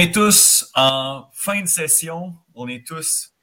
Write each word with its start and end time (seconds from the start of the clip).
est 0.00 0.14
tous 0.14 0.70
en 0.74 1.28
fin 1.34 1.60
de 1.60 1.66
session, 1.66 2.34
on 2.54 2.68
est 2.68 2.86
tous 2.86 3.34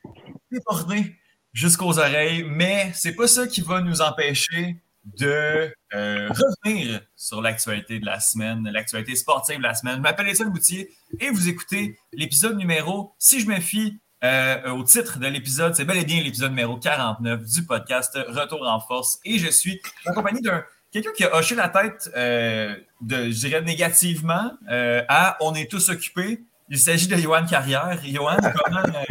débordés 0.51 1.15
jusqu'aux 1.53 1.99
oreilles, 1.99 2.43
mais 2.47 2.91
c'est 2.95 3.13
pas 3.13 3.27
ça 3.27 3.45
qui 3.45 3.61
va 3.61 3.81
nous 3.81 4.01
empêcher 4.01 4.81
de 5.05 5.71
euh, 5.93 6.29
revenir 6.29 7.01
sur 7.15 7.43
l'actualité 7.43 7.99
de 7.99 8.07
la 8.07 8.19
semaine, 8.19 8.67
l'actualité 8.71 9.15
sportive 9.15 9.57
de 9.57 9.63
la 9.63 9.75
semaine. 9.75 9.97
Je 9.97 10.01
m'appelle 10.01 10.27
Étienne 10.29 10.49
Boutier 10.49 10.89
et 11.19 11.29
vous 11.29 11.47
écoutez 11.47 11.99
l'épisode 12.11 12.57
numéro, 12.57 13.13
si 13.19 13.39
je 13.39 13.47
me 13.47 13.59
fie 13.59 13.99
euh, 14.23 14.71
au 14.71 14.83
titre 14.83 15.19
de 15.19 15.27
l'épisode, 15.27 15.75
c'est 15.75 15.85
bel 15.85 15.97
et 15.97 16.05
bien 16.05 16.23
l'épisode 16.23 16.49
numéro 16.49 16.77
49 16.77 17.45
du 17.45 17.65
podcast 17.65 18.17
Retour 18.29 18.67
en 18.67 18.79
force 18.79 19.19
et 19.23 19.37
je 19.37 19.51
suis 19.51 19.79
accompagné 20.07 20.41
d'un 20.41 20.63
quelqu'un 20.91 21.11
qui 21.11 21.23
a 21.23 21.35
hoché 21.35 21.53
la 21.53 21.69
tête, 21.69 22.09
euh, 22.15 22.75
de, 23.01 23.25
je 23.25 23.47
dirais 23.47 23.61
négativement, 23.61 24.53
à 24.67 25.37
On 25.41 25.53
est 25.53 25.69
tous 25.69 25.89
occupés. 25.89 26.47
Il 26.69 26.77
s'agit 26.77 27.07
de 27.07 27.15
Johan 27.15 27.45
Carrière. 27.45 27.99
Johan, 28.03 28.37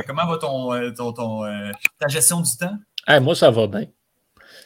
comment, 0.07 0.27
va 0.27 0.37
ton, 0.39 1.13
ton, 1.13 1.43
ta 1.99 2.09
gestion 2.09 2.41
du 2.41 2.57
temps? 2.57 2.77
moi, 3.21 3.35
ça 3.35 3.51
va 3.51 3.67
bien. 3.67 3.87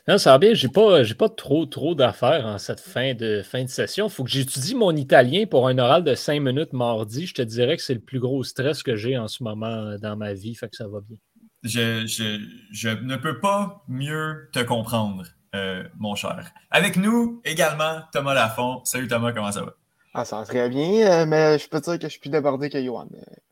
Non, 0.09 0.19
ça 0.19 0.33
va 0.33 0.39
bien. 0.39 0.55
J'ai 0.55 0.69
pas, 0.69 1.03
j'ai 1.03 1.15
pas 1.15 1.29
trop, 1.29 1.67
trop 1.67 1.95
d'affaires 1.95 2.47
en 2.47 2.59
cette 2.59 2.81
fin 2.81 3.15
de, 3.15 3.43
fin 3.43 3.65
de 3.65 3.69
session. 3.69 4.07
Il 4.07 4.11
faut 4.11 4.25
que 4.25 4.31
j'étudie 4.31 4.75
mon 4.75 4.95
italien 4.97 5.45
pour 5.47 5.69
un 5.69 5.79
oral 5.79 6.05
de 6.05 6.15
cinq 6.15 6.41
minutes 6.41 6.73
mardi. 6.73 7.27
Je 7.27 7.35
te 7.35 7.43
dirais 7.43 7.77
que 7.77 7.83
c'est 7.83 7.95
le 7.95 8.01
plus 8.01 8.19
gros 8.19 8.43
stress 8.43 8.83
que 8.83 8.97
j'ai 8.97 9.19
en 9.19 9.29
ce 9.29 9.43
moment 9.43 9.67
euh, 9.67 9.99
dans 9.99 10.17
ma 10.17 10.33
vie. 10.33 10.55
Fait 10.55 10.69
que 10.69 10.77
ça 10.77 10.89
va 10.89 11.01
bien. 11.01 11.17
Je, 11.63 12.07
je, 12.07 12.89
ne 12.89 13.17
peux 13.17 13.39
pas 13.39 13.85
mieux 13.87 14.49
te 14.53 14.61
comprendre, 14.61 15.25
euh, 15.55 15.85
mon 15.99 16.15
cher. 16.15 16.51
Avec 16.71 16.97
nous 16.97 17.43
également, 17.45 18.01
Thomas 18.13 18.33
Lafont. 18.33 18.81
Salut 18.85 19.09
Thomas, 19.09 19.33
comment 19.33 19.53
ça 19.53 19.63
va? 19.63 19.75
Ah, 20.13 20.25
ça 20.25 20.43
très 20.45 20.69
bien, 20.69 21.23
euh, 21.23 21.27
mais 21.27 21.59
je 21.59 21.69
peux 21.69 21.81
dire 21.81 21.99
que 21.99 22.07
je 22.07 22.11
suis 22.11 22.21
plus 22.21 22.31
débordé 22.31 22.69
que 22.69 22.83
Johan 22.83 23.09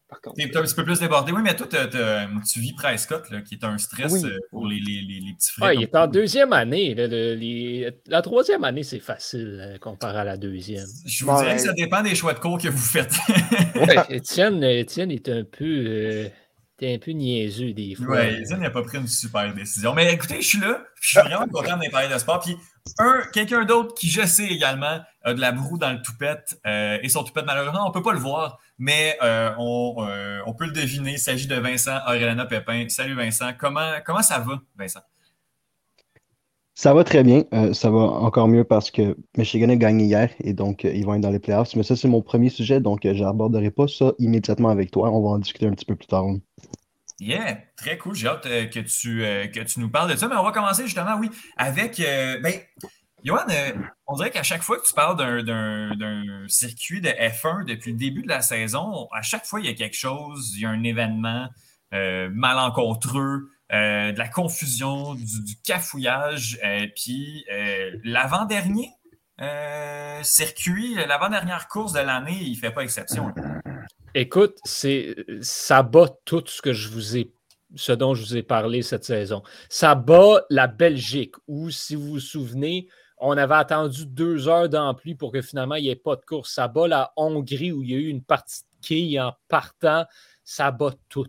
par 0.09 0.21
contre. 0.21 0.37
T'es 0.37 0.57
un 0.57 0.63
petit 0.63 0.75
peu 0.75 0.85
plus 0.85 1.01
débordé. 1.01 1.33
Oui, 1.33 1.43
mais 1.43 1.55
toi, 1.55 1.67
tu 1.67 2.61
vis 2.61 2.73
Prescott, 2.73 3.29
là, 3.31 3.43
qui 3.43 3.55
est 3.55 3.65
un 3.65 3.79
stress 3.79 4.25
euh, 4.25 4.37
pour 4.51 4.67
les, 4.67 4.81
les, 4.81 5.03
les, 5.03 5.33
petits 5.35 5.53
frères. 5.53 5.73
il 5.73 5.83
est 5.83 5.95
en 5.95 6.07
deuxième 6.07 6.53
année. 6.53 6.95
la 8.07 8.23
troisième 8.23 8.65
année, 8.65 8.83
c'est 8.83 9.01
facile 9.01 9.61
euh, 9.61 9.79
comparé 9.79 10.19
à 10.19 10.25
la 10.25 10.37
deuxième. 10.37 10.87
Je 11.05 11.25
vous 11.25 11.37
dirais 11.39 11.57
que 11.57 11.63
ça 11.63 11.73
dépend 11.73 12.03
des 12.03 12.15
choix 12.15 12.33
de 12.33 12.39
cours 12.39 12.59
que 12.59 12.69
vous 12.69 12.79
faites. 12.79 13.15
oui, 13.77 13.95
Étienne, 14.17 14.63
Étienne 14.65 15.11
est 15.11 15.29
un 15.29 15.45
peu. 15.45 15.85
Euh, 15.87 16.29
T'es 16.79 16.95
un 16.95 16.99
peu 16.99 17.11
niaiseux 17.11 17.73
des 17.73 17.97
fois. 17.97 18.21
Oui, 18.21 18.41
Étienne 18.41 18.61
n'a 18.61 18.71
pas 18.71 18.83
pris 18.83 18.99
une 18.99 19.09
super 19.09 19.53
décision. 19.53 19.95
Mais 19.95 20.13
écoutez, 20.15 20.41
je 20.41 20.47
suis 20.47 20.61
là. 20.61 20.85
Je 21.01 21.09
suis 21.09 21.21
vraiment 21.21 21.49
content 21.49 21.77
d'être 21.77 21.91
parler 21.91 22.13
de 22.13 22.19
sport. 22.19 22.39
Puis 22.39 22.57
un, 22.99 23.23
quelqu'un 23.33 23.65
d'autre 23.65 23.95
qui, 23.95 24.09
je 24.09 24.27
sais 24.27 24.47
également, 24.47 25.01
a 25.23 25.35
de 25.35 25.41
la 25.41 25.53
broue 25.53 25.79
dans 25.79 25.93
le 25.93 26.03
toupette. 26.03 26.61
et 26.65 27.09
son 27.09 27.25
toupette, 27.25 27.47
malheureusement, 27.47 27.85
on 27.85 27.89
ne 27.89 27.95
peut 27.95 28.03
pas 28.03 28.13
le 28.13 28.19
voir 28.19 28.59
mais 28.79 29.17
euh, 29.23 29.51
euh, 29.59 30.39
on, 30.47 30.55
peut 30.55 30.67
le 30.67 30.73
deviner. 30.73 31.13
Il 31.13 31.19
s'agit 31.19 31.49
de 31.49 31.57
Vincent 31.57 31.99
Aurélana 32.07 32.47
Pépin. 32.47 32.87
Salut 32.89 33.15
Vincent. 33.15 33.51
Comment, 33.59 33.91
comment 34.07 34.23
ça 34.23 34.39
va, 34.39 34.61
Vincent? 34.79 35.01
Ça 36.75 36.95
va 36.95 37.03
très 37.03 37.25
bien. 37.25 37.43
Euh, 37.53 37.73
ça 37.73 37.91
va 37.91 37.99
encore 37.99 38.47
mieux 38.47 38.63
parce 38.63 38.93
que 38.93 39.17
Michigan 39.37 39.69
a 39.69 39.75
gagné 39.75 40.05
hier 40.05 40.31
et 40.41 40.53
donc 40.53 40.85
ils 40.85 41.05
vont 41.05 41.15
être 41.15 41.21
dans 41.21 41.31
les 41.31 41.41
playoffs. 41.41 41.75
Mais 41.75 41.83
ça, 41.83 41.97
c'est 41.97 42.07
mon 42.07 42.23
premier 42.23 42.51
sujet, 42.51 42.81
donc 42.81 43.01
je 43.03 43.23
n'aborderai 43.23 43.73
pas 43.73 43.89
ça 43.89 44.13
immédiatement 44.21 44.69
avec 44.69 44.93
toi. 44.93 45.11
On 45.11 45.21
va 45.21 45.31
en 45.31 45.39
discuter 45.39 45.67
un 45.67 45.73
petit 45.73 45.87
peu 45.87 45.97
plus 45.97 46.07
tard. 46.07 46.25
Yeah, 47.21 47.59
très 47.77 47.99
cool. 47.99 48.15
J'ai 48.15 48.29
hâte 48.29 48.45
que, 48.45 48.81
tu, 48.81 49.19
que 49.51 49.65
tu 49.65 49.81
nous 49.81 49.91
parles 49.91 50.11
de 50.11 50.17
ça. 50.17 50.29
Mais 50.29 50.37
on 50.37 50.45
va 50.45 50.53
commencer 50.53 50.85
justement, 50.85 51.17
oui, 51.19 51.31
avec. 51.57 51.99
Ben, 51.99 52.61
Johan, 53.25 53.47
euh, 53.51 53.73
on 54.07 54.15
dirait 54.17 54.31
qu'à 54.31 54.43
chaque 54.43 54.63
fois 54.63 54.79
que 54.79 54.87
tu 54.87 54.95
parles 54.95 55.45
d'un 55.45 56.45
circuit 56.47 57.01
de 57.01 57.09
F1 57.09 57.65
depuis 57.65 57.93
le 57.93 57.99
début 57.99 58.23
de 58.23 58.29
la 58.29 58.43
saison, 58.43 59.09
à 59.13 59.23
chaque 59.23 59.45
fois, 59.45 59.61
il 59.61 59.67
y 59.67 59.69
a 59.69 59.75
quelque 59.75 59.97
chose, 59.97 60.53
il 60.55 60.63
y 60.63 60.67
a 60.67 60.71
un 60.71 60.83
événement 60.85 61.49
euh, 61.95 62.31
malencontreux, 62.33 63.51
euh, 63.73 64.13
de 64.13 64.19
la 64.19 64.29
confusion, 64.29 65.15
du, 65.15 65.57
cafouillage. 65.65 66.61
puis 66.95 67.45
l'avant-dernier 68.05 68.91
circuit, 70.23 70.95
l'avant-dernière 70.95 71.69
course 71.69 71.93
de 71.93 72.01
l'année, 72.01 72.39
il 72.41 72.53
ne 72.53 72.57
fait 72.57 72.71
pas 72.71 72.83
exception. 72.83 73.33
Écoute, 74.15 74.59
ça 74.65 75.83
bat 75.83 76.09
tout 76.25 76.45
ce 76.47 76.63
que 76.63 76.73
je 76.73 76.89
vous 76.89 77.17
ai 77.17 77.33
ce 77.75 77.93
dont 77.93 78.15
je 78.15 78.25
vous 78.25 78.37
ai 78.37 78.43
parlé 78.43 78.83
cette 78.83 79.05
saison. 79.05 79.43
Ça 79.69 79.95
bat 79.95 80.45
la 80.49 80.67
Belgique, 80.67 81.35
où, 81.47 81.71
si 81.71 81.95
vous 81.95 82.09
vous 82.09 82.21
souvenez, 82.21 82.89
on 83.19 83.37
avait 83.37 83.57
attendu 83.57 84.07
deux 84.07 84.49
heures 84.49 84.69
d'ampli 84.69 85.15
pour 85.15 85.33
que 85.33 85.43
finalement 85.43 85.75
il 85.75 85.83
n'y 85.83 85.91
ait 85.91 85.97
pas 85.97 86.17
de 86.17 86.25
course. 86.25 86.55
Ça 86.55 86.69
bat 86.69 86.89
la 86.89 87.13
Hongrie 87.17 87.73
où 87.73 87.83
il 87.83 87.91
y 87.91 87.95
a 87.95 87.99
eu 87.99 88.09
une 88.09 88.23
partie 88.23 88.63
de 88.63 88.87
quilles 88.87 89.21
en 89.21 89.35
partant. 89.49 90.07
Ça 90.45 90.71
bat 90.71 90.95
tout. 91.09 91.27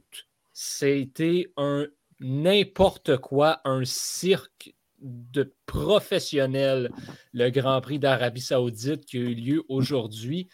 C'était 0.54 1.52
un 1.58 1.88
n'importe 2.20 3.18
quoi, 3.18 3.62
un 3.64 3.84
cirque 3.86 4.74
de 5.02 5.54
professionnels, 5.66 6.92
le 7.34 7.50
Grand 7.50 7.80
Prix 7.82 8.00
d'Arabie 8.00 8.42
Saoudite 8.42 9.06
qui 9.06 9.18
a 9.18 9.22
eu 9.22 9.34
lieu 9.34 9.64
aujourd'hui. 9.70 10.50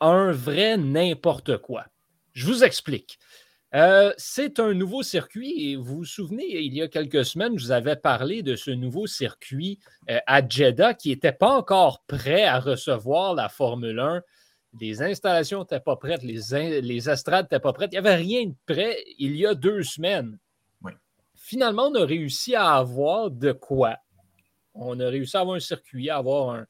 Un 0.00 0.32
vrai 0.32 0.76
n'importe 0.76 1.58
quoi. 1.58 1.86
Je 2.32 2.46
vous 2.46 2.64
explique. 2.64 3.18
Euh, 3.74 4.12
c'est 4.16 4.60
un 4.60 4.74
nouveau 4.74 5.02
circuit 5.02 5.70
et 5.70 5.76
vous 5.76 5.98
vous 5.98 6.04
souvenez, 6.04 6.46
il 6.60 6.74
y 6.74 6.82
a 6.82 6.88
quelques 6.88 7.24
semaines, 7.24 7.58
je 7.58 7.64
vous 7.64 7.72
avais 7.72 7.96
parlé 7.96 8.42
de 8.42 8.54
ce 8.54 8.70
nouveau 8.70 9.06
circuit 9.06 9.80
euh, 10.08 10.18
à 10.26 10.46
Jeddah 10.46 10.94
qui 10.94 11.08
n'était 11.08 11.32
pas 11.32 11.50
encore 11.50 12.04
prêt 12.06 12.44
à 12.44 12.60
recevoir 12.60 13.34
la 13.34 13.48
Formule 13.48 13.98
1. 13.98 14.22
Les 14.80 15.02
installations 15.02 15.60
n'étaient 15.60 15.80
pas 15.80 15.96
prêtes, 15.96 16.22
les, 16.22 16.80
les 16.80 17.10
estrades 17.10 17.46
n'étaient 17.46 17.60
pas 17.60 17.72
prêtes. 17.72 17.90
Il 17.92 18.00
n'y 18.00 18.06
avait 18.06 18.14
rien 18.14 18.46
de 18.46 18.54
prêt 18.66 19.02
il 19.18 19.36
y 19.36 19.46
a 19.46 19.54
deux 19.54 19.82
semaines. 19.82 20.38
Finalement, 21.34 21.88
on 21.88 21.94
a 21.94 22.04
réussi 22.04 22.54
à 22.54 22.74
avoir 22.74 23.30
de 23.30 23.52
quoi? 23.52 23.96
On 24.74 24.98
a 24.98 25.08
réussi 25.08 25.36
à 25.36 25.40
avoir 25.40 25.56
un 25.56 25.60
circuit, 25.60 26.10
à 26.10 26.16
avoir 26.16 26.50
un, 26.50 26.66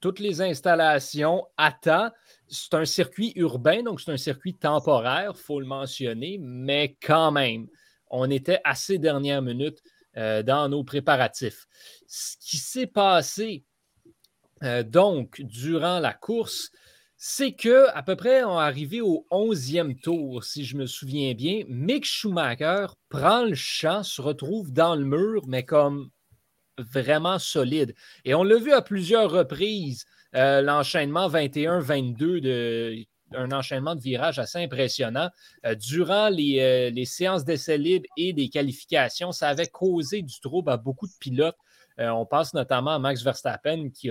toutes 0.00 0.18
les 0.18 0.42
installations 0.42 1.46
à 1.56 1.72
temps. 1.72 2.10
C'est 2.48 2.74
un 2.74 2.84
circuit 2.84 3.32
urbain, 3.36 3.82
donc 3.82 4.00
c'est 4.00 4.12
un 4.12 4.16
circuit 4.16 4.54
temporaire, 4.54 5.32
il 5.34 5.40
faut 5.40 5.60
le 5.60 5.66
mentionner, 5.66 6.38
mais 6.40 6.96
quand 7.02 7.32
même, 7.32 7.66
on 8.08 8.30
était 8.30 8.60
assez 8.64 8.98
dernière 8.98 9.42
minute 9.42 9.82
euh, 10.16 10.42
dans 10.42 10.68
nos 10.68 10.84
préparatifs. 10.84 11.66
Ce 12.06 12.36
qui 12.40 12.56
s'est 12.56 12.86
passé 12.86 13.64
euh, 14.62 14.82
donc 14.82 15.40
durant 15.42 15.98
la 15.98 16.14
course, 16.14 16.70
c'est 17.16 17.52
que 17.52 17.88
à 17.94 18.02
peu 18.02 18.16
près 18.16 18.44
on 18.44 18.58
est 18.58 18.62
arrivé 18.62 19.00
au 19.00 19.26
11e 19.30 19.98
tour, 20.00 20.44
si 20.44 20.64
je 20.64 20.76
me 20.76 20.86
souviens 20.86 21.34
bien. 21.34 21.62
Mick 21.68 22.04
Schumacher 22.04 22.86
prend 23.08 23.44
le 23.44 23.54
champ, 23.54 24.02
se 24.02 24.20
retrouve 24.22 24.72
dans 24.72 24.94
le 24.94 25.04
mur, 25.04 25.42
mais 25.46 25.64
comme 25.64 26.10
vraiment 26.78 27.38
solide. 27.38 27.94
Et 28.24 28.34
on 28.34 28.42
l'a 28.42 28.56
vu 28.56 28.72
à 28.72 28.82
plusieurs 28.82 29.30
reprises, 29.30 30.04
euh, 30.34 30.62
l'enchaînement 30.62 31.28
21-22 31.28 32.40
de 32.40 33.04
un 33.34 33.50
enchaînement 33.50 33.96
de 33.96 34.00
virages 34.00 34.38
assez 34.38 34.62
impressionnant. 34.62 35.30
Euh, 35.64 35.74
durant 35.74 36.28
les, 36.28 36.60
euh, 36.60 37.04
séances 37.04 37.44
d'essai 37.44 37.76
libre 37.76 38.06
et 38.16 38.32
des 38.32 38.48
qualifications, 38.48 39.32
ça 39.32 39.48
avait 39.48 39.66
causé 39.66 40.22
du 40.22 40.38
trouble 40.40 40.70
à 40.70 40.76
beaucoup 40.76 41.08
de 41.08 41.12
pilotes. 41.18 41.56
on 41.98 42.24
pense 42.24 42.54
notamment 42.54 42.92
à 42.92 42.98
Max 43.00 43.22
Verstappen 43.22 43.88
qui, 43.90 44.10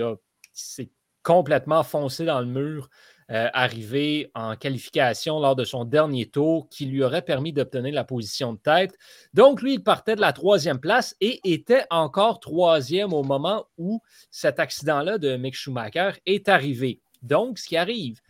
s'est 0.52 0.90
complètement 1.22 1.82
foncé 1.82 2.26
dans 2.26 2.40
le 2.40 2.46
mur 2.46 2.90
euh, 3.32 3.48
arrivé 3.52 4.30
en 4.34 4.54
qualification 4.54 5.40
lors 5.40 5.56
de 5.56 5.64
son 5.64 5.84
dernier 5.84 6.26
tour 6.26 6.68
qui 6.68 6.86
lui 6.86 7.02
aurait 7.02 7.22
permis 7.22 7.52
d'obtenir 7.52 7.92
la 7.92 8.04
position 8.04 8.52
de 8.52 8.58
tête. 8.58 8.96
Donc, 9.34 9.62
lui, 9.62 9.74
il 9.74 9.82
partait 9.82 10.14
de 10.14 10.20
la 10.20 10.32
troisième 10.32 10.78
place 10.78 11.16
et 11.20 11.40
était 11.42 11.84
encore 11.90 12.38
troisième 12.38 13.12
au 13.12 13.24
moment 13.24 13.66
où 13.78 14.00
cet 14.30 14.60
accident-là 14.60 15.18
de 15.18 15.36
Mick 15.36 15.56
Schumacher 15.56 16.12
est 16.24 16.48
arrivé. 16.48 17.00
Donc, 17.22 17.58
ce 17.58 17.66
qui 17.66 17.76
arrive, 17.76 18.20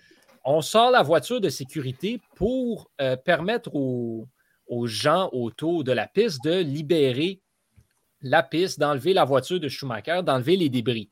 on 0.45 0.63
sort 0.63 0.91
la 0.91 1.03
voiture 1.03 1.43
de 1.43 1.51
sécurité 1.51 2.21
pour 2.35 2.91
euh, 3.03 3.17
permettre 3.17 3.75
aux, 3.75 4.27
aux 4.67 4.87
gens 4.87 5.29
autour 5.33 5.85
de 5.85 5.93
la 5.93 6.07
piste 6.07 6.43
de 6.43 6.61
libérer 6.61 7.43
la 8.23 8.43
piste, 8.43 8.79
d'enlever 8.81 9.13
la 9.13 9.25
voiture 9.25 9.61
de 9.61 9.69
Schumacher, 9.69 10.23
d'enlever 10.25 10.57
les 10.57 10.69
débris. 10.69 11.11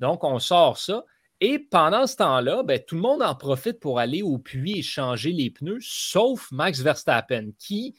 Donc, 0.00 0.24
on 0.24 0.38
sort 0.38 0.78
ça. 0.78 1.04
Et 1.40 1.58
pendant 1.58 2.06
ce 2.06 2.16
temps-là, 2.16 2.62
ben, 2.62 2.80
tout 2.86 2.94
le 2.94 3.02
monde 3.02 3.22
en 3.22 3.34
profite 3.34 3.78
pour 3.78 3.98
aller 3.98 4.22
au 4.22 4.38
puits 4.38 4.78
et 4.78 4.82
changer 4.82 5.32
les 5.32 5.50
pneus, 5.50 5.80
sauf 5.82 6.50
Max 6.50 6.80
Verstappen, 6.80 7.50
qui, 7.58 7.94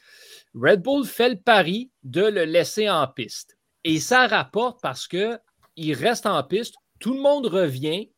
Red 0.54 0.82
Bull 0.82 1.04
fait 1.04 1.28
le 1.28 1.40
pari 1.40 1.90
de 2.02 2.22
le 2.22 2.44
laisser 2.44 2.90
en 2.90 3.06
piste. 3.06 3.56
Et 3.84 4.00
ça 4.00 4.26
rapporte 4.26 4.80
parce 4.82 5.06
qu'il 5.06 5.94
reste 5.94 6.26
en 6.26 6.42
piste, 6.42 6.74
tout 6.98 7.14
le 7.14 7.20
monde 7.20 7.46
revient 7.46 8.10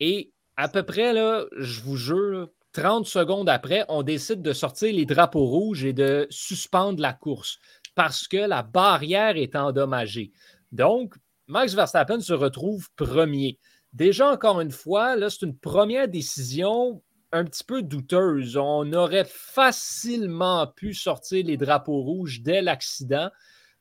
et 0.00 0.32
à 0.56 0.68
peu 0.68 0.82
près, 0.82 1.12
là, 1.12 1.44
je 1.56 1.80
vous 1.82 1.96
jure, 1.96 2.48
30 2.72 3.06
secondes 3.06 3.48
après, 3.48 3.84
on 3.88 4.02
décide 4.02 4.42
de 4.42 4.52
sortir 4.52 4.92
les 4.92 5.06
drapeaux 5.06 5.46
rouges 5.46 5.84
et 5.84 5.92
de 5.92 6.26
suspendre 6.30 7.00
la 7.00 7.12
course 7.12 7.58
parce 7.94 8.26
que 8.26 8.36
la 8.36 8.64
barrière 8.64 9.36
est 9.36 9.54
endommagée. 9.54 10.32
Donc, 10.72 11.14
Max 11.46 11.74
Verstappen 11.74 12.20
se 12.20 12.32
retrouve 12.32 12.88
premier. 12.96 13.58
Déjà, 13.94 14.30
encore 14.30 14.60
une 14.60 14.72
fois, 14.72 15.14
là, 15.14 15.30
c'est 15.30 15.46
une 15.46 15.56
première 15.56 16.08
décision 16.08 17.00
un 17.30 17.44
petit 17.44 17.64
peu 17.64 17.82
douteuse. 17.82 18.56
On 18.56 18.92
aurait 18.92 19.26
facilement 19.26 20.66
pu 20.66 20.94
sortir 20.94 21.44
les 21.46 21.56
drapeaux 21.56 22.02
rouges 22.02 22.42
dès 22.42 22.60
l'accident, 22.60 23.30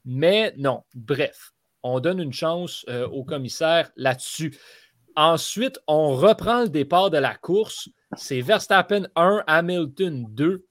mais 0.05 0.53
non. 0.57 0.83
Bref, 0.93 1.53
on 1.81 1.99
donne 1.99 2.19
une 2.19 2.33
chance 2.33 2.85
euh, 2.89 3.07
au 3.07 3.23
commissaire 3.23 3.91
là-dessus. 3.95 4.57
Ensuite, 5.15 5.79
on 5.87 6.15
reprend 6.15 6.61
le 6.63 6.69
départ 6.69 7.09
de 7.09 7.17
la 7.17 7.35
course. 7.35 7.89
C'est 8.15 8.41
Verstappen 8.41 9.07
1, 9.15 9.43
Hamilton 9.47 10.25
2, 10.29 10.65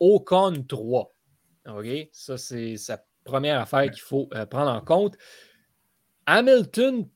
Ocon 0.00 0.64
3. 0.68 1.14
OK? 1.68 2.08
Ça, 2.12 2.38
c'est 2.38 2.76
la 2.88 3.04
première 3.24 3.60
affaire 3.60 3.90
qu'il 3.90 4.02
faut 4.02 4.28
euh, 4.34 4.46
prendre 4.46 4.70
en 4.70 4.80
compte. 4.80 5.16
Hamilton, 6.26 7.08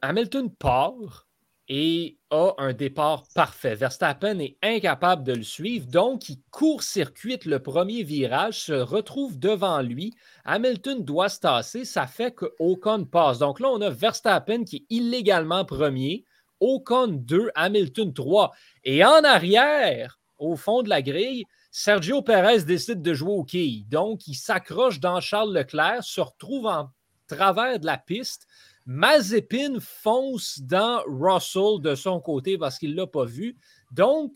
Hamilton 0.00 0.50
part 0.50 1.28
et 1.68 2.18
a 2.30 2.54
un 2.58 2.72
départ 2.72 3.24
parfait. 3.34 3.74
Verstappen 3.74 4.38
est 4.40 4.58
incapable 4.62 5.24
de 5.24 5.32
le 5.32 5.42
suivre, 5.42 5.86
donc 5.86 6.28
il 6.28 6.38
court-circuite 6.50 7.44
le 7.44 7.60
premier 7.60 8.02
virage, 8.02 8.60
se 8.64 8.72
retrouve 8.72 9.38
devant 9.38 9.80
lui. 9.80 10.12
Hamilton 10.44 11.04
doit 11.04 11.28
se 11.28 11.40
tasser, 11.40 11.84
ça 11.84 12.06
fait 12.06 12.34
que 12.34 12.46
Ocon 12.58 13.04
passe. 13.04 13.38
Donc 13.38 13.60
là, 13.60 13.68
on 13.70 13.80
a 13.80 13.90
Verstappen 13.90 14.64
qui 14.64 14.76
est 14.76 14.86
illégalement 14.90 15.64
premier, 15.64 16.24
Ocon 16.60 17.08
2, 17.08 17.50
Hamilton 17.54 18.12
3. 18.12 18.52
Et 18.84 19.04
en 19.04 19.24
arrière, 19.24 20.20
au 20.38 20.56
fond 20.56 20.82
de 20.82 20.88
la 20.88 21.00
grille, 21.00 21.44
Sergio 21.70 22.20
Perez 22.22 22.64
décide 22.64 23.00
de 23.00 23.14
jouer 23.14 23.32
au 23.32 23.44
quai. 23.44 23.84
Donc, 23.88 24.26
il 24.26 24.34
s'accroche 24.34 25.00
dans 25.00 25.20
Charles 25.20 25.54
Leclerc, 25.54 26.04
se 26.04 26.20
retrouve 26.20 26.66
en 26.66 26.90
travers 27.26 27.78
de 27.80 27.86
la 27.86 27.96
piste. 27.96 28.46
Mazepin 28.86 29.78
fonce 29.80 30.60
dans 30.60 31.02
Russell 31.06 31.80
de 31.80 31.94
son 31.94 32.20
côté 32.20 32.58
parce 32.58 32.78
qu'il 32.78 32.92
ne 32.92 32.96
l'a 32.96 33.06
pas 33.06 33.24
vu. 33.24 33.56
Donc, 33.90 34.32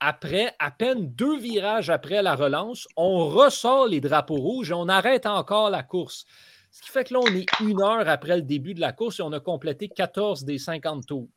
après, 0.00 0.54
à 0.58 0.70
peine 0.70 1.12
deux 1.14 1.38
virages 1.38 1.90
après 1.90 2.22
la 2.22 2.34
relance, 2.34 2.88
on 2.96 3.28
ressort 3.28 3.86
les 3.86 4.00
drapeaux 4.00 4.36
rouges 4.36 4.70
et 4.70 4.74
on 4.74 4.88
arrête 4.88 5.26
encore 5.26 5.70
la 5.70 5.82
course. 5.82 6.24
Ce 6.70 6.82
qui 6.82 6.88
fait 6.88 7.04
que 7.04 7.14
là, 7.14 7.20
on 7.20 7.34
est 7.34 7.46
une 7.60 7.82
heure 7.82 8.08
après 8.08 8.36
le 8.36 8.42
début 8.42 8.74
de 8.74 8.80
la 8.80 8.92
course 8.92 9.20
et 9.20 9.22
on 9.22 9.32
a 9.32 9.40
complété 9.40 9.88
14 9.88 10.44
des 10.44 10.58
50 10.58 11.06
tours. 11.06 11.28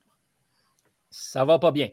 Ça 1.09 1.43
va 1.43 1.59
pas 1.59 1.71
bien. 1.71 1.89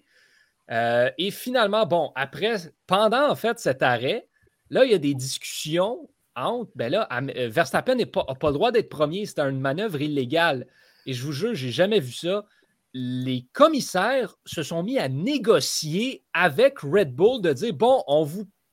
Euh, 0.70 1.10
et 1.18 1.30
finalement, 1.30 1.86
bon, 1.86 2.12
après, 2.14 2.72
pendant 2.86 3.30
en 3.30 3.34
fait 3.34 3.58
cet 3.58 3.82
arrêt, 3.82 4.28
là, 4.68 4.84
il 4.84 4.92
y 4.92 4.94
a 4.94 4.98
des 4.98 5.14
discussions 5.14 6.08
entre, 6.36 6.70
ben 6.74 6.90
là, 6.90 7.08
euh, 7.12 7.48
Verstappen 7.48 7.94
n'a 7.94 8.06
pas, 8.06 8.24
pas, 8.24 8.48
le 8.48 8.54
droit 8.54 8.72
d'être 8.72 8.88
premier, 8.88 9.26
c'est 9.26 9.40
une 9.40 9.60
manœuvre 9.60 10.00
illégale. 10.00 10.66
Et 11.06 11.12
je 11.12 11.24
vous 11.24 11.32
jure, 11.32 11.54
j'ai 11.54 11.70
jamais 11.70 12.00
vu 12.00 12.12
ça. 12.12 12.44
Les 12.92 13.46
commissaires 13.52 14.34
se 14.44 14.62
sont 14.62 14.82
mis 14.82 14.98
à 14.98 15.08
négocier 15.08 16.24
avec 16.32 16.80
Red 16.80 17.14
Bull 17.14 17.40
de 17.40 17.52
dire 17.52 17.74
bon, 17.74 18.02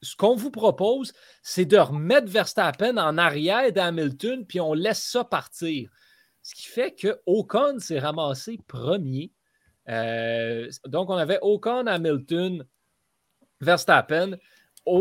ce 0.02 0.16
qu'on 0.16 0.36
vous 0.36 0.52
propose, 0.52 1.14
c'est 1.42 1.66
de 1.66 1.78
remettre 1.78 2.28
Verstappen 2.28 2.98
en 2.98 3.18
arrière 3.18 3.72
d'Hamilton, 3.72 4.46
puis 4.46 4.60
on 4.60 4.74
laisse 4.74 5.04
ça 5.04 5.24
partir. 5.24 5.90
Ce 6.44 6.56
qui 6.56 6.68
fait 6.68 6.94
que 6.94 7.20
Ocon 7.26 7.80
s'est 7.80 8.00
ramassé 8.00 8.60
premier. 8.68 9.32
Euh, 9.90 10.70
donc, 10.86 11.10
on 11.10 11.18
avait 11.18 11.40
Ocon, 11.42 11.88
Hamilton, 11.88 12.66
Verstappen 13.62 14.38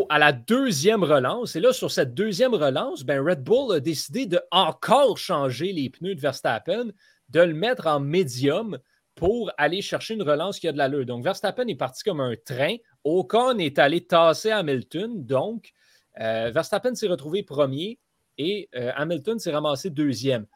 à 0.08 0.18
la 0.18 0.32
deuxième 0.32 1.04
relance. 1.04 1.56
Et 1.56 1.60
là, 1.60 1.72
sur 1.72 1.90
cette 1.90 2.14
deuxième 2.14 2.54
relance, 2.54 3.04
ben 3.04 3.20
Red 3.20 3.42
Bull 3.42 3.74
a 3.74 3.80
décidé 3.80 4.26
de 4.26 4.40
encore 4.50 5.18
changer 5.18 5.72
les 5.72 5.90
pneus 5.90 6.14
de 6.14 6.20
Verstappen, 6.20 6.90
de 7.28 7.40
le 7.40 7.54
mettre 7.54 7.86
en 7.86 8.00
médium 8.00 8.78
pour 9.14 9.50
aller 9.56 9.82
chercher 9.82 10.14
une 10.14 10.22
relance 10.22 10.58
qui 10.58 10.68
a 10.68 10.72
de 10.72 10.78
l'allure. 10.78 11.06
Donc, 11.06 11.24
Verstappen 11.24 11.66
est 11.68 11.76
parti 11.76 12.04
comme 12.04 12.20
un 12.20 12.34
train. 12.36 12.76
Ocon 13.04 13.58
est 13.58 13.78
allé 13.78 14.04
tasser 14.04 14.50
Hamilton. 14.50 15.24
Donc, 15.24 15.72
euh, 16.20 16.50
Verstappen 16.52 16.94
s'est 16.94 17.08
retrouvé 17.08 17.42
premier 17.42 17.98
et 18.38 18.68
euh, 18.74 18.92
Hamilton 18.94 19.38
s'est 19.38 19.52
ramassé 19.52 19.90
deuxième. 19.90 20.46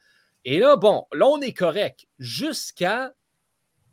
Et 0.44 0.58
là, 0.58 0.76
bon, 0.76 1.06
là, 1.12 1.26
on 1.26 1.40
est 1.40 1.52
correct. 1.52 2.06
Jusqu'à 2.18 3.12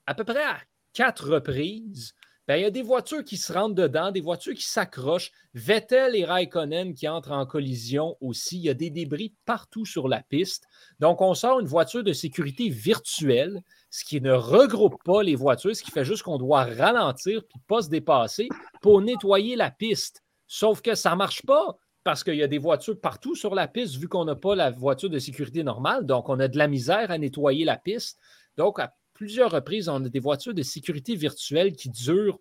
à 0.06 0.14
peu 0.14 0.24
près 0.24 0.44
à 0.44 0.58
quatre 0.94 1.30
reprises, 1.30 2.14
ben, 2.48 2.56
il 2.56 2.62
y 2.62 2.66
a 2.66 2.72
des 2.72 2.82
voitures 2.82 3.26
qui 3.26 3.36
se 3.36 3.52
rentrent 3.52 3.76
dedans, 3.76 4.12
des 4.12 4.22
voitures 4.22 4.54
qui 4.54 4.64
s'accrochent. 4.64 5.32
Vettel 5.54 6.16
et 6.16 6.24
Raikkonen 6.24 6.94
qui 6.94 7.08
entrent 7.10 7.34
en 7.34 7.46
collision 7.46 8.16
aussi. 8.22 8.58
Il 8.58 8.64
y 8.64 8.70
a 8.70 8.74
des 8.74 8.90
débris 8.90 9.34
partout 9.46 9.86
sur 9.86 10.08
la 10.08 10.22
piste. 10.22 10.66
Donc, 11.00 11.22
on 11.22 11.34
sort 11.34 11.60
une 11.60 11.68
voiture 11.68 12.06
de 12.06 12.14
sécurité 12.14 12.70
virtuelle, 12.70 13.62
ce 13.90 14.06
qui 14.06 14.22
ne 14.22 14.32
regroupe 14.32 15.04
pas 15.04 15.24
les 15.24 15.36
voitures, 15.36 15.76
ce 15.76 15.84
qui 15.84 15.92
fait 15.92 16.06
juste 16.06 16.24
qu'on 16.24 16.38
doit 16.38 16.64
ralentir 16.64 17.44
puis 17.50 17.60
pas 17.68 17.82
se 17.82 17.90
dépasser 17.90 18.48
pour 18.82 19.02
nettoyer 19.02 19.58
la 19.58 19.70
piste. 19.70 20.24
Sauf 20.48 20.82
que 20.82 20.96
ça 20.96 21.12
ne 21.12 21.16
marche 21.18 21.46
pas 21.46 21.76
parce 22.06 22.24
qu'il 22.24 22.36
y 22.36 22.44
a 22.44 22.48
des 22.48 22.58
voitures 22.58 22.98
partout 22.98 23.36
sur 23.36 23.54
la 23.54 23.68
piste 23.68 23.98
vu 23.98 24.08
qu'on 24.08 24.24
n'a 24.24 24.36
pas 24.36 24.56
la 24.56 24.72
voiture 24.72 25.10
de 25.10 25.20
sécurité 25.20 25.66
normale. 25.66 26.06
Donc, 26.06 26.30
on 26.30 26.40
a 26.40 26.48
de 26.48 26.58
la 26.58 26.70
misère 26.70 27.12
à 27.12 27.18
nettoyer 27.18 27.66
la 27.66 27.76
piste. 27.76 28.18
Donc, 28.56 28.80
plusieurs 29.18 29.50
reprises, 29.50 29.90
on 29.90 30.06
a 30.06 30.10
des 30.10 30.20
voitures 30.20 30.54
de 30.54 30.62
sécurité 30.62 31.16
virtuelle 31.16 31.74
qui 31.74 31.90
durent 31.90 32.38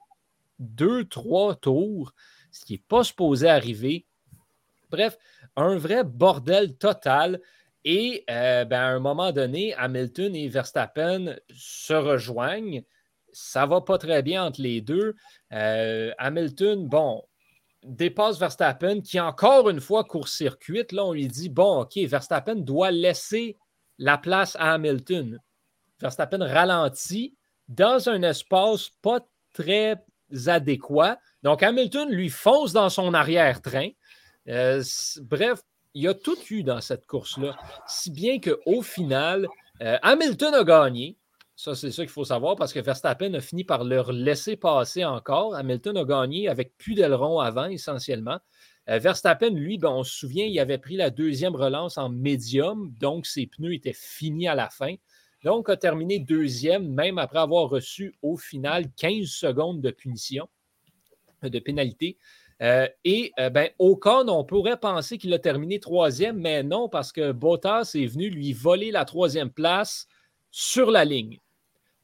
deux, 0.59 1.07
trois 1.07 1.55
tours, 1.55 2.13
ce 2.51 2.67
qui 2.67 2.75
n'est 2.75 2.85
pas 2.87 3.03
supposé 3.03 3.49
arriver. 3.49 4.05
Bref, 4.91 5.17
un 5.57 5.79
vrai 5.79 6.05
bordel 6.05 6.77
total. 6.77 7.41
Et 7.85 8.25
euh, 8.29 8.67
ben, 8.67 8.79
à 8.79 8.89
un 8.89 8.99
moment 8.99 9.33
donné, 9.33 9.73
Hamilton 9.75 10.37
et 10.37 10.49
Verstappen 10.49 11.37
se 11.49 11.95
rejoignent. 11.95 12.83
Ça 13.33 13.65
va 13.65 13.81
pas 13.81 13.97
très 13.97 14.23
bien 14.23 14.45
entre 14.45 14.61
les 14.61 14.83
deux. 14.83 15.15
Euh, 15.53 16.13
Hamilton, 16.19 16.87
bon, 16.87 17.25
dépasse 17.85 18.39
Verstappen, 18.39 19.01
qui 19.01 19.19
encore 19.19 19.71
une 19.71 19.81
fois 19.81 20.05
court-circuite. 20.05 20.93
Là, 20.93 21.07
on 21.07 21.15
lui 21.15 21.27
dit 21.27 21.49
bon, 21.49 21.81
OK, 21.81 21.97
Verstappen 21.97 22.57
doit 22.57 22.91
laisser 22.91 23.57
la 23.99 24.19
place 24.19 24.57
à 24.57 24.75
Hamilton. 24.75 25.41
Verstappen 26.01 26.45
ralentit 26.45 27.35
dans 27.69 28.09
un 28.09 28.23
espace 28.23 28.91
pas 29.03 29.21
très 29.53 29.97
adéquat. 30.47 31.19
Donc, 31.43 31.63
Hamilton 31.63 32.11
lui 32.11 32.29
fonce 32.29 32.73
dans 32.73 32.91
son 32.91 33.15
arrière-train. 33.15 33.91
Euh, 34.49 34.83
bref, 35.23 35.61
il 35.95 36.03
y 36.03 36.09
a 36.09 36.15
tout 36.15 36.37
eu 36.51 36.63
dans 36.63 36.81
cette 36.81 37.07
course-là. 37.07 37.57
Si 37.87 38.11
bien 38.11 38.39
qu'au 38.39 38.83
final, 38.83 39.49
euh, 39.83 39.99
Hamilton 40.03 40.55
a 40.55 40.65
gagné. 40.65 41.17
Ça, 41.59 41.75
c'est 41.75 41.91
ça 41.91 42.03
qu'il 42.03 42.11
faut 42.11 42.25
savoir 42.25 42.55
parce 42.55 42.75
que 42.75 42.81
Verstappen 42.81 43.33
a 43.33 43.41
fini 43.41 43.65
par 43.65 43.83
leur 43.83 44.13
laisser 44.13 44.57
passer 44.57 45.07
encore. 45.07 45.55
Hamilton 45.55 45.97
a 45.97 46.05
gagné 46.05 46.49
avec 46.49 46.77
plus 46.77 46.95
d'aileron 46.95 47.41
avant, 47.41 47.65
essentiellement. 47.65 48.39
Euh, 48.91 48.99
Verstappen, 48.99 49.51
lui, 49.51 49.79
ben, 49.79 49.89
on 49.89 50.05
se 50.05 50.15
souvient, 50.15 50.45
il 50.45 50.59
avait 50.61 50.77
pris 50.79 50.97
la 50.97 51.09
deuxième 51.09 51.57
relance 51.57 51.97
en 51.97 52.11
médium, 52.11 52.93
donc 53.01 53.27
ses 53.27 53.47
pneus 53.47 53.75
étaient 53.75 53.95
finis 53.95 54.49
à 54.49 54.55
la 54.55 54.69
fin. 54.69 54.95
Donc, 55.47 55.69
a 55.69 55.77
terminé 55.77 56.19
deuxième, 56.19 56.89
même 56.89 57.19
après 57.19 57.39
avoir 57.39 57.69
reçu 57.69 58.17
au 58.21 58.37
final 58.37 58.87
15 58.97 59.29
secondes 59.29 59.81
de 59.81 59.93
punition, 59.93 60.49
euh, 61.45 61.49
de 61.49 61.61
pénalité. 61.61 62.19
Euh, 62.63 62.89
et 63.05 63.31
euh, 63.39 63.49
ben, 63.49 63.71
Ocon, 63.79 64.27
on 64.27 64.43
pourrait 64.43 64.81
penser 64.81 65.19
qu'il 65.19 65.33
a 65.35 65.39
terminé 65.39 65.79
troisième, 65.79 66.37
mais 66.41 66.65
non, 66.65 66.89
parce 66.89 67.13
que 67.13 67.31
Bottas 67.31 67.93
est 67.95 68.07
venu 68.07 68.29
lui 68.29 68.53
voler 68.55 68.91
la 68.91 69.05
troisième 69.05 69.51
place 69.51 70.09
sur 70.51 70.91
la 70.91 71.05
ligne. 71.05 71.39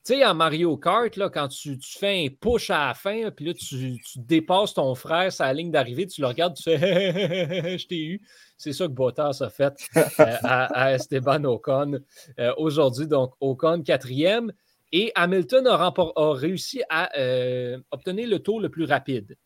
Tu 0.05 0.15
sais, 0.15 0.27
en 0.27 0.35
Mario 0.35 0.77
Kart, 0.77 1.15
là, 1.15 1.31
quand 1.31 1.47
tu, 1.47 1.79
fais 1.81 2.27
un 2.27 2.29
push 2.29 2.71
à 2.71 2.89
la 2.89 2.95
fin, 2.95 3.31
puis 3.31 3.45
là, 3.45 3.55
tu, 3.55 4.01
dépasses 4.17 4.75
ton 4.75 4.97
frère 4.97 5.33
sur 5.33 5.45
la 5.45 5.53
ligne 5.53 5.71
d'arrivée, 5.71 6.09
tu 6.09 6.23
le 6.23 6.27
regardes, 6.27 6.57
tu 6.57 6.65
fais 6.65 6.77
Je 7.79 7.87
t'ai 7.87 8.03
eu. 8.03 8.21
C'est 8.57 8.73
ça 8.73 8.87
que 8.87 8.93
Bottas 8.93 9.39
a 9.43 9.49
fait 9.49 9.75
euh, 9.97 10.37
à, 10.43 10.95
Esteban 10.95 11.45
Ocon 11.45 12.01
euh, 12.41 12.53
aujourd'hui. 12.57 13.07
Donc, 13.07 13.35
Ocon 13.41 13.83
quatrième. 13.83 14.53
Et 14.91 15.13
Hamilton 15.15 15.69
a, 15.69 15.93
réussi 16.33 16.83
à 16.91 17.17
euh, 17.17 17.79
obtenir 17.93 18.29
le 18.29 18.41
tour 18.41 18.61
le 18.61 18.71
plus 18.71 18.85
rapide. 18.85 19.37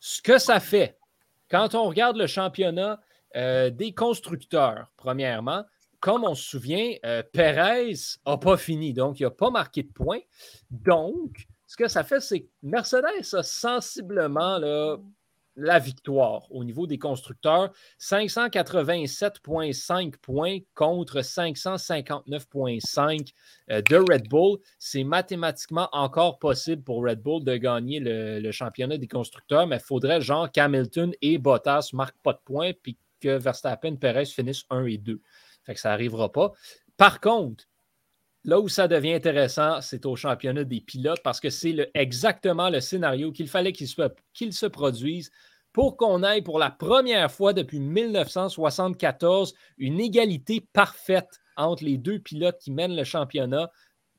Ce 0.00 0.22
que 0.22 0.38
ça 0.38 0.58
fait, 0.58 0.98
quand 1.50 1.74
on 1.74 1.84
regarde 1.84 2.16
le 2.16 2.26
championnat 2.26 2.98
des 3.34 3.92
constructeurs, 3.94 4.90
premièrement, 4.96 5.64
comme 6.00 6.24
on 6.24 6.34
se 6.34 6.48
souvient, 6.48 6.94
euh, 7.04 7.22
Perez 7.32 7.94
n'a 8.26 8.38
pas 8.38 8.56
fini, 8.56 8.92
donc 8.92 9.20
il 9.20 9.24
n'a 9.24 9.30
pas 9.30 9.50
marqué 9.50 9.82
de 9.82 9.92
points. 9.92 10.20
Donc, 10.70 11.46
ce 11.66 11.76
que 11.76 11.88
ça 11.88 12.04
fait, 12.04 12.20
c'est 12.20 12.40
que 12.40 12.48
Mercedes 12.62 13.34
a 13.34 13.42
sensiblement 13.42 14.58
la 15.58 15.78
victoire 15.78 16.50
au 16.50 16.64
niveau 16.64 16.86
des 16.86 16.98
constructeurs. 16.98 17.70
587,5 18.00 20.16
points 20.16 20.60
contre 20.74 21.20
559,5 21.20 23.32
euh, 23.70 23.82
de 23.82 23.96
Red 23.96 24.26
Bull. 24.28 24.58
C'est 24.78 25.04
mathématiquement 25.04 25.90
encore 25.92 26.38
possible 26.38 26.82
pour 26.82 27.04
Red 27.04 27.20
Bull 27.20 27.44
de 27.44 27.54
gagner 27.56 28.00
le, 28.00 28.50
championnat 28.52 28.96
des 28.96 29.08
constructeurs, 29.08 29.66
mais 29.66 29.76
il 29.76 29.82
faudrait 29.82 30.22
genre 30.22 30.50
qu'Hamilton 30.50 31.12
et 31.20 31.36
Bottas 31.38 31.90
ne 31.92 31.98
marquent 31.98 32.22
pas 32.22 32.32
de 32.32 32.40
points 32.44 32.70
puis 32.82 32.96
que 33.20 33.36
Verstappen 33.36 33.94
et 33.94 33.96
Perez 33.96 34.26
finissent 34.26 34.64
1 34.70 34.84
et 34.86 34.96
2 34.96 35.20
que 35.74 35.80
ça 35.80 35.90
n'arrivera 35.90 36.30
pas. 36.30 36.52
Par 36.96 37.20
contre, 37.20 37.64
là 38.44 38.60
où 38.60 38.68
ça 38.68 38.88
devient 38.88 39.14
intéressant, 39.14 39.80
c'est 39.80 40.06
au 40.06 40.16
championnat 40.16 40.64
des 40.64 40.80
pilotes 40.80 41.22
parce 41.22 41.40
que 41.40 41.50
c'est 41.50 41.90
exactement 41.94 42.70
le 42.70 42.80
scénario 42.80 43.32
qu'il 43.32 43.48
fallait 43.48 43.72
qu'il 43.72 43.88
se, 43.88 44.02
qu'il 44.32 44.52
se 44.52 44.66
produise 44.66 45.30
pour 45.72 45.96
qu'on 45.96 46.22
aille 46.22 46.42
pour 46.42 46.58
la 46.58 46.70
première 46.70 47.30
fois 47.30 47.52
depuis 47.52 47.80
1974 47.80 49.54
une 49.76 50.00
égalité 50.00 50.66
parfaite 50.72 51.40
entre 51.56 51.84
les 51.84 51.98
deux 51.98 52.18
pilotes 52.18 52.58
qui 52.58 52.72
mènent 52.72 52.96
le 52.96 53.04
championnat 53.04 53.70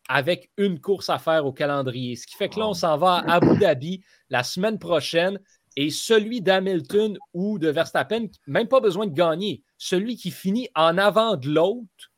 avec 0.10 0.52
une 0.58 0.80
course 0.80 1.10
à 1.10 1.20
faire 1.20 1.46
au 1.46 1.54
calendrier. 1.54 2.16
Ce 2.16 2.26
qui 2.26 2.36
fait 2.36 2.50
que 2.50 2.60
là, 2.60 2.68
on 2.68 2.74
s'en 2.74 2.98
va 2.98 3.16
à 3.16 3.36
Abu 3.36 3.58
Dhabi 3.60 4.04
la 4.30 4.44
semaine 4.44 4.80
prochaine 4.80 5.40
et 5.76 5.92
celui 5.92 6.42
d'Hamilton 6.42 7.18
ou 7.34 7.60
de 7.60 7.70
Verstappen, 7.70 8.28
même 8.48 8.68
pas 8.68 8.80
besoin 8.80 9.06
de 9.06 9.14
gagner, 9.14 9.64
celui 9.80 10.18
qui 10.18 10.30
finit 10.30 10.70
en 10.76 11.00
avant 11.00 11.38
de 11.38 11.50
l'autre 11.50 12.12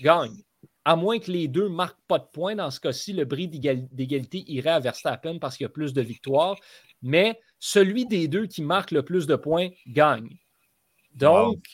gagne. 0.00 0.44
À 0.84 0.94
moins 0.94 1.18
que 1.18 1.30
les 1.30 1.48
deux 1.48 1.68
ne 1.68 1.74
marquent 1.74 2.04
pas 2.06 2.18
de 2.18 2.26
points, 2.32 2.54
dans 2.54 2.70
ce 2.70 2.80
cas-ci, 2.80 3.12
le 3.12 3.24
bris 3.24 3.48
d'égal- 3.48 3.88
d'égalité 3.92 4.44
irait 4.46 4.70
à 4.70 4.80
Verstappen 4.80 5.38
parce 5.38 5.56
qu'il 5.56 5.64
y 5.64 5.66
a 5.66 5.70
plus 5.70 5.92
de 5.94 6.02
victoires. 6.02 6.56
Mais 7.00 7.40
celui 7.58 8.06
des 8.06 8.28
deux 8.28 8.46
qui 8.46 8.62
marque 8.62 8.90
le 8.90 9.02
plus 9.02 9.26
de 9.26 9.36
points 9.36 9.70
gagne. 9.86 10.36
Donc, 11.14 11.64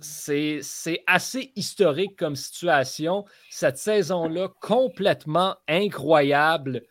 c'est 0.00 0.58
c'est 0.62 1.02
assez 1.06 1.52
historique 1.56 2.16
comme 2.16 2.36
situation. 2.36 3.24
Cette 3.50 3.78
saison-là, 3.78 4.48
complètement 4.60 5.56
incroyable, 5.68 6.82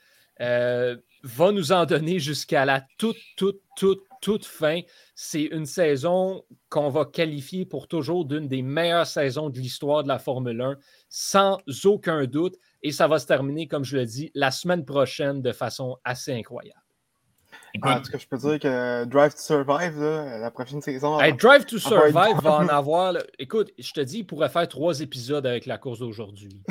euh, 0.41 0.97
va 1.23 1.51
nous 1.51 1.71
en 1.71 1.85
donner 1.85 2.19
jusqu'à 2.19 2.65
la 2.65 2.85
toute, 2.97 3.17
toute, 3.37 3.61
toute, 3.77 4.03
toute 4.21 4.45
fin. 4.45 4.81
C'est 5.15 5.43
une 5.43 5.65
saison 5.65 6.43
qu'on 6.69 6.89
va 6.89 7.05
qualifier 7.05 7.65
pour 7.65 7.87
toujours 7.87 8.25
d'une 8.25 8.47
des 8.47 8.61
meilleures 8.61 9.07
saisons 9.07 9.49
de 9.49 9.57
l'histoire 9.57 10.03
de 10.03 10.09
la 10.09 10.19
Formule 10.19 10.61
1, 10.61 10.77
sans 11.09 11.59
aucun 11.85 12.25
doute. 12.25 12.55
Et 12.81 12.91
ça 12.91 13.07
va 13.07 13.19
se 13.19 13.25
terminer, 13.25 13.67
comme 13.67 13.85
je 13.85 13.97
le 13.97 14.05
dis, 14.05 14.31
la 14.35 14.51
semaine 14.51 14.85
prochaine 14.85 15.41
de 15.41 15.51
façon 15.53 15.97
assez 16.03 16.33
incroyable. 16.33 16.79
Écoute, 17.75 17.91
En 17.91 18.01
tout 18.01 18.11
cas, 18.11 18.17
je 18.19 18.27
peux 18.27 18.37
dire 18.37 18.59
que 18.59 19.05
Drive 19.05 19.33
to 19.33 19.39
Survive, 19.39 19.99
là, 19.99 20.37
la 20.37 20.51
prochaine 20.51 20.81
saison. 20.81 21.19
Hey, 21.19 21.33
Drive 21.33 21.65
to 21.65 21.79
Survive 21.79 22.39
va 22.41 22.57
en 22.57 22.67
avoir. 22.67 23.13
là. 23.13 23.23
Écoute, 23.39 23.71
je 23.79 23.91
te 23.93 24.01
dis, 24.01 24.19
il 24.19 24.27
pourrait 24.27 24.49
faire 24.49 24.67
trois 24.67 24.99
épisodes 25.01 25.45
avec 25.45 25.65
la 25.65 25.77
course 25.77 25.99
d'aujourd'hui. 25.99 26.61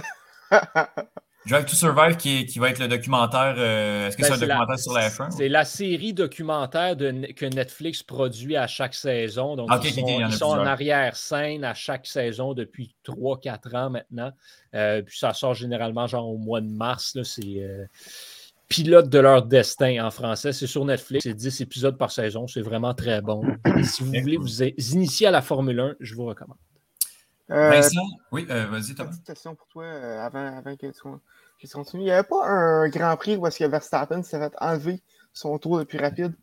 Drive 1.46 1.64
to 1.66 1.75
Survive 1.75 2.16
qui, 2.16 2.38
est- 2.40 2.46
qui 2.46 2.58
va 2.61 2.70
être 2.70 2.78
le 2.78 2.87
documentaire. 2.88 3.54
euh, 3.58 4.06
Est-ce 4.06 4.16
que 4.16 4.22
Ben, 4.22 4.28
c'est 4.28 4.34
un 4.34 4.37
c'est 4.38 4.46
la- 4.46 4.54
documentaire 4.54 4.78
sur 4.78 4.92
la 4.92 5.08
F1? 5.11 5.30
C'est 5.32 5.49
la 5.49 5.64
série 5.64 6.12
documentaire 6.14 6.94
de- 6.96 7.32
que 7.32 7.46
Netflix 7.46 8.02
produit 8.02 8.56
à 8.56 8.66
chaque 8.68 8.94
saison. 8.94 9.56
Donc, 9.56 9.68
Ah, 9.70 9.80
ils 9.82 9.90
sont, 9.92 10.02
en 10.02 10.30
sont 10.30 10.52
arrière-scène 10.61 11.64
à 11.64 11.75
chaque 11.75 12.06
saison 12.06 12.54
depuis 12.54 12.94
3-4 13.02 13.75
ans 13.75 13.90
maintenant. 13.90 14.30
Euh, 14.75 15.02
puis 15.02 15.18
ça 15.18 15.34
sort 15.34 15.54
généralement 15.54 16.06
genre 16.06 16.28
au 16.28 16.38
mois 16.38 16.61
de 16.61 16.68
mars. 16.70 17.18
C'est 17.25 17.42
euh, 17.58 17.87
Pilote 18.68 19.08
de 19.11 19.18
leur 19.18 19.42
destin 19.42 20.02
en 20.06 20.11
français. 20.11 20.52
C'est 20.52 20.66
sur 20.66 20.84
Netflix. 20.84 21.25
C'est 21.25 21.34
10 21.34 21.61
épisodes 21.61 21.99
par 21.99 22.11
saison. 22.11 22.46
C'est 22.46 22.62
vraiment 22.62 22.94
très 22.94 23.20
bon. 23.20 23.42
si 23.82 24.02
vous 24.02 24.12
voulez 24.22 24.37
vous 24.38 24.62
initier 24.62 25.26
à 25.26 25.30
la 25.30 25.42
Formule 25.42 25.78
1, 25.80 25.94
je 26.00 26.14
vous 26.14 26.25
recommande. 26.25 26.56
Euh, 27.50 27.70
Vincent? 27.70 28.00
Oui, 28.30 28.46
euh, 28.50 28.66
vas-y, 28.66 28.94
Thomas. 28.94 29.11
Petite 29.11 29.26
question 29.26 29.54
pour 29.54 29.66
toi 29.68 29.84
euh, 29.84 30.20
avant, 30.20 30.56
avant 30.56 30.76
que 30.76 30.87
tu 30.87 30.92
que 30.92 31.66
tu 31.66 31.68
continues. 31.68 32.02
Il 32.02 32.06
n'y 32.06 32.11
avait 32.11 32.26
pas 32.26 32.46
un 32.46 32.88
Grand 32.88 33.16
Prix 33.16 33.37
où 33.37 33.46
est-ce 33.46 33.58
que 33.58 33.64
Verstappen 33.64 34.22
s'est 34.22 34.38
fait 34.38 34.54
enlever 34.61 35.02
son 35.32 35.58
tour 35.58 35.78
le 35.78 35.84
plus 35.84 35.99
rapide 35.99 36.34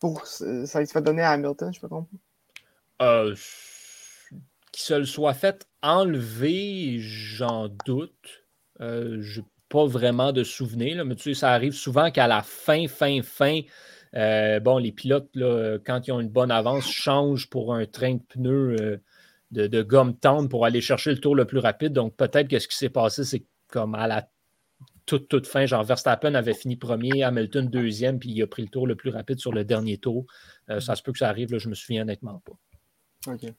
pour 0.00 0.26
ça 0.26 0.66
s'est 0.66 0.86
fait 0.86 1.02
donner 1.02 1.22
à 1.22 1.32
Hamilton, 1.32 1.72
je 1.72 1.80
peux 1.80 1.88
comprendre. 1.88 2.20
Euh, 3.02 3.34
qu'il 4.72 4.82
se 4.82 4.94
le 4.94 5.04
soit 5.04 5.34
fait 5.34 5.68
enlever, 5.82 6.96
j'en 6.98 7.68
doute. 7.86 8.44
Euh, 8.80 9.18
je 9.20 9.40
n'ai 9.40 9.46
pas 9.68 9.86
vraiment 9.86 10.32
de 10.32 10.42
souvenir, 10.42 10.96
là, 10.96 11.04
mais 11.04 11.14
tu 11.14 11.22
sais, 11.22 11.40
ça 11.40 11.52
arrive 11.52 11.74
souvent 11.74 12.10
qu'à 12.10 12.26
la 12.26 12.42
fin, 12.42 12.88
fin, 12.88 13.22
fin, 13.22 13.60
euh, 14.16 14.58
bon, 14.58 14.78
les 14.78 14.90
pilotes, 14.90 15.30
là, 15.34 15.78
quand 15.84 16.08
ils 16.08 16.12
ont 16.12 16.20
une 16.20 16.30
bonne 16.30 16.50
avance, 16.50 16.90
changent 16.90 17.48
pour 17.50 17.74
un 17.74 17.84
train 17.84 18.14
de 18.14 18.22
pneus 18.22 18.76
euh, 18.80 18.96
de, 19.50 19.66
de 19.66 19.82
gomme 19.82 20.16
tendre 20.16 20.48
pour 20.48 20.64
aller 20.64 20.80
chercher 20.80 21.10
le 21.10 21.18
tour 21.18 21.34
le 21.34 21.44
plus 21.44 21.58
rapide. 21.58 21.92
Donc, 21.92 22.16
peut-être 22.16 22.48
que 22.48 22.58
ce 22.58 22.68
qui 22.68 22.76
s'est 22.76 22.90
passé, 22.90 23.24
c'est 23.24 23.44
comme 23.68 23.94
à 23.94 24.06
la 24.06 24.28
toute, 25.06 25.28
toute 25.28 25.46
fin, 25.46 25.66
genre 25.66 25.82
Verstappen 25.82 26.34
avait 26.34 26.54
fini 26.54 26.76
premier, 26.76 27.22
Hamilton 27.24 27.68
deuxième, 27.68 28.18
puis 28.18 28.30
il 28.30 28.42
a 28.42 28.46
pris 28.46 28.62
le 28.62 28.68
tour 28.68 28.86
le 28.86 28.94
plus 28.94 29.10
rapide 29.10 29.40
sur 29.40 29.52
le 29.52 29.64
dernier 29.64 29.98
tour. 29.98 30.26
Euh, 30.68 30.78
ça 30.78 30.94
se 30.94 31.02
peut 31.02 31.12
que 31.12 31.18
ça 31.18 31.28
arrive, 31.28 31.50
là, 31.52 31.58
je 31.58 31.68
me 31.68 31.74
souviens 31.74 32.02
honnêtement 32.02 32.42
pas. 32.44 33.32
Ok. 33.32 33.52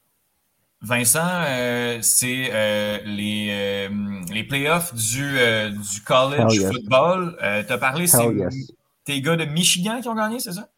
Vincent, 0.83 1.43
euh, 1.47 1.99
c'est 2.01 2.49
euh, 2.51 2.97
les, 3.05 3.49
euh, 3.51 3.89
les 4.33 4.43
playoffs 4.43 4.95
du, 4.95 5.37
euh, 5.37 5.69
du 5.69 6.01
college 6.03 6.55
yes. 6.55 6.71
football. 6.71 7.37
Euh, 7.43 7.63
tu 7.63 7.71
as 7.71 7.77
parlé, 7.77 8.07
c'est 8.07 8.33
yes. 8.33 8.71
tes 9.03 9.21
gars 9.21 9.35
de 9.35 9.45
Michigan 9.45 10.01
qui 10.01 10.07
ont 10.07 10.15
gagné, 10.15 10.39
c'est 10.39 10.53
ça? 10.53 10.69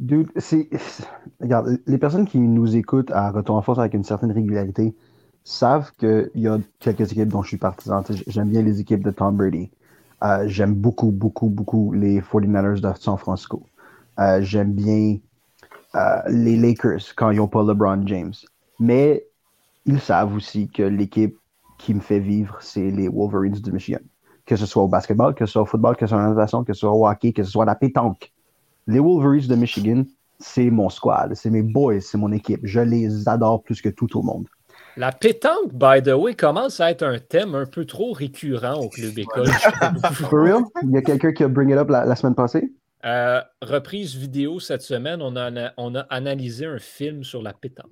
Dude, 0.00 0.30
c'est. 0.36 0.68
Regarde, 1.40 1.78
les 1.86 1.98
personnes 1.98 2.26
qui 2.26 2.38
nous 2.38 2.76
écoutent 2.76 3.10
à 3.12 3.30
Retour 3.30 3.56
en 3.56 3.62
force 3.62 3.78
avec 3.78 3.94
une 3.94 4.04
certaine 4.04 4.32
régularité 4.32 4.94
savent 5.44 5.92
qu'il 5.98 6.30
y 6.34 6.48
a 6.48 6.58
quelques 6.80 7.12
équipes 7.12 7.28
dont 7.28 7.42
je 7.42 7.48
suis 7.48 7.56
partisan. 7.56 8.02
J'aime 8.26 8.48
bien 8.48 8.62
les 8.62 8.80
équipes 8.80 9.02
de 9.02 9.10
Tom 9.10 9.36
Brady. 9.36 9.70
Euh, 10.22 10.44
J'aime 10.46 10.74
beaucoup, 10.74 11.10
beaucoup, 11.10 11.48
beaucoup 11.48 11.92
les 11.92 12.20
49ers 12.20 12.80
de 12.80 12.92
San 12.98 13.16
Francisco. 13.16 13.66
Euh, 14.18 14.40
J'aime 14.42 14.72
bien 14.72 15.18
euh, 15.94 16.22
les 16.28 16.56
Lakers 16.56 17.14
quand 17.16 17.30
ils 17.30 17.38
n'ont 17.38 17.48
pas 17.48 17.62
LeBron 17.62 18.06
James. 18.06 18.34
Mais 18.78 19.24
ils 19.86 20.00
savent 20.00 20.34
aussi 20.34 20.68
que 20.68 20.82
l'équipe 20.82 21.36
qui 21.78 21.94
me 21.94 22.00
fait 22.00 22.20
vivre, 22.20 22.56
c'est 22.60 22.90
les 22.90 23.08
Wolverines 23.08 23.52
du 23.52 23.72
Michigan. 23.72 24.00
Que 24.46 24.56
ce 24.56 24.66
soit 24.66 24.82
au 24.82 24.88
basketball, 24.88 25.34
que 25.34 25.46
ce 25.46 25.52
soit 25.52 25.62
au 25.62 25.66
football, 25.66 25.96
que 25.96 26.06
ce 26.06 26.10
soit 26.10 26.22
en 26.22 26.28
natation, 26.28 26.64
que 26.64 26.72
ce 26.72 26.80
soit 26.80 26.92
au 26.92 27.06
hockey, 27.06 27.32
que 27.32 27.42
ce 27.42 27.50
soit 27.50 27.64
à 27.64 27.66
la 27.66 27.74
pétanque 27.74 28.31
les 28.86 28.98
Wolverines 28.98 29.46
de 29.46 29.54
Michigan, 29.54 30.04
c'est 30.38 30.70
mon 30.70 30.88
squad, 30.88 31.34
c'est 31.34 31.50
mes 31.50 31.62
boys, 31.62 32.00
c'est 32.00 32.18
mon 32.18 32.32
équipe. 32.32 32.60
Je 32.64 32.80
les 32.80 33.28
adore 33.28 33.62
plus 33.62 33.80
que 33.80 33.88
tout 33.88 34.18
au 34.18 34.22
monde. 34.22 34.48
La 34.96 35.10
pétanque, 35.10 35.72
by 35.72 36.02
the 36.02 36.14
way, 36.14 36.34
commence 36.34 36.80
à 36.80 36.90
être 36.90 37.02
un 37.02 37.18
thème 37.18 37.54
un 37.54 37.64
peu 37.64 37.86
trop 37.86 38.12
récurrent 38.12 38.78
au 38.78 38.88
club 38.88 39.18
école. 39.18 39.46
For 40.12 40.30
real? 40.32 40.62
Il 40.82 40.90
y 40.90 40.98
a 40.98 41.02
quelqu'un 41.02 41.32
qui 41.32 41.44
a 41.44 41.48
bring 41.48 41.70
it 41.70 41.78
up 41.78 41.88
la, 41.88 42.04
la 42.04 42.14
semaine 42.14 42.34
passée? 42.34 42.72
Euh, 43.04 43.40
reprise 43.62 44.14
vidéo 44.14 44.60
cette 44.60 44.82
semaine, 44.82 45.22
on 45.22 45.34
a, 45.36 45.72
on 45.76 45.94
a 45.94 46.00
analysé 46.02 46.66
un 46.66 46.78
film 46.78 47.24
sur 47.24 47.42
la 47.42 47.52
pétanque. 47.52 47.90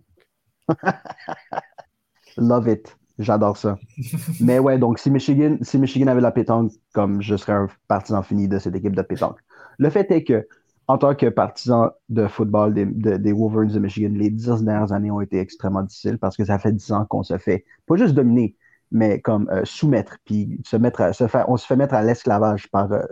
Love 2.37 2.69
it. 2.69 2.97
J'adore 3.19 3.57
ça. 3.57 3.79
Mais 4.41 4.59
ouais, 4.59 4.79
donc 4.79 4.99
si 4.99 5.11
Michigan, 5.11 5.59
si 5.63 5.79
Michigan 5.79 6.07
avait 6.07 6.21
la 6.21 6.31
pétanque, 6.33 6.73
comme 6.93 7.21
je 7.21 7.37
serais 7.37 7.53
un 7.53 7.69
partisan 7.89 8.23
fini 8.23 8.49
de 8.49 8.59
cette 8.59 8.75
équipe 8.75 8.97
de 8.97 9.03
pétanque. 9.03 9.39
Le 9.79 9.91
fait 9.91 10.11
est 10.11 10.25
que, 10.25 10.47
en 10.91 10.99
tant 10.99 11.15
que 11.15 11.27
partisan 11.27 11.93
de 12.09 12.27
football 12.27 12.75
des, 12.75 12.85
de- 12.85 13.17
des 13.17 13.33
Wolverines 13.33 13.73
de 13.73 13.79
Michigan, 13.79 14.13
les 14.13 14.29
dix 14.31 14.47
dernières 14.47 14.93
années 14.93 15.11
ont 15.11 15.21
été 15.21 15.39
extrêmement 15.39 15.83
difficiles 15.85 16.19
parce 16.19 16.37
que 16.37 16.45
ça 16.45 16.59
fait 16.59 16.73
dix 16.73 16.91
ans 16.91 17.05
qu'on 17.07 17.23
se 17.23 17.39
fait, 17.39 17.65
pas 17.87 17.95
juste 17.97 18.15
dominer, 18.15 18.57
mais 18.91 19.21
comme 19.21 19.49
euh, 19.51 19.63
soumettre, 19.65 20.19
puis 20.25 20.61
se 20.65 20.77
mettre 20.77 21.01
on 21.47 21.57
se 21.57 21.67
fait 21.67 21.77
mettre 21.77 21.95
à 21.95 22.03
l'esclavage 22.03 22.69
par 22.73 22.91
euh, 22.93 23.05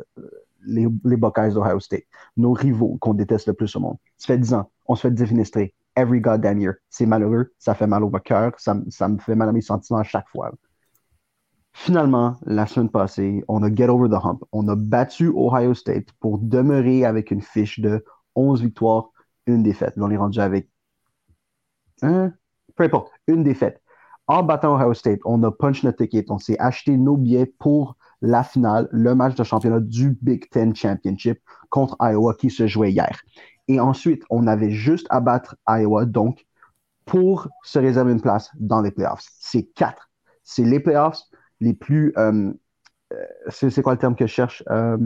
les, 0.67 0.89
Buckeyes 0.89 1.53
d'Ohio 1.55 1.79
State, 1.79 2.03
nos 2.37 2.53
rivaux 2.53 2.97
qu'on 3.01 3.15
déteste 3.15 3.47
le 3.47 3.55
plus 3.55 3.75
au 3.77 3.81
monde. 3.81 3.97
Ça 4.17 4.27
fait 4.27 4.39
dix 4.39 4.53
ans, 4.55 4.71
on 4.89 4.97
se 4.97 5.03
fait 5.03 5.15
défenestrer 5.15 5.73
every 5.95 6.21
goddamn 6.21 6.59
year. 6.59 6.75
C'est 6.91 7.07
malheureux, 7.07 7.53
ça 7.61 7.75
fait 7.77 7.87
mal 7.87 8.03
au 8.03 8.11
cœur, 8.11 8.53
ça 8.59 8.75
me 8.75 9.19
fait 9.19 9.37
mal 9.37 9.49
à 9.49 9.53
mes 9.53 9.61
sentiments 9.61 10.01
à 10.01 10.05
chaque 10.05 10.29
fois. 10.31 10.51
Finalement, 11.73 12.37
la 12.45 12.67
semaine 12.67 12.91
passée, 12.91 13.45
on 13.49 13.63
a 13.63 13.75
get 13.75 13.89
over 13.89 14.09
the 14.09 14.25
hump. 14.25 14.43
On 14.53 14.67
a 14.69 14.75
battu 14.75 15.29
Ohio 15.29 15.75
State 15.75 16.13
pour 16.21 16.39
demeurer 16.39 17.05
avec 17.05 17.31
une 17.31 17.43
fiche 17.43 17.81
de 17.81 18.05
11 18.35 18.63
victoires, 18.63 19.11
une 19.47 19.63
défaite. 19.63 19.95
On 19.97 20.11
est 20.11 20.17
rendu 20.17 20.41
avec 20.41 20.69
un, 22.03 22.33
peu 22.77 22.85
importe, 22.85 23.13
une 23.27 23.43
défaite. 23.43 23.81
En 24.27 24.43
battant 24.43 24.77
Ohio 24.77 24.93
State, 24.93 25.21
on 25.25 25.43
a 25.43 25.51
punch 25.51 25.83
notre 25.85 25.99
ticket. 25.99 26.27
On 26.29 26.39
s'est 26.39 26.59
acheté 26.59 26.97
nos 26.97 27.17
billets 27.17 27.47
pour 27.59 27.97
la 28.21 28.45
finale, 28.45 28.89
le 28.91 29.15
match 29.15 29.35
de 29.37 29.45
championnat 29.45 29.81
du 29.81 30.19
Big 30.21 30.51
Ten 30.51 30.75
Championship 30.75 31.41
contre 31.71 31.97
Iowa 32.01 32.35
qui 32.35 32.51
se 32.51 32.67
jouait 32.67 32.91
hier. 32.91 33.21
Et 33.69 33.81
ensuite, 33.81 34.25
on 34.31 34.47
avait 34.47 34.71
juste 34.71 35.07
à 35.11 35.21
battre 35.21 35.57
Iowa, 35.69 36.05
donc, 36.05 36.47
pour 37.07 37.49
se 37.63 37.79
réserver 37.79 38.13
une 38.13 38.21
place 38.21 38.51
dans 38.59 38.83
les 38.83 38.91
playoffs. 38.91 39.25
C'est 39.39 39.65
quatre. 39.75 40.11
C'est 40.43 40.65
les 40.65 40.81
playoffs 40.81 41.23
les 41.61 41.75
plus. 41.75 42.13
euh, 42.17 42.53
euh, 43.13 43.25
c'est 43.49 43.83
quoi 43.83 43.93
le 43.93 43.99
terme 43.99 44.15
que 44.15 44.27
je 44.27 44.33
cherche? 44.33 44.63
Euh, 44.71 44.97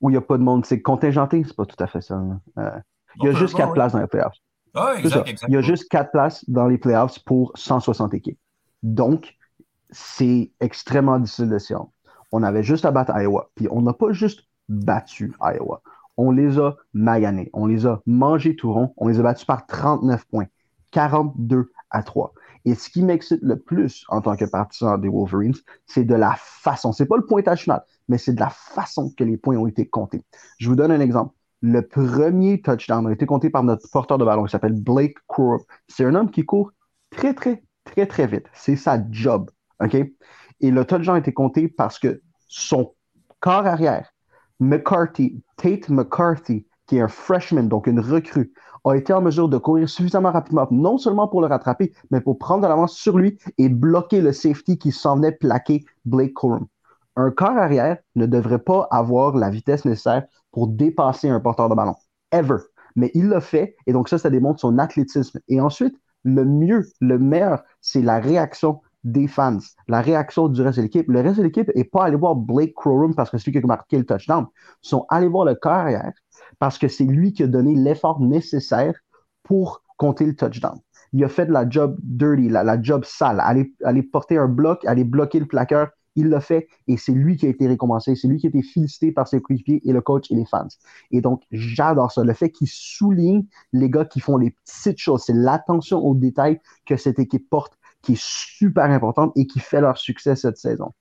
où 0.00 0.10
il 0.10 0.12
n'y 0.12 0.16
a 0.18 0.22
pas 0.22 0.38
de 0.38 0.42
monde. 0.42 0.64
C'est 0.66 0.82
contingenté? 0.82 1.44
C'est 1.46 1.56
pas 1.56 1.66
tout 1.66 1.76
à 1.78 1.86
fait 1.86 2.00
ça. 2.00 2.16
hein. 2.16 2.40
Il 3.16 3.26
y 3.26 3.28
a 3.28 3.32
juste 3.32 3.56
quatre 3.56 3.72
places 3.74 3.92
dans 3.92 4.00
les 4.00 4.06
playoffs. 4.06 4.36
Ah, 4.74 4.94
exact, 4.98 5.28
exact. 5.28 5.48
Il 5.48 5.54
y 5.54 5.56
a 5.56 5.60
juste 5.60 5.88
quatre 5.90 6.10
places 6.10 6.48
dans 6.48 6.66
les 6.66 6.78
playoffs 6.78 7.18
pour 7.24 7.52
160 7.56 8.14
équipes. 8.14 8.38
Donc, 8.82 9.36
c'est 9.90 10.50
extrêmement 10.60 11.18
difficile 11.18 11.50
de 11.50 11.58
se 11.58 11.74
rendre. 11.74 11.92
On 12.32 12.42
avait 12.42 12.62
juste 12.62 12.86
à 12.86 12.90
battre 12.90 13.12
Iowa. 13.14 13.50
Puis 13.54 13.68
on 13.70 13.82
n'a 13.82 13.92
pas 13.92 14.12
juste 14.12 14.44
battu 14.68 15.34
Iowa. 15.42 15.82
On 16.16 16.30
les 16.30 16.58
a 16.58 16.76
maganés. 16.94 17.50
On 17.52 17.66
les 17.66 17.86
a 17.86 18.00
mangés 18.06 18.56
tout 18.56 18.72
rond. 18.72 18.94
On 18.96 19.08
les 19.08 19.20
a 19.20 19.22
battus 19.22 19.44
par 19.44 19.66
39 19.66 20.24
points. 20.24 20.46
42 20.90 21.70
à 21.92 22.02
3. 22.02 22.32
Et 22.64 22.74
ce 22.74 22.88
qui 22.88 23.02
m'excite 23.02 23.40
le 23.42 23.58
plus 23.58 24.04
en 24.08 24.20
tant 24.20 24.36
que 24.36 24.44
partisan 24.44 24.98
des 24.98 25.08
Wolverines, 25.08 25.54
c'est 25.86 26.04
de 26.04 26.14
la 26.14 26.34
façon. 26.36 26.92
C'est 26.92 27.06
pas 27.06 27.16
le 27.16 27.26
pointage 27.26 27.62
final, 27.62 27.84
mais 28.08 28.18
c'est 28.18 28.34
de 28.34 28.40
la 28.40 28.50
façon 28.50 29.12
que 29.16 29.24
les 29.24 29.36
points 29.36 29.56
ont 29.56 29.66
été 29.66 29.88
comptés. 29.88 30.24
Je 30.58 30.68
vous 30.68 30.76
donne 30.76 30.90
un 30.92 31.00
exemple. 31.00 31.34
Le 31.60 31.82
premier 31.82 32.60
touchdown 32.60 33.06
a 33.06 33.12
été 33.12 33.26
compté 33.26 33.48
par 33.48 33.62
notre 33.62 33.88
porteur 33.90 34.18
de 34.18 34.24
ballon 34.24 34.44
qui 34.44 34.50
s'appelle 34.50 34.80
Blake 34.80 35.16
Crow. 35.28 35.64
C'est 35.86 36.04
un 36.04 36.14
homme 36.14 36.30
qui 36.30 36.44
court 36.44 36.72
très, 37.10 37.34
très, 37.34 37.62
très, 37.84 38.06
très 38.06 38.26
vite. 38.26 38.46
C'est 38.52 38.76
sa 38.76 38.98
job. 39.10 39.50
Et 40.60 40.70
le 40.70 40.84
touchdown 40.84 41.16
a 41.16 41.18
été 41.18 41.32
compté 41.32 41.68
parce 41.68 41.98
que 41.98 42.22
son 42.48 42.94
corps 43.40 43.66
arrière, 43.66 44.12
McCarthy, 44.60 45.42
Tate 45.56 45.88
McCarthy, 45.88 46.66
qui 46.86 46.96
est 46.96 47.00
un 47.00 47.08
freshman, 47.08 47.64
donc 47.64 47.86
une 47.86 48.00
recrue, 48.00 48.52
a 48.84 48.94
été 48.94 49.12
en 49.12 49.20
mesure 49.20 49.48
de 49.48 49.58
courir 49.58 49.88
suffisamment 49.88 50.32
rapidement, 50.32 50.66
non 50.70 50.98
seulement 50.98 51.28
pour 51.28 51.40
le 51.40 51.46
rattraper, 51.46 51.92
mais 52.10 52.20
pour 52.20 52.38
prendre 52.38 52.62
de 52.62 52.68
l'avance 52.68 52.94
sur 52.94 53.18
lui 53.18 53.38
et 53.58 53.68
bloquer 53.68 54.20
le 54.20 54.32
safety 54.32 54.78
qui 54.78 54.92
s'en 54.92 55.16
venait 55.16 55.32
plaquer 55.32 55.84
Blake 56.04 56.34
Corum. 56.34 56.66
Un 57.16 57.30
corps 57.30 57.58
arrière 57.58 57.98
ne 58.16 58.26
devrait 58.26 58.58
pas 58.58 58.88
avoir 58.90 59.36
la 59.36 59.50
vitesse 59.50 59.84
nécessaire 59.84 60.24
pour 60.50 60.68
dépasser 60.68 61.28
un 61.28 61.40
porteur 61.40 61.68
de 61.68 61.74
ballon. 61.74 61.94
Ever. 62.32 62.58
Mais 62.96 63.10
il 63.14 63.28
l'a 63.28 63.40
fait, 63.40 63.76
et 63.86 63.92
donc 63.92 64.08
ça, 64.08 64.18
ça 64.18 64.30
démontre 64.30 64.60
son 64.60 64.78
athlétisme. 64.78 65.38
Et 65.48 65.60
ensuite, 65.60 65.94
le 66.24 66.44
mieux, 66.44 66.86
le 67.00 67.18
meilleur, 67.18 67.62
c'est 67.80 68.02
la 68.02 68.18
réaction 68.18 68.80
des 69.04 69.26
fans, 69.26 69.58
la 69.88 70.00
réaction 70.00 70.48
du 70.48 70.62
reste 70.62 70.78
de 70.78 70.82
l'équipe. 70.82 71.08
Le 71.08 71.20
reste 71.20 71.38
de 71.38 71.42
l'équipe 71.42 71.70
n'est 71.74 71.84
pas 71.84 72.04
allé 72.04 72.16
voir 72.16 72.36
Blake 72.36 72.74
Crowroom 72.74 73.14
parce 73.14 73.30
que 73.30 73.38
c'est 73.38 73.46
lui 73.46 73.52
qui 73.52 73.64
a 73.64 73.66
marqué 73.66 73.98
le 73.98 74.06
touchdown. 74.06 74.46
Ils 74.84 74.88
sont 74.88 75.06
allés 75.08 75.26
voir 75.26 75.44
le 75.44 75.54
corps 75.54 75.72
arrière 75.72 76.12
parce 76.58 76.78
que 76.78 76.88
c'est 76.88 77.04
lui 77.04 77.32
qui 77.32 77.42
a 77.42 77.46
donné 77.46 77.74
l'effort 77.74 78.20
nécessaire 78.20 78.94
pour 79.42 79.82
compter 79.96 80.26
le 80.26 80.34
touchdown. 80.34 80.78
Il 81.12 81.22
a 81.24 81.28
fait 81.28 81.46
de 81.46 81.52
la 81.52 81.68
job 81.68 81.96
dirty, 82.02 82.48
la, 82.48 82.80
job 82.80 83.04
sale, 83.04 83.40
aller, 83.40 83.72
aller 83.84 84.02
porter 84.02 84.38
un 84.38 84.48
bloc, 84.48 84.84
aller 84.86 85.04
bloquer 85.04 85.40
le 85.40 85.46
plaqueur. 85.46 85.90
Il 86.14 86.28
l'a 86.28 86.40
fait 86.40 86.68
et 86.88 86.96
c'est 86.96 87.12
lui 87.12 87.36
qui 87.36 87.46
a 87.46 87.48
été 87.48 87.66
récompensé. 87.66 88.14
C'est 88.16 88.28
lui 88.28 88.38
qui 88.38 88.46
a 88.46 88.48
été 88.48 88.62
félicité 88.62 89.12
par 89.12 89.28
ses 89.28 89.40
coéquipiers 89.40 89.80
et 89.84 89.92
le 89.92 90.00
coach 90.00 90.30
et 90.30 90.34
les 90.34 90.44
fans. 90.44 90.68
Et 91.10 91.20
donc, 91.20 91.42
j'adore 91.50 92.12
ça. 92.12 92.22
Le 92.22 92.32
fait 92.34 92.50
qu'il 92.50 92.68
souligne 92.68 93.46
les 93.72 93.88
gars 93.88 94.04
qui 94.04 94.20
font 94.20 94.36
les 94.36 94.50
petites 94.50 94.98
choses. 94.98 95.24
C'est 95.24 95.34
l'attention 95.34 95.98
aux 95.98 96.14
détails 96.14 96.60
que 96.86 96.96
cette 96.96 97.18
équipe 97.18 97.48
porte 97.48 97.78
qui 98.02 98.12
est 98.12 98.20
super 98.20 98.84
importante 98.84 99.32
et 99.36 99.46
qui 99.46 99.60
fait 99.60 99.80
leur 99.80 99.96
succès 99.96 100.36
cette 100.36 100.58
saison. 100.58 100.92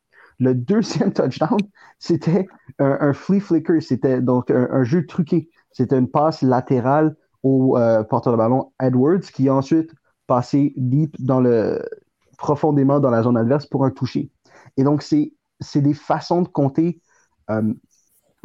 Le 0.42 0.56
deuxième 0.56 1.14
touchdown, 1.14 1.60
c'était 2.00 2.48
un, 2.80 3.14
flea 3.14 3.40
flicker, 3.40 3.80
c'était 3.80 4.22
donc 4.22 4.50
un, 4.50 4.84
jeu 4.84 5.06
truqué. 5.06 5.50
C'était 5.72 6.00
une 6.00 6.10
passe 6.10 6.42
latérale 6.42 7.16
au 7.44 7.78
euh, 7.78 8.04
porteur 8.04 8.34
de 8.34 8.38
ballon 8.38 8.74
Edwards 8.82 9.22
qui 9.22 9.48
a 9.50 9.54
ensuite 9.54 9.92
passé 10.26 10.74
deep 10.78 11.16
dans 11.20 11.40
le 11.40 11.86
profondément 12.40 13.00
dans 13.00 13.12
la 13.12 13.22
zone 13.22 13.38
adverse 13.38 13.68
pour 13.68 13.86
un 13.86 13.92
toucher. 13.92 14.32
Et 14.78 14.84
donc, 14.84 15.04
c'est 15.04 15.32
des 15.76 15.94
façons 15.94 16.42
de 16.42 16.48
compter 16.48 17.00
euh, 17.52 17.72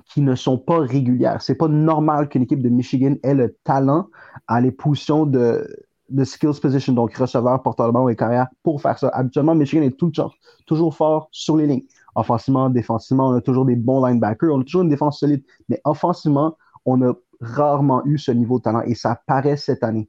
qui 0.05 0.21
ne 0.21 0.35
sont 0.35 0.59
pas 0.59 0.81
régulières. 0.81 1.41
C'est 1.41 1.55
pas 1.55 1.69
normal 1.69 2.29
qu'une 2.29 2.43
équipe 2.43 2.63
de 2.63 2.69
Michigan 2.69 3.15
ait 3.23 3.35
le 3.35 3.57
talent 3.65 4.11
à 4.49 4.61
les 4.61 4.71
positions 4.71 5.25
de, 5.25 5.67
de 6.09 6.25
skills 6.25 6.61
position, 6.61 6.93
donc 6.93 7.15
receveur, 7.15 7.63
porteur 7.63 7.89
de 7.89 7.93
ballon 7.93 8.09
et 8.09 8.17
carrière 8.17 8.49
pour 8.63 8.81
faire 8.81 8.99
ça. 8.99 9.09
Habituellement, 9.09 9.55
Michigan 9.55 9.83
est 9.83 9.97
toujours 9.97 10.97
fort 10.97 11.29
sur 11.33 11.57
les 11.57 11.67
lignes. 11.67 11.85
Offensivement, 12.15 12.71
défensivement, 12.71 13.29
on 13.29 13.35
a 13.35 13.41
toujours 13.41 13.67
des 13.67 13.77
bons 13.77 14.05
linebackers, 14.05 14.55
on 14.55 14.61
a 14.61 14.65
toujours 14.65 14.83
une 14.83 14.89
défense 14.89 15.21
solide. 15.21 15.43
Mais 15.69 15.81
offensivement, 15.85 16.57
on 16.85 17.03
a 17.03 17.13
rarement 17.41 18.05
eu 18.07 18.19
ce 18.19 18.31
niveau 18.31 18.59
de 18.59 18.63
talent 18.63 18.83
et 18.83 18.95
ça 18.95 19.21
paraît 19.27 19.57
cette 19.57 19.83
année. 19.83 20.09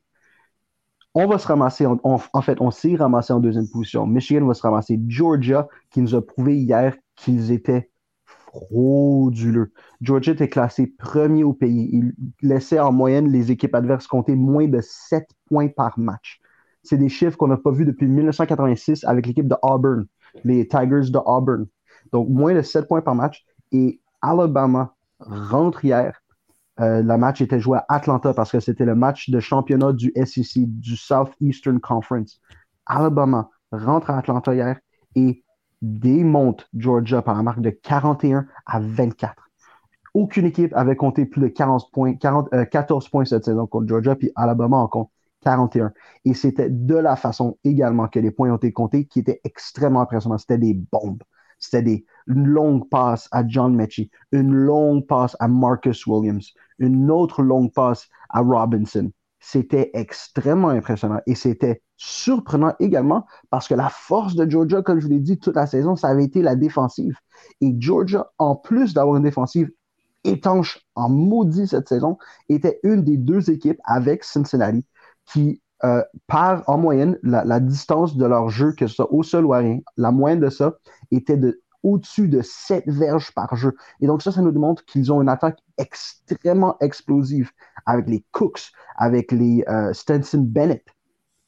On 1.14 1.26
va 1.28 1.40
se 1.40 1.48
ramasser, 1.48 1.86
en 1.88 2.42
fait, 2.42 2.62
on 2.62 2.70
s'est 2.70 2.96
ramassé 2.96 3.34
en 3.34 3.40
deuxième 3.40 3.68
position. 3.68 4.06
Michigan 4.06 4.46
va 4.46 4.54
se 4.54 4.62
ramasser 4.62 5.00
Georgia, 5.08 5.68
qui 5.90 6.02
nous 6.02 6.14
a 6.14 6.26
prouvé 6.26 6.56
hier 6.56 6.96
qu'ils 7.16 7.52
étaient 7.52 7.90
frauduleux. 8.48 9.72
Georgia 10.02 10.34
était 10.34 10.50
classé 10.50 10.88
premier 10.88 11.44
au 11.44 11.54
pays. 11.54 11.90
Il 11.92 12.14
laissait 12.42 12.80
en 12.80 12.92
moyenne 12.92 13.32
les 13.32 13.52
équipes 13.52 13.76
adverses 13.76 14.08
compter 14.08 14.36
moins 14.36 14.68
de 14.68 14.80
7 14.82 15.28
points 15.48 15.68
par 15.68 15.98
match. 16.00 16.40
C'est 16.84 16.98
des 16.98 17.10
chiffres 17.10 17.38
qu'on 17.38 17.48
n'a 17.48 17.58
pas 17.58 17.72
vus 17.72 17.86
depuis 17.86 18.08
1986 18.08 19.04
avec 19.04 19.28
l'équipe 19.28 19.48
de 19.48 19.56
Auburn, 19.62 20.06
les 20.44 20.68
Tigers 20.68 21.12
de 21.12 21.20
Auburn. 21.26 21.66
Donc, 22.12 22.30
moins 22.30 22.54
de 22.54 22.62
7 22.62 22.88
points 22.88 23.02
par 23.02 23.16
match. 23.16 23.46
Et 23.72 24.00
Alabama 24.22 24.96
rentre 25.20 25.84
hier. 25.84 26.22
Euh, 26.80 27.02
le 27.02 27.18
match 27.18 27.42
était 27.42 27.60
joué 27.60 27.80
à 27.80 27.86
Atlanta 27.90 28.34
parce 28.34 28.52
que 28.52 28.60
c'était 28.60 28.86
le 28.86 28.96
match 28.96 29.30
de 29.30 29.40
championnat 29.40 29.94
du 29.94 30.14
SEC, 30.16 30.64
du 30.66 30.96
Southeastern 30.96 31.80
Conference. 31.80 32.40
Alabama 32.86 33.50
rentre 33.72 34.12
à 34.12 34.20
Atlanta 34.20 34.54
hier 34.54 34.80
et 35.16 35.44
démonte 35.82 36.68
Georgia 36.76 37.22
par 37.22 37.38
un 37.38 37.44
marque 37.44 37.62
de 37.62 37.70
41 37.70 38.46
à 38.66 38.80
24. 38.80 39.50
Aucune 40.14 40.46
équipe 40.46 40.74
avait 40.76 40.96
compté 40.96 41.26
plus 41.26 41.42
de 41.42 41.48
40 41.48 41.92
points, 41.92 42.16
14 42.16 42.50
euh, 42.54 43.10
points 43.12 43.26
cette 43.26 43.46
saison 43.46 43.68
contre 43.68 43.88
Georgia, 43.88 44.16
puis 44.16 44.32
Alabama 44.36 44.78
en 44.78 44.88
compte 44.88 45.12
41. 45.44 45.94
Et 46.26 46.34
c'était 46.34 46.70
de 46.70 46.96
la 46.96 47.16
façon 47.16 47.58
également 47.64 48.08
que 48.08 48.20
les 48.20 48.32
points 48.32 48.52
ont 48.52 48.58
été 48.58 48.72
comptés 48.72 49.06
qui 49.06 49.20
était 49.20 49.40
extrêmement 49.44 50.02
impressionnant. 50.02 50.38
C'était 50.38 50.58
des 50.58 50.74
bombes. 50.74 51.22
C'était 51.60 51.82
des, 51.82 52.06
une 52.28 52.46
longue 52.46 52.88
passe 52.90 53.28
à 53.32 53.48
John 53.48 53.76
Mechie, 53.76 54.12
une 54.32 54.54
longue 54.54 55.06
passe 55.08 55.36
à 55.40 55.48
Marcus 55.48 56.06
Williams, 56.06 56.54
une 56.78 57.10
autre 57.10 57.42
longue 57.42 57.74
passe 57.74 58.08
à 58.30 58.42
Robinson. 58.42 59.12
C'était 59.40 59.92
extrêmement 59.94 60.70
impressionnant 60.70 61.20
et 61.28 61.36
c'était 61.36 61.82
surprenant 61.96 62.74
également 62.80 63.26
parce 63.50 63.68
que 63.68 63.76
la 63.76 63.90
force 63.90 64.36
de 64.36 64.50
Georgia, 64.50 64.82
comme 64.82 65.00
je 65.00 65.06
vous 65.06 65.12
l'ai 65.12 65.20
dit 65.20 65.38
toute 65.38 65.56
la 65.56 65.68
saison, 65.68 65.96
ça 65.96 66.10
avait 66.10 66.24
été 66.24 66.42
la 66.42 66.56
défensive. 66.56 67.18
Et 67.62 67.76
Georgia, 67.80 68.32
en 68.38 68.56
plus 68.56 68.94
d'avoir 68.94 69.18
une 69.18 69.24
défensive 69.24 69.70
étanche 70.24 70.80
en 70.96 71.10
maudit 71.10 71.68
cette 71.68 71.88
saison, 71.88 72.18
était 72.50 72.80
une 72.84 73.04
des 73.04 73.18
deux 73.18 73.50
équipes 73.50 73.80
avec 73.86 74.24
Cincinnati 74.24 74.84
qui, 75.26 75.62
euh, 75.84 76.04
par 76.28 76.64
en 76.68 76.78
moyenne, 76.78 77.18
la, 77.24 77.60
distance 77.60 78.18
de 78.18 78.26
leur 78.26 78.50
jeu, 78.50 78.74
que 78.74 78.88
ce 78.88 78.96
soit 78.96 79.14
au 79.14 79.24
sol 79.24 79.46
ou 79.46 79.54
à 79.54 79.60
rien, 79.60 79.80
la 79.98 80.12
moyenne 80.12 80.40
de 80.40 80.50
ça 80.50 80.78
était 81.12 81.38
de 81.38 81.62
au-dessus 81.88 82.28
de 82.28 82.42
7 82.42 82.84
verges 82.88 83.32
par 83.34 83.56
jeu. 83.56 83.74
Et 84.02 84.08
donc 84.08 84.22
ça, 84.22 84.32
ça 84.32 84.42
nous 84.42 84.52
démontre 84.52 84.84
qu'ils 84.86 85.12
ont 85.12 85.22
une 85.22 85.30
attaque 85.30 85.60
extrêmement 85.78 86.78
explosive 86.80 87.52
avec 87.86 88.08
les 88.08 88.26
Cooks, 88.32 88.72
avec 88.98 89.32
les 89.32 89.64
euh, 89.70 89.94
Stenson 89.94 90.44
Bennett. 90.46 90.86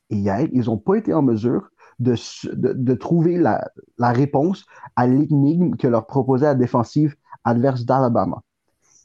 Et 0.10 0.15
hier, 0.17 0.47
ils 0.52 0.65
n'ont 0.65 0.78
pas 0.78 0.95
été 0.95 1.13
en 1.13 1.21
mesure 1.21 1.69
de, 1.99 2.15
de, 2.54 2.93
trouver 2.93 3.38
la, 3.38 3.69
la, 3.97 4.12
réponse 4.12 4.65
à 4.95 5.06
l'énigme 5.06 5.75
que 5.75 5.88
leur 5.88 6.08
proposait 6.08 6.45
la 6.45 6.56
défensive 6.56 7.15
adverse 7.43 7.86
d'Alabama. 7.86 8.41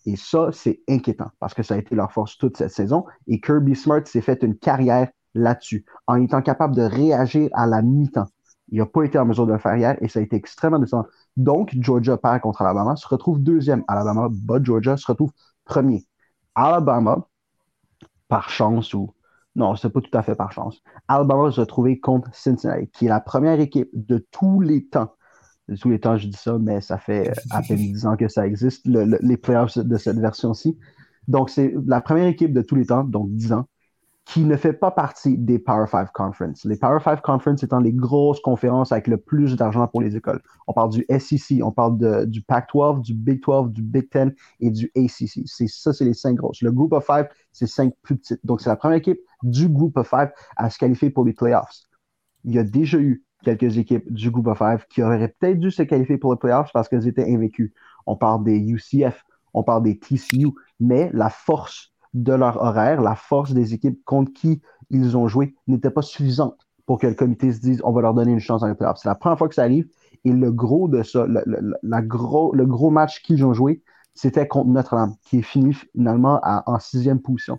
Et 0.06 0.16
ça, 0.16 0.50
c'est 0.52 0.80
inquiétant 0.88 1.30
parce 1.40 1.54
que 1.54 1.62
ça 1.62 1.74
a 1.74 1.78
été 1.78 1.94
leur 1.94 2.12
force 2.12 2.38
toute 2.38 2.56
cette 2.56 2.70
saison. 2.70 3.04
Et 3.26 3.40
Kirby 3.40 3.74
Smart 3.74 4.06
s'est 4.06 4.20
fait 4.20 4.42
une 4.42 4.56
carrière 4.56 5.08
là-dessus, 5.34 5.84
en 6.06 6.22
étant 6.22 6.42
capable 6.42 6.76
de 6.76 6.82
réagir 6.82 7.50
à 7.52 7.66
la 7.66 7.82
mi-temps. 7.82 8.28
Il 8.68 8.78
n'a 8.78 8.86
pas 8.86 9.02
été 9.02 9.18
en 9.18 9.26
mesure 9.26 9.46
de 9.46 9.52
le 9.52 9.58
faire 9.58 9.76
hier 9.76 9.96
et 10.00 10.08
ça 10.08 10.20
a 10.20 10.22
été 10.22 10.36
extrêmement 10.36 10.78
décevant. 10.78 11.04
Donc, 11.36 11.74
Georgia 11.78 12.16
perd 12.16 12.40
contre 12.40 12.62
Alabama, 12.62 12.96
se 12.96 13.08
retrouve 13.08 13.42
deuxième. 13.42 13.84
Alabama 13.88 14.28
bat 14.30 14.62
Georgia, 14.62 14.96
se 14.96 15.06
retrouve 15.06 15.32
premier. 15.64 16.06
Alabama, 16.54 17.28
par 18.28 18.50
chance 18.50 18.94
ou 18.94 19.12
non, 19.56 19.76
c'est 19.76 19.90
pas 19.90 20.00
tout 20.00 20.16
à 20.16 20.22
fait 20.22 20.34
par 20.34 20.52
chance. 20.52 20.82
Alabama 21.06 21.50
se 21.50 21.60
retrouver 21.60 22.00
contre 22.00 22.34
Cincinnati, 22.34 22.88
qui 22.88 23.06
est 23.06 23.08
la 23.08 23.20
première 23.20 23.60
équipe 23.60 23.88
de 23.92 24.26
tous 24.30 24.60
les 24.60 24.86
temps. 24.86 25.14
De 25.68 25.76
tous 25.76 25.90
les 25.90 26.00
temps, 26.00 26.16
je 26.16 26.26
dis 26.26 26.36
ça, 26.36 26.58
mais 26.58 26.80
ça 26.80 26.98
fait 26.98 27.32
à 27.50 27.62
peine 27.62 27.76
10 27.92 28.06
ans 28.06 28.16
que 28.16 28.28
ça 28.28 28.46
existe, 28.46 28.84
les 28.86 29.36
playoffs 29.36 29.78
de 29.78 29.96
cette 29.96 30.18
version-ci. 30.18 30.76
Donc, 31.28 31.50
c'est 31.50 31.72
la 31.86 32.00
première 32.00 32.26
équipe 32.26 32.52
de 32.52 32.62
tous 32.62 32.74
les 32.74 32.86
temps, 32.86 33.04
donc 33.04 33.30
10 33.30 33.52
ans, 33.52 33.66
qui 34.24 34.44
ne 34.44 34.56
fait 34.56 34.72
pas 34.72 34.90
partie 34.90 35.36
des 35.36 35.58
Power 35.58 35.86
5 35.86 36.10
Conference. 36.12 36.64
Les 36.64 36.76
Power 36.76 36.98
5 37.04 37.20
Conference 37.20 37.62
étant 37.62 37.78
les 37.78 37.92
grosses 37.92 38.40
conférences 38.40 38.90
avec 38.90 39.06
le 39.06 39.18
plus 39.18 39.54
d'argent 39.56 39.86
pour 39.86 40.00
les 40.00 40.16
écoles. 40.16 40.40
On 40.66 40.72
parle 40.72 40.90
du 40.90 41.04
SEC, 41.18 41.62
on 41.62 41.72
parle 41.72 42.26
du 42.26 42.40
Pac-12, 42.42 43.02
du 43.02 43.14
Big 43.14 43.42
12, 43.42 43.70
du 43.70 43.82
Big 43.82 44.08
10 44.10 44.32
et 44.60 44.70
du 44.70 44.90
ACC. 44.96 45.42
C'est 45.46 45.68
ça, 45.68 45.92
c'est 45.92 46.06
les 46.06 46.14
cinq 46.14 46.36
grosses. 46.36 46.62
Le 46.62 46.72
Group 46.72 46.94
of 46.94 47.04
Five, 47.04 47.28
c'est 47.52 47.66
cinq 47.66 47.92
plus 48.02 48.16
petites. 48.16 48.44
Donc, 48.44 48.62
c'est 48.62 48.70
la 48.70 48.76
première 48.76 48.98
équipe 48.98 49.20
du 49.42 49.68
Group 49.68 49.96
of 49.98 50.08
Five 50.08 50.32
à 50.56 50.70
se 50.70 50.78
qualifier 50.78 51.10
pour 51.10 51.24
les 51.24 51.34
playoffs. 51.34 51.82
Il 52.44 52.54
y 52.54 52.58
a 52.58 52.64
déjà 52.64 52.98
eu 52.98 53.24
quelques 53.44 53.76
équipes 53.76 54.10
du 54.10 54.30
Group 54.30 54.46
of 54.46 54.58
Five 54.58 54.86
qui 54.88 55.02
auraient 55.02 55.28
peut-être 55.38 55.60
dû 55.60 55.70
se 55.70 55.82
qualifier 55.82 56.16
pour 56.16 56.32
les 56.32 56.38
playoffs 56.38 56.70
parce 56.72 56.88
qu'elles 56.88 57.06
étaient 57.06 57.30
invaincues. 57.30 57.74
On 58.06 58.16
parle 58.16 58.42
des 58.42 58.58
UCF, 58.58 59.22
on 59.52 59.62
parle 59.62 59.82
des 59.82 59.98
TCU, 59.98 60.48
mais 60.80 61.10
la 61.12 61.28
force 61.28 61.93
de 62.14 62.32
leur 62.32 62.62
horaire, 62.62 63.00
la 63.00 63.14
force 63.14 63.52
des 63.52 63.74
équipes 63.74 64.02
contre 64.04 64.32
qui 64.32 64.62
ils 64.90 65.16
ont 65.16 65.28
joué 65.28 65.54
n'était 65.66 65.90
pas 65.90 66.02
suffisante 66.02 66.66
pour 66.86 66.98
que 66.98 67.06
le 67.06 67.14
comité 67.14 67.52
se 67.52 67.60
dise 67.60 67.80
on 67.84 67.92
va 67.92 68.02
leur 68.02 68.14
donner 68.14 68.32
une 68.32 68.40
chance 68.40 68.60
dans 68.60 68.68
les 68.68 68.74
playoffs. 68.74 68.98
C'est 69.02 69.08
la 69.08 69.14
première 69.14 69.38
fois 69.38 69.48
que 69.48 69.54
ça 69.54 69.62
arrive 69.62 69.88
et 70.24 70.32
le 70.32 70.52
gros 70.52 70.88
de 70.88 71.02
ça, 71.02 71.26
le, 71.26 72.64
gros 72.66 72.90
match 72.90 73.22
qu'ils 73.22 73.44
ont 73.44 73.52
joué, 73.52 73.82
c'était 74.14 74.46
contre 74.46 74.70
Notre-Dame, 74.70 75.14
qui 75.24 75.38
est 75.38 75.42
fini 75.42 75.74
finalement 75.74 76.40
en 76.44 76.78
sixième 76.78 77.20
position. 77.20 77.58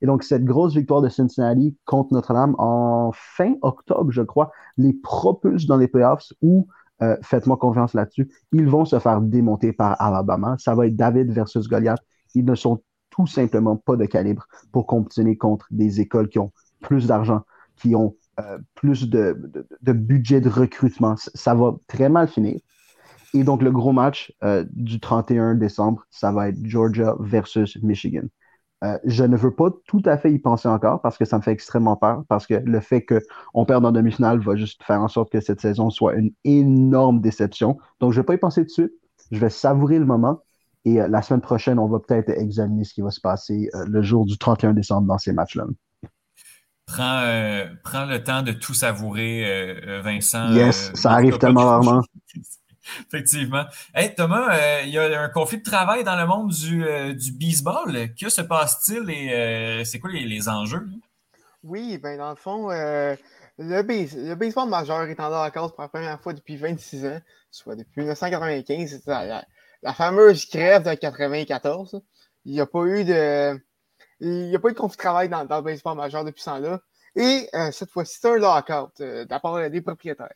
Et 0.00 0.06
donc, 0.06 0.22
cette 0.22 0.44
grosse 0.44 0.74
victoire 0.74 1.00
de 1.00 1.08
Cincinnati 1.08 1.76
contre 1.84 2.12
Notre-Dame 2.12 2.54
en 2.58 3.10
fin 3.14 3.54
octobre, 3.62 4.10
je 4.10 4.22
crois, 4.22 4.50
les 4.76 4.92
propulse 4.92 5.66
dans 5.66 5.76
les 5.76 5.88
playoffs 5.88 6.32
où, 6.42 6.66
euh, 7.02 7.16
faites-moi 7.22 7.56
confiance 7.56 7.94
là-dessus, 7.94 8.30
ils 8.52 8.68
vont 8.68 8.84
se 8.84 8.98
faire 8.98 9.20
démonter 9.20 9.72
par 9.72 10.00
Alabama. 10.00 10.56
Ça 10.58 10.74
va 10.74 10.86
être 10.86 10.96
David 10.96 11.32
versus 11.32 11.68
Goliath. 11.68 12.02
Ils 12.34 12.44
ne 12.44 12.54
sont 12.54 12.82
tout 13.14 13.26
simplement 13.28 13.76
pas 13.76 13.96
de 13.96 14.06
calibre 14.06 14.46
pour 14.72 14.86
compétitionner 14.86 15.36
contre 15.36 15.68
des 15.70 16.00
écoles 16.00 16.28
qui 16.28 16.40
ont 16.40 16.52
plus 16.80 17.06
d'argent, 17.06 17.42
qui 17.76 17.94
ont 17.94 18.16
euh, 18.40 18.58
plus 18.74 19.08
de, 19.08 19.36
budget 19.82 20.40
de 20.40 20.48
recrutement. 20.48 21.14
Ça 21.16 21.54
va 21.54 21.76
très 21.86 22.08
mal 22.08 22.26
finir. 22.26 22.58
Et 23.32 23.44
donc, 23.44 23.62
le 23.62 23.70
gros 23.70 23.92
match 23.92 24.32
euh, 24.42 24.64
du 24.72 24.98
31 24.98 25.54
décembre, 25.54 26.04
ça 26.10 26.32
va 26.32 26.48
être 26.48 26.58
Georgia 26.64 27.14
versus 27.20 27.80
Michigan. 27.82 28.24
Euh, 28.82 28.98
je 29.04 29.22
ne 29.24 29.36
veux 29.36 29.54
pas 29.54 29.70
tout 29.86 30.02
à 30.04 30.18
fait 30.18 30.32
y 30.32 30.38
penser 30.40 30.68
encore 30.68 31.00
parce 31.00 31.16
que 31.16 31.24
ça 31.24 31.38
me 31.38 31.42
fait 31.42 31.52
extrêmement 31.52 31.96
peur, 31.96 32.24
parce 32.28 32.46
que 32.46 32.54
le 32.54 32.80
fait 32.80 33.06
qu'on 33.06 33.64
perde 33.64 33.86
en 33.86 33.92
demi-finale 33.92 34.40
va 34.40 34.56
juste 34.56 34.82
faire 34.82 35.00
en 35.00 35.08
sorte 35.08 35.30
que 35.30 35.40
cette 35.40 35.60
saison 35.60 35.90
soit 35.90 36.14
une 36.14 36.32
énorme 36.42 37.20
déception. 37.20 37.78
Donc, 38.00 38.12
je 38.12 38.18
ne 38.18 38.22
vais 38.22 38.26
pas 38.26 38.34
y 38.34 38.38
penser 38.38 38.62
tout 38.62 38.66
de 38.66 38.72
suite. 38.72 38.92
Je 39.30 39.38
vais 39.38 39.50
savourer 39.50 40.00
le 40.00 40.04
moment. 40.04 40.40
Et 40.84 40.94
la 40.94 41.22
semaine 41.22 41.40
prochaine, 41.40 41.78
on 41.78 41.88
va 41.88 41.98
peut-être 41.98 42.30
examiner 42.30 42.84
ce 42.84 42.92
qui 42.92 43.00
va 43.00 43.10
se 43.10 43.20
passer 43.20 43.70
le 43.86 44.02
jour 44.02 44.26
du 44.26 44.36
31 44.36 44.74
décembre 44.74 45.06
dans 45.06 45.18
ces 45.18 45.32
matchs-là. 45.32 45.64
Prends, 46.86 47.22
euh, 47.22 47.66
prends, 47.82 48.04
le 48.04 48.22
temps 48.22 48.42
de 48.42 48.52
tout 48.52 48.74
savourer, 48.74 49.44
euh, 49.44 49.80
euh, 49.86 50.02
Vincent. 50.02 50.52
Yes, 50.52 50.92
ça 50.94 51.12
arrive 51.12 51.38
tellement 51.38 51.64
rarement. 51.64 52.02
Effectivement. 53.08 53.64
Hey, 53.94 54.14
Thomas, 54.14 54.82
il 54.82 54.90
y 54.90 54.98
a 54.98 55.22
un 55.22 55.28
conflit 55.30 55.58
de 55.58 55.62
travail 55.62 56.04
dans 56.04 56.16
le 56.16 56.26
monde 56.26 56.50
du, 56.50 56.84
du 57.14 57.32
baseball. 57.32 58.14
Que 58.14 58.28
se 58.28 58.42
passe-t-il 58.42 59.08
et 59.08 59.84
c'est 59.86 59.98
quoi 59.98 60.10
les, 60.10 60.48
enjeux? 60.50 60.86
Oui, 61.62 61.96
ben 61.96 62.18
dans 62.18 62.28
le 62.28 62.36
fond, 62.36 62.68
le, 62.68 63.16
le, 63.56 64.34
baseball 64.34 64.68
majeur 64.68 65.04
est 65.04 65.18
en 65.18 65.30
la 65.30 65.50
cause 65.50 65.72
pour 65.72 65.80
la 65.80 65.88
première 65.88 66.20
fois 66.20 66.34
depuis 66.34 66.58
26 66.58 67.06
ans, 67.06 67.20
soit 67.50 67.74
depuis 67.74 68.02
1995. 68.02 69.00
C'est 69.02 69.10
la, 69.84 69.92
fameuse 69.92 70.46
crève 70.46 70.82
de 70.82 70.94
94. 70.94 72.00
Il 72.44 72.52
n'y 72.52 72.60
a 72.60 72.66
pas 72.66 72.84
eu 72.84 73.04
de 73.04 73.60
il 74.20 74.48
n'y 74.48 74.56
a 74.56 74.58
pas 74.58 74.68
eu 74.68 74.72
de 74.72 74.78
conflit 74.78 74.96
de 74.96 75.02
travail 75.02 75.28
dans, 75.28 75.42
le 75.42 75.62
baseball 75.62 75.96
majeur 75.96 76.24
depuis 76.24 76.40
ce 76.40 76.46
temps-là. 76.46 76.80
Et 77.16 77.48
euh, 77.54 77.70
cette 77.70 77.90
fois-ci, 77.90 78.18
c'est 78.20 78.28
un 78.28 78.36
lockout 78.36 79.00
euh, 79.00 79.24
de 79.24 79.30
la 79.30 79.40
part 79.40 79.70
des 79.70 79.80
propriétaires. 79.80 80.32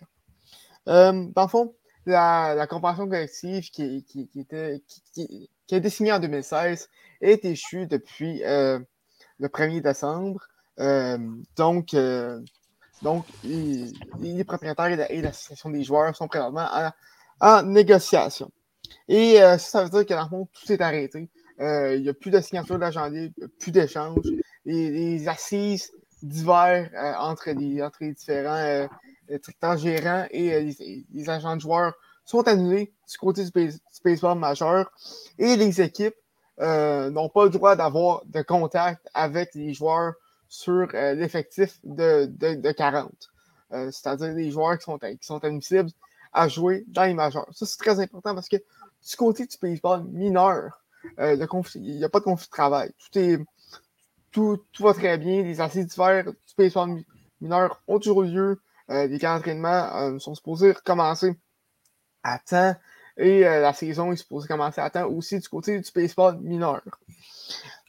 Euh, 0.88 1.26
dans 1.34 1.42
le 1.42 1.48
fond, 1.48 1.74
la, 2.06 2.54
la 2.54 2.66
collective 2.66 3.70
qui, 3.70 4.04
était, 4.36 4.82
qui, 5.12 5.50
a 5.70 5.76
été 5.76 5.90
signée 5.90 6.12
en 6.12 6.18
2016 6.18 6.88
est 7.20 7.44
échue 7.44 7.86
depuis 7.86 8.40
le 8.42 8.86
1er 9.48 9.82
décembre. 9.82 10.40
donc, 11.56 11.94
donc 13.02 13.26
les, 13.44 14.44
propriétaires 14.44 15.10
et 15.10 15.20
l'association 15.20 15.70
des 15.70 15.84
joueurs 15.84 16.16
sont 16.16 16.28
présentement 16.28 16.68
en, 17.40 17.62
négociation. 17.62 18.50
Et 19.08 19.36
ça, 19.36 19.58
ça 19.58 19.84
veut 19.84 19.90
dire 19.90 20.06
que 20.06 20.14
dans 20.14 20.22
le 20.24 20.28
fond, 20.28 20.48
tout 20.52 20.72
est 20.72 20.80
arrêté. 20.80 21.28
Euh, 21.60 21.96
il 21.96 22.02
n'y 22.02 22.08
a 22.08 22.14
plus 22.14 22.30
de 22.30 22.40
signature 22.40 22.78
d'agent 22.78 23.10
plus 23.58 23.72
d'échanges. 23.72 24.26
Les, 24.64 25.26
assises 25.28 25.92
divers 26.22 26.90
euh, 26.94 27.14
entre, 27.18 27.50
les, 27.50 27.82
entre 27.82 27.98
les 28.00 28.12
différents 28.12 28.54
euh, 28.54 29.76
gérants 29.76 30.26
et 30.30 30.74
les, 31.12 31.30
agents 31.30 31.56
de 31.56 31.60
joueurs 31.60 31.94
sont 32.24 32.46
annulés 32.46 32.92
du 33.10 33.18
côté 33.18 33.44
du, 33.44 33.72
baseball 34.04 34.38
majeur 34.38 34.92
et 35.38 35.56
les 35.56 35.80
équipes 35.80 36.14
n'ont 36.58 37.28
pas 37.28 37.44
le 37.44 37.50
droit 37.50 37.76
d'avoir 37.76 38.22
de 38.26 38.42
contact 38.42 39.08
avec 39.14 39.54
les 39.54 39.72
joueurs 39.74 40.14
sur 40.48 40.88
l'effectif 40.92 41.78
de, 41.84 42.26
de, 42.26 42.72
40. 42.72 43.10
C'est-à-dire 43.70 44.34
les 44.34 44.50
joueurs 44.50 44.78
qui 44.78 44.84
sont, 44.84 44.98
qui 44.98 45.18
sont 45.26 45.42
admissibles 45.44 45.90
à 46.32 46.48
jouer 46.48 46.84
dans 46.88 47.04
les 47.04 47.14
majeurs. 47.14 47.46
Ça, 47.52 47.64
c'est 47.66 47.78
très 47.78 48.00
important 48.00 48.34
parce 48.34 48.48
que 48.48 48.56
du 49.06 49.16
côté 49.16 49.46
du 49.46 49.56
baseball 49.60 50.04
mineur, 50.04 50.78
euh, 51.18 51.36
il 51.74 51.96
n'y 51.96 52.04
a 52.04 52.08
pas 52.08 52.20
de 52.20 52.24
conflit 52.24 52.46
de 52.46 52.50
travail. 52.50 52.92
Tout, 54.30 54.60
va 54.80 54.94
très 54.94 55.18
bien. 55.18 55.42
Les 55.42 55.60
assises 55.60 55.86
d'hiver 55.86 56.24
du 56.24 56.54
baseball 56.56 57.02
mineur 57.40 57.82
ont 57.88 57.98
toujours 57.98 58.22
lieu. 58.22 58.60
Euh, 58.90 59.06
les 59.06 59.18
camps 59.18 59.34
d'entraînement 59.34 59.96
euh, 59.96 60.18
sont 60.18 60.34
supposés 60.34 60.72
recommencer 60.72 61.36
à 62.22 62.38
temps. 62.38 62.74
Et 63.16 63.40
la 63.40 63.72
saison 63.72 64.12
est 64.12 64.16
supposée 64.16 64.46
commencer 64.46 64.80
à 64.80 64.90
temps 64.90 65.08
aussi 65.08 65.40
du 65.40 65.48
côté 65.48 65.80
du 65.80 65.90
baseball 65.92 66.38
mineur. 66.38 66.82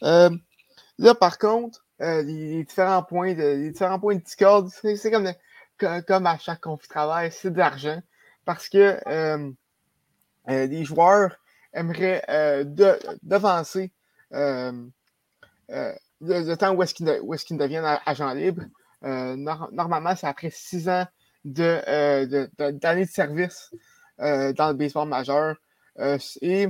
là, 0.02 1.16
par 1.20 1.38
contre, 1.38 1.86
les, 2.00 2.64
différents 2.64 3.04
points 3.04 3.36
de, 3.36 3.44
les 3.44 3.70
différents 3.70 4.00
points 4.00 4.16
de 4.16 4.24
c'est 4.26 5.12
comme, 5.12 5.32
comme 5.78 6.26
à 6.26 6.38
chaque 6.40 6.62
conflit 6.62 6.88
de 6.88 6.94
travail, 6.94 7.32
c'est 7.32 7.52
de 7.52 7.60
l'argent. 7.60 8.02
Parce 8.44 8.70
que 8.70 9.00
les 10.50 10.84
joueurs 10.84 11.38
aimerait 11.74 12.24
euh, 12.30 12.64
devancer 13.24 13.92
euh, 14.34 14.72
euh, 15.72 15.94
le, 16.22 16.56
temps 16.56 16.74
où 16.74 16.84
est-ce 16.84 16.94
qu'ils 17.46 17.58
deviennent 17.58 18.00
agent 18.06 18.34
libre. 18.34 18.64
normalement, 19.02 20.16
c'est 20.16 20.28
après 20.28 20.50
six 20.50 20.90
ans 20.90 21.06
d'années 21.46 22.26
de, 22.26 22.50
de, 22.58 23.06
service 23.06 23.72
dans 24.18 24.70
le 24.70 24.74
baseball 24.74 25.08
majeur. 25.08 25.56
et 26.42 26.68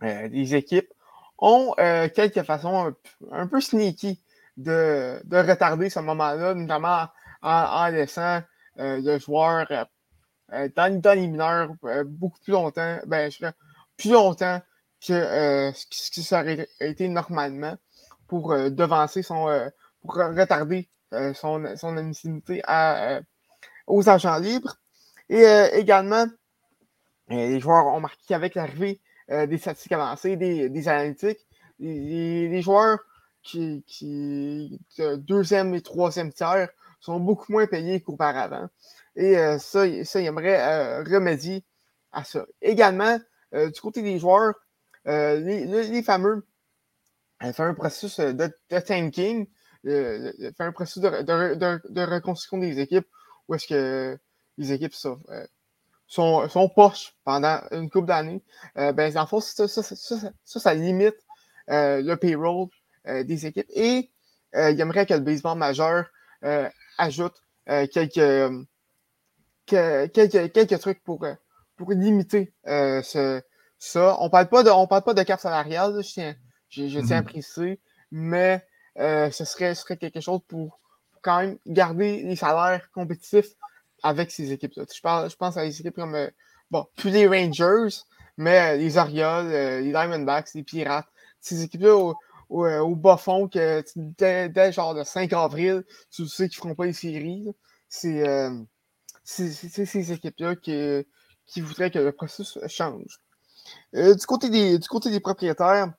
les 0.00 0.54
équipes 0.54 0.92
ont 1.38 1.74
quelques 2.14 2.42
façons 2.42 2.94
un, 3.30 3.46
peu 3.46 3.60
sneaky 3.60 4.20
de, 4.56 5.20
de 5.24 5.36
retarder 5.38 5.88
ce 5.88 6.00
moment-là, 6.00 6.54
notamment 6.54 7.06
en, 7.40 7.88
laissant 7.88 8.42
le 8.76 9.18
joueur 9.18 9.66
dans, 10.76 11.00
dans, 11.00 11.14
les 11.18 11.26
mineurs 11.26 11.70
beaucoup 12.06 12.38
plus 12.40 12.52
longtemps. 12.52 12.98
Ben, 13.06 13.30
je, 13.30 13.46
plus 13.96 14.12
longtemps 14.12 14.60
que 15.06 15.12
euh, 15.12 15.72
ce 15.72 16.10
qui 16.10 16.22
ça 16.22 16.42
aurait 16.42 16.68
été 16.80 17.08
normalement 17.08 17.76
pour 18.28 18.52
euh, 18.52 18.70
devancer 18.70 19.22
son. 19.22 19.48
Euh, 19.48 19.68
pour 20.00 20.16
retarder 20.16 20.88
son, 21.34 21.76
son 21.76 22.10
aux 23.86 24.08
agents 24.08 24.38
libres. 24.38 24.74
Et 25.28 25.44
également, 25.74 26.24
les 27.28 27.60
joueurs 27.60 27.86
ont 27.86 28.00
marqué 28.00 28.20
qu'avec 28.26 28.56
l'arrivée 28.56 29.00
des 29.28 29.58
statistiques 29.58 29.92
avancées, 29.92 30.34
des, 30.34 30.88
analytiques, 30.88 31.38
les, 31.78 32.62
joueurs 32.62 32.98
qui, 33.44 33.84
qui 33.86 34.80
deuxième 35.18 35.72
et 35.76 35.82
troisième 35.82 36.32
tiers 36.32 36.70
sont 36.98 37.20
beaucoup 37.20 37.52
moins 37.52 37.68
payés 37.68 38.00
qu'auparavant. 38.00 38.68
Et 39.16 39.34
ça, 39.58 39.84
ça, 40.04 40.20
il 40.20 40.26
aimerait 40.26 41.02
remédier 41.02 41.64
à 42.12 42.24
ça. 42.24 42.46
Également, 42.60 43.18
euh, 43.54 43.70
du 43.70 43.80
côté 43.80 44.02
des 44.02 44.18
joueurs, 44.18 44.54
euh, 45.06 45.38
les, 45.40 46.02
fameux, 46.02 46.46
euh, 47.42 47.52
faire 47.52 47.66
un 47.66 47.74
processus 47.74 48.20
de, 48.20 48.50
tanking, 48.80 49.46
faire 49.84 50.52
un 50.58 50.72
processus 50.72 51.02
de, 51.02 52.04
reconstruction 52.04 52.58
des 52.58 52.80
équipes 52.80 53.06
où 53.48 53.54
est-ce 53.54 53.66
que 53.66 54.18
les 54.58 54.72
équipes 54.72 54.94
sont, 54.94 55.20
sont, 56.06 56.68
poches 56.74 57.14
pendant 57.24 57.60
une 57.72 57.90
couple 57.90 58.06
d'années. 58.06 58.42
ben, 58.76 59.16
en 59.16 59.26
fait, 59.26 59.66
ça, 59.66 60.30
ça, 60.44 60.74
limite 60.74 61.16
le 61.68 62.14
payroll 62.14 62.68
des 63.06 63.46
équipes. 63.46 63.66
Et 63.70 64.10
il 64.54 64.80
aimerait 64.80 65.06
que 65.06 65.14
le 65.14 65.20
baseball 65.20 65.58
majeur 65.58 66.06
ajoute 66.96 67.42
quelques, 67.66 68.66
quelques, 69.72 70.52
quelques, 70.52 70.78
trucs 70.78 71.02
pour, 71.02 71.24
pour 71.76 71.92
limiter 71.92 72.52
euh, 72.66 73.02
ça. 73.78 74.16
On 74.20 74.30
parle 74.30 74.48
pas 74.48 74.62
de, 74.62 74.70
on 74.70 74.86
parle 74.86 75.02
pas 75.02 75.14
de 75.14 75.22
cap 75.22 75.40
salarial, 75.40 75.94
je 76.02 76.12
tiens, 76.12 76.34
je, 76.68 77.00
tiens 77.00 77.18
à 77.18 77.22
mhm. 77.22 77.28
préciser, 77.28 77.80
mais 78.10 78.64
euh, 78.98 79.30
ce, 79.30 79.44
serait, 79.44 79.74
serait 79.74 79.96
quelque 79.96 80.20
chose 80.20 80.40
pour, 80.46 80.80
quand 81.22 81.40
même 81.40 81.58
garder 81.66 82.22
les 82.22 82.36
salaires 82.36 82.90
compétitifs 82.92 83.54
avec 84.02 84.30
ces 84.30 84.52
équipes-là. 84.52 84.84
Je, 84.94 85.00
parle, 85.00 85.30
je 85.30 85.36
pense 85.36 85.56
à 85.56 85.64
des 85.64 85.80
équipes 85.80 85.94
comme, 85.94 86.14
euh, 86.14 86.30
bon, 86.70 86.86
plus 86.96 87.10
les 87.10 87.26
Rangers, 87.26 87.96
mais 88.36 88.76
les 88.76 88.98
Orioles, 88.98 89.48
les 89.48 89.90
Diamondbacks, 89.90 90.54
les 90.54 90.62
Pirates, 90.62 91.06
ces 91.40 91.62
équipes-là 91.62 91.96
au, 91.96 92.16
au, 92.48 92.96
bas 92.96 93.16
fond, 93.16 93.48
que 93.48 93.84
dès, 93.96 94.48
dès, 94.48 94.72
genre 94.72 94.94
le 94.94 95.04
5 95.04 95.32
avril, 95.32 95.84
tu 96.10 96.26
sais 96.26 96.48
qu'ils 96.48 96.58
ne 96.58 96.62
feront 96.62 96.74
pas 96.74 96.86
les 96.86 96.92
séries. 96.92 97.48
C'est 97.88 98.24
ces 99.24 100.12
équipes-là 100.12 100.56
qui, 100.56 101.06
qui 101.46 101.60
voudrait 101.60 101.90
que 101.90 101.98
le 101.98 102.12
processus 102.12 102.58
change. 102.68 103.18
Euh, 103.94 104.14
du, 104.14 104.26
côté 104.26 104.50
des, 104.50 104.78
du 104.78 104.88
côté 104.88 105.10
des 105.10 105.20
propriétaires, 105.20 105.92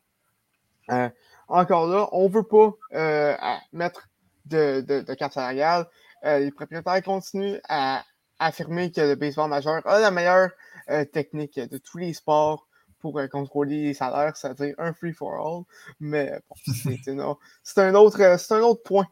euh, 0.92 1.10
encore 1.48 1.88
là, 1.88 2.10
on 2.12 2.28
ne 2.28 2.34
veut 2.34 2.44
pas 2.44 2.74
euh, 2.94 3.36
mettre 3.72 4.10
de, 4.46 4.82
de, 4.82 5.02
de 5.02 5.14
cap 5.14 5.32
salarial. 5.32 5.88
les 6.24 6.52
propriétaires 6.52 7.02
continuent 7.04 7.60
à, 7.70 8.04
affirmer 8.40 8.92
que 8.92 9.00
le 9.00 9.16
baseball 9.16 9.50
majeur 9.50 9.86
a 9.88 10.00
la 10.00 10.12
meilleure 10.12 10.50
technique 11.14 11.58
de 11.60 11.78
tous 11.78 11.98
les 11.98 12.14
sports 12.14 12.68
pour 13.00 13.22
contrôler 13.32 13.84
les 13.84 13.94
salaires, 13.94 14.36
c'est-à-dire 14.36 14.76
un 14.80 14.92
free 14.92 15.14
for 15.14 15.34
all. 15.34 15.64
Mais 16.02 16.34
bon, 16.50 16.56
c'est 16.74 17.12
un, 17.78 17.96
autre, 17.96 18.22
un 18.22 18.62
autre 18.62 18.84
point. 18.84 19.08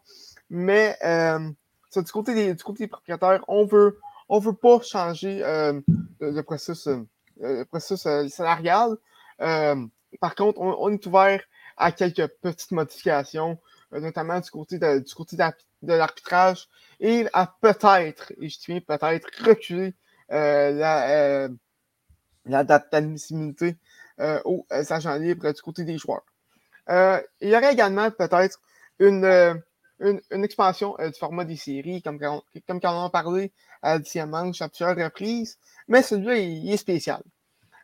Mais 0.50 0.98
du, 1.96 2.12
côté 2.12 2.34
des, 2.34 2.54
du 2.54 2.64
côté 2.64 2.84
des 2.84 2.88
propriétaires, 2.88 3.44
on 3.48 3.66
veut, 3.66 4.00
on 4.30 4.40
veut 4.40 4.54
pas 4.54 4.80
changer 4.82 5.40
le, 6.20 6.42
processus, 6.42 6.88
le 7.40 7.64
processus 7.66 8.34
salarial. 8.34 8.98
par 9.40 10.36
contre, 10.36 10.60
on, 10.60 10.90
est 10.90 11.06
ouvert 11.06 11.42
à 11.78 11.92
quelques 11.92 12.28
petites 12.42 12.72
modifications, 12.72 13.60
notamment 13.92 14.40
du 14.40 14.50
côté 14.50 14.80
de, 14.80 15.00
du 15.00 15.14
côté 15.14 15.36
de 15.36 15.94
l'arbitrage 15.94 16.68
et 17.00 17.28
à 17.34 17.54
peut-être, 17.62 18.32
et 18.40 18.50
je 18.50 18.60
tiens 18.60 18.80
peut-être, 18.80 19.28
reculer 19.46 19.94
la, 20.30 21.50
la 22.46 22.64
date 22.64 22.92
d'admissibilité 22.92 23.78
euh, 24.20 24.42
aux 24.46 24.66
euh, 24.72 24.84
agents 24.90 25.16
libres 25.16 25.52
du 25.52 25.62
côté 25.62 25.84
des 25.84 25.98
joueurs. 25.98 26.26
Euh, 26.90 27.22
il 27.40 27.50
y 27.50 27.56
aurait 27.56 27.74
également 27.74 28.12
peut-être 28.12 28.60
une, 29.00 29.62
une, 30.02 30.44
expansion 30.44 30.96
du 31.00 31.18
format 31.18 31.46
des 31.46 31.56
séries, 31.56 32.02
comme, 32.02 32.20
comme 32.20 32.82
quand 32.82 33.02
on 33.02 33.06
a 33.06 33.10
parlé 33.10 33.52
à 33.82 34.00
manche 34.26 34.62
à 34.62 34.70
plusieurs 34.70 34.96
reprises, 34.96 35.58
mais 35.88 36.02
celui-là, 36.02 36.38
il, 36.38 36.72
est 36.72 36.78
spécial. 36.78 37.22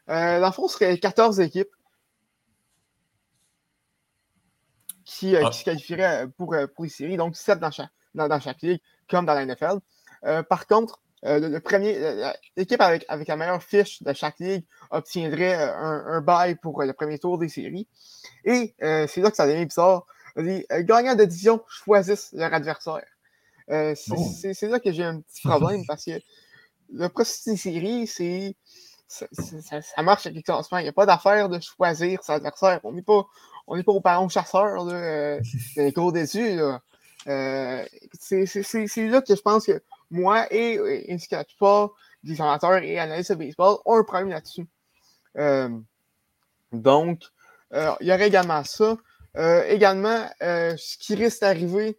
dans 0.07 0.45
le 0.45 0.51
fond, 0.51 0.67
ce 0.67 0.75
serait 0.75 0.97
14 0.97 1.39
équipes 1.39 1.69
qui, 5.05 5.35
ah. 5.35 5.51
se 5.51 5.63
qualifieraient 5.63 6.27
pour, 6.37 6.55
pour 6.75 6.83
les 6.83 6.89
séries, 6.89 7.17
donc 7.17 7.35
7 7.35 7.59
dans 7.59 7.71
chaque, 7.71 7.91
dans, 8.13 8.27
dans 8.27 8.39
chaque 8.39 8.61
ligue, 8.61 8.81
comme 9.09 9.25
dans 9.25 9.33
la 9.33 9.45
NFL. 9.45 9.79
par 10.49 10.67
contre, 10.67 10.99
euh, 11.25 11.39
le, 11.39 11.59
premier, 11.59 11.97
l'équipe 12.55 12.79
avec, 12.79 13.03
avec 13.07 13.27
la 13.27 13.35
meilleure 13.35 13.63
fiche 13.63 14.03
de 14.03 14.13
chaque 14.13 14.39
ligue 14.39 14.63
obtiendrait 14.91 15.55
euh, 15.55 15.75
un, 15.75 16.05
un 16.07 16.21
bail 16.21 16.55
pour 16.55 16.81
euh, 16.81 16.85
le 16.85 16.93
premier 16.93 17.17
tour 17.17 17.39
des 17.39 17.49
séries. 17.49 17.87
Et 18.45 18.75
c'est 18.79 19.17
là 19.17 19.31
que 19.31 19.35
ça 19.35 19.47
devient 19.47 19.65
bizarre. 19.65 20.05
Les 20.37 20.65
gagnants 20.81 21.15
de 21.15 21.25
division 21.25 21.63
choisissent 21.67 22.31
leur 22.33 22.53
adversaire. 22.53 23.05
Oh. 23.69 23.95
c'est, 24.53 24.67
là 24.67 24.79
que 24.79 24.91
j'ai 24.91 25.03
un 25.03 25.19
petit 25.19 25.41
problème 25.45 25.85
parce 25.85 26.05
que 26.05 26.21
le 26.93 27.09
processus 27.09 27.45
des 27.45 27.57
séries, 27.57 28.07
c'est. 28.07 28.55
Ça, 29.09 30.03
marche 30.03 30.25
avec 30.25 30.35
les 30.35 30.43
classements. 30.43 30.79
Il 30.79 30.83
n'y 30.83 30.89
a 30.89 30.93
pas 30.93 31.05
d'affaire 31.05 31.47
de 31.47 31.59
choisir 31.61 32.23
son 32.23 32.33
adversaire. 32.33 32.81
On 32.83 32.91
n'est 32.91 33.01
pas, 33.01 33.25
on 33.65 33.81
pas 33.81 33.91
au 33.91 34.01
parents 34.01 34.27
chasseur 34.27 34.83
là, 34.83 35.39
des 35.75 35.93
cours 35.93 36.11
d'études. 36.11 36.61
c'est, 37.25 39.07
là 39.07 39.21
que 39.21 39.35
je 39.35 39.41
pense 39.41 39.65
que 39.65 39.81
moi 40.11 40.45
et, 40.53 41.05
ainsi 41.09 41.27
que 41.27 41.35
la 41.35 41.45
plupart 41.45 41.91
des 42.23 42.39
amateurs 42.41 42.83
et 42.83 42.99
analystes 42.99 43.31
de 43.31 43.37
baseball 43.37 43.77
ont 43.85 43.97
un 43.97 44.03
problème 44.03 44.29
là-dessus. 44.29 44.67
Euh, 45.37 45.69
donc, 46.71 47.21
euh, 47.73 47.93
il 48.01 48.07
y 48.07 48.13
aurait 48.13 48.27
également 48.27 48.63
ça. 48.63 48.97
Euh, 49.37 49.63
également, 49.67 50.27
ce 50.41 50.97
qui 50.97 51.15
risque 51.15 51.41
d'arriver, 51.41 51.97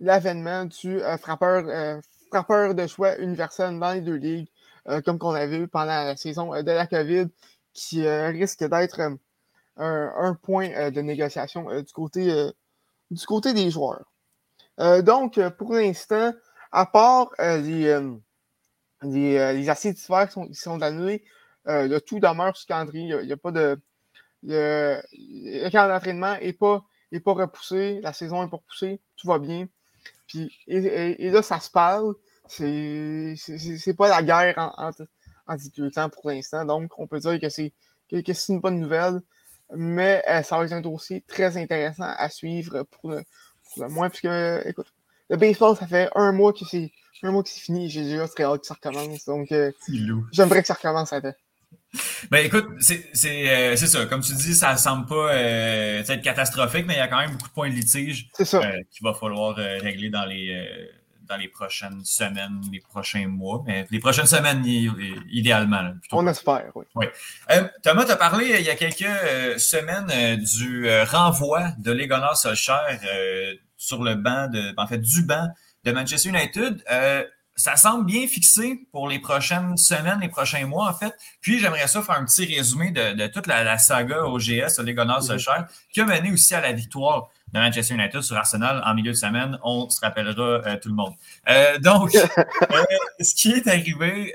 l'avènement 0.00 0.64
du 0.64 1.00
frappeur, 1.18 2.74
de 2.74 2.86
choix 2.86 3.18
universel 3.18 3.78
dans 3.78 3.92
les 3.92 4.00
deux 4.00 4.16
ligues, 4.16 4.48
comme 5.04 5.18
qu'on 5.18 5.30
avait 5.30 5.58
vu 5.58 5.68
pendant 5.68 5.86
la 5.86 6.16
saison 6.16 6.50
de 6.50 6.70
la 6.70 6.86
COVID, 6.86 7.28
qui 7.74 8.08
risque 8.08 8.64
d'être 8.64 9.00
un, 9.76 10.34
point 10.42 10.90
de 10.90 11.00
négociation 11.00 11.66
du, 11.80 11.92
côté, 11.92 13.52
des 13.52 13.70
joueurs. 13.70 14.06
donc, 14.78 15.38
pour 15.58 15.74
l'instant, 15.74 16.32
à 16.72 16.86
part 16.86 17.30
euh, 17.38 17.58
les, 17.58 17.86
euh, 17.86 18.16
les, 19.02 19.36
euh, 19.36 19.74
qui 19.84 20.54
sont 20.54 20.82
annulés, 20.82 21.22
le 21.66 21.98
tout 21.98 22.18
demeure 22.18 22.56
sur 22.56 22.66
calendrier. 22.66 23.14
Il 23.20 23.26
n'y 23.26 23.32
a, 23.32 23.36
pas 23.36 23.52
de. 23.52 23.78
Le, 24.42 25.00
le 25.12 25.70
camp 25.70 25.88
d'entraînement 25.88 26.36
n'est 26.38 26.52
pas, 26.52 26.84
est 27.12 27.20
pas 27.20 27.32
repoussé, 27.32 28.00
la 28.02 28.12
saison 28.12 28.42
n'est 28.42 28.50
pas 28.50 28.56
repoussée, 28.56 29.00
tout 29.16 29.28
va 29.28 29.38
bien. 29.38 29.68
Puis, 30.26 30.50
et, 30.66 31.26
et, 31.26 31.30
là, 31.30 31.42
ça 31.42 31.60
se 31.60 31.70
parle. 31.70 32.14
C'est 32.46 33.94
pas 33.96 34.08
la 34.08 34.22
guerre 34.22 34.72
entre 34.76 35.06
en, 35.46 35.54
en 35.54 35.90
temps 35.90 36.08
pour 36.08 36.30
l'instant. 36.30 36.64
Donc, 36.64 36.90
on 36.98 37.06
peut 37.06 37.20
dire 37.20 37.38
que 37.40 37.48
c'est 37.48 37.72
que, 38.10 38.32
c'est 38.32 38.52
une 38.52 38.60
bonne 38.60 38.80
nouvelle. 38.80 39.20
Mais 39.74 40.22
ça 40.42 40.58
va 40.58 40.64
être 40.64 40.72
un 40.72 40.80
dossier 40.80 41.22
très 41.26 41.56
intéressant 41.56 42.04
à 42.04 42.28
suivre 42.28 42.82
pour 42.82 43.10
le, 43.10 43.22
pour 43.64 43.84
le 43.84 43.88
moins, 43.88 44.10
puisque, 44.10 44.28
écoute, 44.66 44.92
le 45.30 45.36
baseball, 45.36 45.76
ça 45.76 45.86
fait 45.86 46.10
un 46.14 46.32
mois 46.32 46.52
que 46.52 46.64
c'est 46.64 46.92
un 47.22 47.30
mois 47.30 47.42
que 47.42 47.48
c'est 47.48 47.60
fini. 47.60 47.88
J'ai 47.88 48.02
déjà 48.02 48.28
très 48.28 48.44
hâte 48.44 48.62
que 48.62 48.66
ça 48.66 48.74
recommence. 48.74 49.24
Donc, 49.24 49.50
euh, 49.52 49.72
j'aimerais 50.32 50.60
que 50.60 50.66
ça 50.66 50.74
recommence 50.74 51.12
à 51.12 51.20
Ben 52.30 52.46
écoute, 52.46 52.66
euh, 52.66 53.76
c'est 53.76 53.76
ça. 53.76 54.06
Comme 54.06 54.22
tu 54.22 54.32
dis, 54.34 54.54
ça 54.54 54.72
ne 54.72 54.78
semble 54.78 55.06
pas 55.06 55.32
euh, 55.32 56.00
être 56.00 56.22
catastrophique, 56.22 56.86
mais 56.86 56.94
il 56.94 56.98
y 56.98 57.00
a 57.00 57.08
quand 57.08 57.18
même 57.18 57.32
beaucoup 57.32 57.48
de 57.48 57.52
points 57.52 57.68
de 57.68 57.74
litige 57.74 58.30
qu'il 58.32 59.02
va 59.02 59.14
falloir 59.14 59.56
régler 59.56 60.08
dans 60.08 60.24
les, 60.24 60.90
dans 61.28 61.36
les 61.36 61.48
prochaines 61.48 62.02
semaines, 62.04 62.62
les 62.72 62.80
prochains 62.80 63.26
mois. 63.28 63.62
Mais 63.66 63.86
les 63.90 63.98
prochaines 63.98 64.26
semaines, 64.26 64.64
idéalement. 65.30 65.92
On 66.12 66.26
espère, 66.26 66.70
oui. 66.74 66.86
oui. 66.94 67.06
Thomas, 67.82 68.04
tu 68.06 68.12
as 68.12 68.16
parlé 68.16 68.56
il 68.58 68.66
y 68.66 68.70
a 68.70 68.74
quelques 68.74 69.60
semaines 69.60 70.38
du 70.38 70.88
renvoi 71.04 71.72
de 71.78 71.92
Légonard 71.92 72.36
Solcher 72.36 72.78
sur 73.76 74.02
le 74.02 74.14
banc 74.14 74.48
de, 74.48 74.72
en 74.78 74.86
fait, 74.86 74.98
du 74.98 75.22
banc 75.22 75.48
de 75.84 75.92
Manchester 75.92 76.30
United. 76.30 76.82
Euh, 77.52 77.56
ça 77.56 77.76
semble 77.76 78.06
bien 78.06 78.26
fixé 78.26 78.86
pour 78.90 79.08
les 79.08 79.18
prochaines 79.18 79.76
semaines, 79.76 80.18
les 80.20 80.28
prochains 80.28 80.66
mois, 80.66 80.88
en 80.88 80.94
fait. 80.94 81.14
Puis, 81.40 81.58
j'aimerais 81.58 81.86
ça 81.86 82.02
faire 82.02 82.16
un 82.16 82.24
petit 82.24 82.44
résumé 82.44 82.90
de, 82.90 83.26
toute 83.28 83.46
la, 83.46 83.78
saga 83.78 84.24
OGS, 84.24 84.80
les 84.84 84.94
Gunners 84.94 85.22
Solskjaer, 85.22 85.66
qui 85.92 86.00
a 86.00 86.04
mené 86.04 86.32
aussi 86.32 86.54
à 86.54 86.60
la 86.60 86.72
victoire 86.72 87.28
de 87.52 87.60
Manchester 87.60 87.94
United 87.94 88.22
sur 88.22 88.36
Arsenal 88.36 88.82
en 88.84 88.94
milieu 88.94 89.12
de 89.12 89.16
semaine. 89.16 89.58
On 89.62 89.88
se 89.90 90.00
rappellera 90.00 90.42
euh, 90.42 90.76
tout 90.80 90.88
le 90.88 90.94
monde. 90.94 91.12
Euh, 91.48 91.78
donc, 91.78 92.10
ce 93.20 93.34
qui 93.34 93.52
est 93.52 93.66
arrivé, 93.68 94.32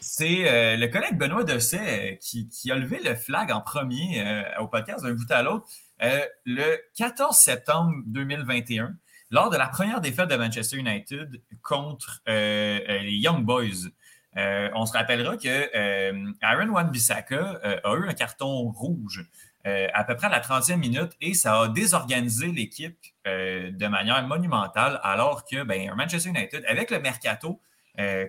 c'est 0.00 0.76
le 0.76 0.86
collègue 0.86 1.18
Benoît 1.18 1.44
Dosset 1.44 2.18
qui, 2.20 2.48
qui, 2.48 2.70
a 2.70 2.76
levé 2.76 3.00
le 3.02 3.14
flag 3.14 3.50
en 3.50 3.60
premier 3.60 4.44
au 4.60 4.68
podcast 4.68 5.04
d'un 5.04 5.14
bout 5.14 5.30
à 5.30 5.42
l'autre. 5.42 5.66
Euh, 6.02 6.20
le 6.44 6.78
14 6.96 7.36
septembre 7.36 7.92
2021, 8.06 8.94
lors 9.32 9.50
de 9.50 9.56
la 9.56 9.66
première 9.66 10.00
défaite 10.00 10.28
de 10.28 10.36
Manchester 10.36 10.76
United 10.76 11.40
contre 11.62 12.22
euh, 12.28 12.78
euh, 12.88 12.98
les 12.98 13.16
Young 13.16 13.44
Boys. 13.44 13.90
on 14.36 14.86
se 14.86 14.92
rappellera 14.92 15.36
que 15.36 16.36
Aaron 16.42 16.68
Wan-Bissaka 16.68 17.60
a 17.84 17.94
eu 17.94 18.08
un 18.08 18.14
carton 18.14 18.70
rouge 18.70 19.26
à 19.64 20.04
peu 20.04 20.16
près 20.16 20.28
à 20.28 20.30
la 20.30 20.40
30e 20.40 20.76
minute 20.76 21.12
et 21.20 21.34
ça 21.34 21.62
a 21.62 21.68
désorganisé 21.68 22.46
l'équipe 22.46 22.98
de 23.26 23.86
manière 23.88 24.26
monumentale 24.26 25.00
alors 25.02 25.44
que 25.44 25.64
ben, 25.64 25.94
Manchester 25.94 26.30
United, 26.30 26.64
avec 26.66 26.90
le 26.90 27.00
mercato 27.00 27.60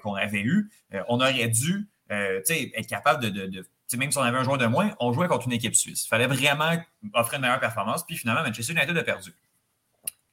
qu'on 0.01 0.15
avait 0.15 0.41
eu, 0.41 0.69
on 1.07 1.21
aurait 1.21 1.47
dû 1.47 1.87
être 2.09 2.87
capable 2.87 3.31
de 3.31 3.65
même 3.97 4.11
si 4.11 4.17
on 4.17 4.21
avait 4.21 4.37
un 4.37 4.43
joueur 4.43 4.57
de 4.57 4.65
moins, 4.65 4.91
on 4.99 5.13
jouait 5.13 5.27
contre 5.27 5.47
une 5.47 5.53
équipe 5.53 5.75
suisse. 5.75 6.05
Il 6.05 6.07
fallait 6.07 6.27
vraiment 6.27 6.71
offrir 7.13 7.37
une 7.37 7.41
meilleure 7.41 7.59
performance. 7.59 8.05
Puis 8.05 8.17
finalement, 8.17 8.43
Manchester 8.43 8.73
United 8.73 8.97
a 8.97 9.03
perdu. 9.03 9.33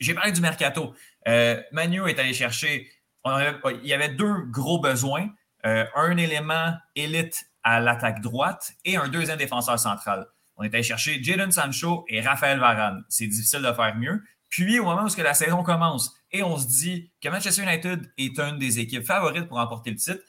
J'ai 0.01 0.15
parlé 0.15 0.33
du 0.33 0.41
mercato. 0.41 0.95
Euh, 1.29 1.63
Manu 1.73 2.09
est 2.09 2.19
allé 2.19 2.33
chercher. 2.33 2.91
il 3.27 3.87
y 3.87 3.93
avait 3.93 4.09
deux 4.09 4.43
gros 4.47 4.81
besoins. 4.81 5.29
Euh, 5.67 5.85
un 5.95 6.17
élément 6.17 6.75
élite 6.97 7.45
à 7.63 7.81
l'attaque 7.81 8.23
droite 8.23 8.73
et 8.87 8.97
un 8.97 9.09
deuxième 9.09 9.37
défenseur 9.37 9.79
central. 9.79 10.27
On 10.57 10.63
est 10.63 10.75
allé 10.75 10.83
chercher 10.83 11.23
Jadon 11.23 11.51
Sancho 11.51 12.07
et 12.09 12.23
Raphaël 12.23 12.59
Varane. 12.59 13.05
C'est 13.09 13.27
difficile 13.27 13.61
de 13.61 13.73
faire 13.73 13.95
mieux. 13.97 14.23
Puis, 14.49 14.81
au 14.81 14.85
moment 14.85 15.05
où 15.05 15.21
la 15.23 15.35
saison 15.35 15.63
commence 15.63 16.15
et 16.33 16.43
on 16.43 16.57
se 16.59 16.67
dit 16.67 17.13
que 17.23 17.29
Manchester 17.29 17.63
United 17.63 18.11
est 18.19 18.39
une 18.39 18.59
des 18.59 18.81
équipes 18.81 19.05
favorites 19.05 19.47
pour 19.47 19.59
remporter 19.59 19.91
le 19.91 19.97
titre, 19.97 20.23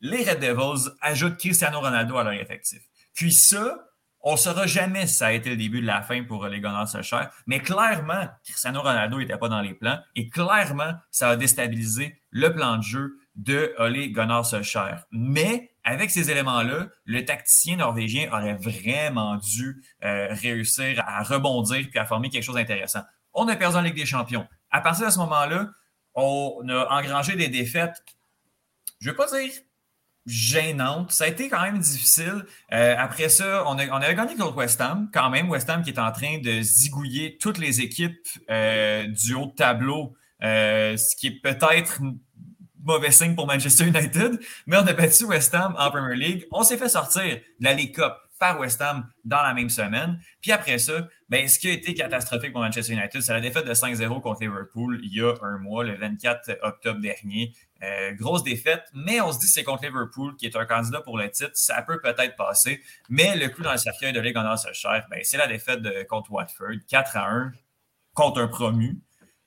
les 0.00 0.24
Red 0.24 0.40
Devils 0.40 0.90
ajoutent 1.00 1.38
Cristiano 1.38 1.80
Ronaldo 1.80 2.16
à 2.16 2.24
leur 2.24 2.32
effectif. 2.32 2.82
Puis 3.14 3.32
ça, 3.32 3.91
on 4.22 4.32
ne 4.32 4.36
saura 4.36 4.66
jamais 4.66 5.06
si 5.06 5.14
ça 5.14 5.26
a 5.26 5.32
été 5.32 5.50
le 5.50 5.56
début 5.56 5.80
de 5.80 5.86
la 5.86 6.02
fin 6.02 6.22
pour 6.22 6.46
les 6.46 6.60
Gunners 6.60 6.86
Solskjaer, 6.86 7.28
mais 7.46 7.60
clairement, 7.60 8.28
Cristiano 8.44 8.80
Ronaldo 8.80 9.18
n'était 9.18 9.36
pas 9.36 9.48
dans 9.48 9.60
les 9.60 9.74
plans 9.74 9.98
et 10.14 10.28
clairement, 10.28 10.92
ça 11.10 11.30
a 11.30 11.36
déstabilisé 11.36 12.20
le 12.30 12.52
plan 12.52 12.76
de 12.78 12.82
jeu 12.82 13.18
de 13.34 13.74
Ole 13.78 14.12
Gunnar 14.12 14.44
Solskjaer. 14.44 15.04
Mais 15.10 15.70
avec 15.84 16.10
ces 16.10 16.30
éléments-là, 16.30 16.88
le 17.04 17.24
tacticien 17.24 17.76
norvégien 17.76 18.30
aurait 18.32 18.54
vraiment 18.54 19.36
dû 19.36 19.82
euh, 20.04 20.28
réussir 20.30 21.02
à 21.06 21.22
rebondir 21.22 21.88
puis 21.90 21.98
à 21.98 22.04
former 22.04 22.30
quelque 22.30 22.44
chose 22.44 22.54
d'intéressant. 22.54 23.02
On 23.34 23.48
a 23.48 23.56
perdu 23.56 23.76
en 23.76 23.80
Ligue 23.80 23.96
des 23.96 24.06
Champions. 24.06 24.46
À 24.70 24.80
partir 24.80 25.06
de 25.06 25.10
ce 25.10 25.18
moment-là, 25.18 25.70
on 26.14 26.62
a 26.68 26.86
engrangé 26.90 27.34
des 27.36 27.48
défaites, 27.48 28.04
je 29.00 29.08
ne 29.08 29.12
veux 29.12 29.16
pas 29.16 29.26
dire 29.26 29.52
gênante. 30.26 31.12
Ça 31.12 31.24
a 31.24 31.28
été 31.28 31.48
quand 31.48 31.62
même 31.62 31.78
difficile. 31.78 32.44
Euh, 32.72 32.94
après 32.98 33.28
ça, 33.28 33.64
on, 33.66 33.76
a, 33.76 34.14
gagné 34.14 34.36
contre 34.36 34.56
West 34.56 34.80
Ham, 34.80 35.10
quand 35.12 35.30
même. 35.30 35.50
West 35.50 35.68
Ham 35.68 35.82
qui 35.82 35.90
est 35.90 35.98
en 35.98 36.12
train 36.12 36.38
de 36.38 36.60
zigouiller 36.62 37.38
toutes 37.38 37.58
les 37.58 37.80
équipes 37.80 38.26
euh, 38.50 39.06
du 39.06 39.34
haut 39.34 39.46
de 39.46 39.54
tableau, 39.54 40.14
euh, 40.42 40.96
ce 40.96 41.16
qui 41.16 41.28
est 41.28 41.40
peut-être 41.42 42.00
mauvais 42.84 43.10
signe 43.10 43.34
pour 43.34 43.46
Manchester 43.46 43.84
United, 43.84 44.40
mais 44.66 44.76
on 44.76 44.86
a 44.86 44.92
battu 44.92 45.24
West 45.24 45.54
Ham 45.54 45.74
en 45.78 45.90
Premier 45.90 46.16
League. 46.16 46.46
On 46.50 46.62
s'est 46.62 46.76
fait 46.76 46.88
sortir 46.88 47.22
de 47.24 47.64
la 47.64 47.74
League 47.74 47.94
Cup 47.94 48.12
par 48.42 48.58
West 48.58 48.82
Ham 48.82 49.06
dans 49.24 49.40
la 49.40 49.54
même 49.54 49.70
semaine. 49.70 50.18
Puis 50.40 50.50
après 50.50 50.78
ça, 50.78 51.06
ben, 51.28 51.46
ce 51.46 51.60
qui 51.60 51.68
a 51.68 51.72
été 51.72 51.94
catastrophique 51.94 52.52
pour 52.52 52.60
Manchester 52.60 52.92
United, 52.92 53.20
c'est 53.20 53.32
la 53.32 53.40
défaite 53.40 53.66
de 53.66 53.72
5-0 53.72 54.20
contre 54.20 54.40
Liverpool 54.40 54.98
il 55.04 55.14
y 55.14 55.20
a 55.20 55.32
un 55.42 55.58
mois, 55.58 55.84
le 55.84 55.94
24 55.94 56.58
octobre 56.62 57.00
dernier. 57.00 57.52
Euh, 57.82 58.12
grosse 58.12 58.44
défaite, 58.44 58.84
mais 58.94 59.20
on 59.20 59.32
se 59.32 59.40
dit 59.40 59.46
que 59.46 59.52
c'est 59.52 59.64
contre 59.64 59.84
Liverpool 59.84 60.36
qui 60.36 60.46
est 60.46 60.54
un 60.54 60.66
candidat 60.66 61.00
pour 61.00 61.18
le 61.18 61.28
titre. 61.28 61.50
Ça 61.54 61.82
peut 61.82 62.00
peut-être 62.00 62.36
passer, 62.36 62.80
mais 63.08 63.34
le 63.34 63.48
coup 63.48 63.62
dans 63.62 63.72
le 63.72 63.78
cercueil 63.78 64.12
de 64.12 64.20
Ligue 64.20 64.36
en 64.36 64.44
ben, 64.44 65.20
c'est 65.24 65.36
la 65.36 65.48
défaite 65.48 65.82
de, 65.82 66.04
contre 66.04 66.30
Watford, 66.30 66.76
4 66.88 67.16
à 67.16 67.28
1 67.28 67.52
contre 68.14 68.40
un 68.40 68.48
promu. 68.48 69.00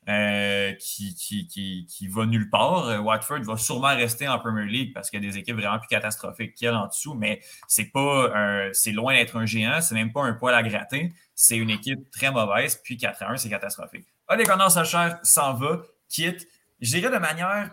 Euh, 0.08 0.72
qui, 0.74 1.16
qui, 1.16 1.48
qui, 1.48 2.08
va 2.08 2.28
nulle 2.28 2.52
part. 2.52 2.90
Euh, 2.90 3.00
Watford 3.00 3.40
va 3.40 3.58
sûrement 3.58 3.96
rester 3.96 4.28
en 4.28 4.38
Premier 4.38 4.66
League 4.66 4.94
parce 4.94 5.10
qu'il 5.10 5.24
y 5.24 5.28
a 5.28 5.32
des 5.32 5.40
équipes 5.40 5.56
vraiment 5.56 5.80
plus 5.80 5.88
catastrophiques 5.88 6.54
qu'elle 6.54 6.76
en 6.76 6.86
dessous, 6.86 7.16
mais 7.16 7.42
c'est 7.68 7.92
pas 7.92 8.70
c'est 8.72 8.92
loin 8.92 9.16
d'être 9.16 9.36
un 9.36 9.48
géant, 9.48 9.82
c'est 9.82 9.96
même 9.96 10.14
pas 10.14 10.22
un 10.22 10.34
poil 10.34 10.54
à 10.54 10.62
gratter. 10.62 11.12
C'est 11.34 11.58
une 11.58 11.72
équipe 11.72 12.12
très 12.12 12.30
mauvaise, 12.30 12.80
puis 12.84 12.98
4 12.98 13.24
à 13.24 13.32
1, 13.32 13.38
c'est 13.38 13.50
catastrophique. 13.50 14.06
Allez, 14.28 14.44
Connor 14.44 14.70
Sacher 14.70 15.10
s'en 15.24 15.56
va, 15.56 15.82
quitte. 16.08 16.48
Je 16.82 16.98
dirais 16.98 17.12
de 17.12 17.18
manière 17.18 17.72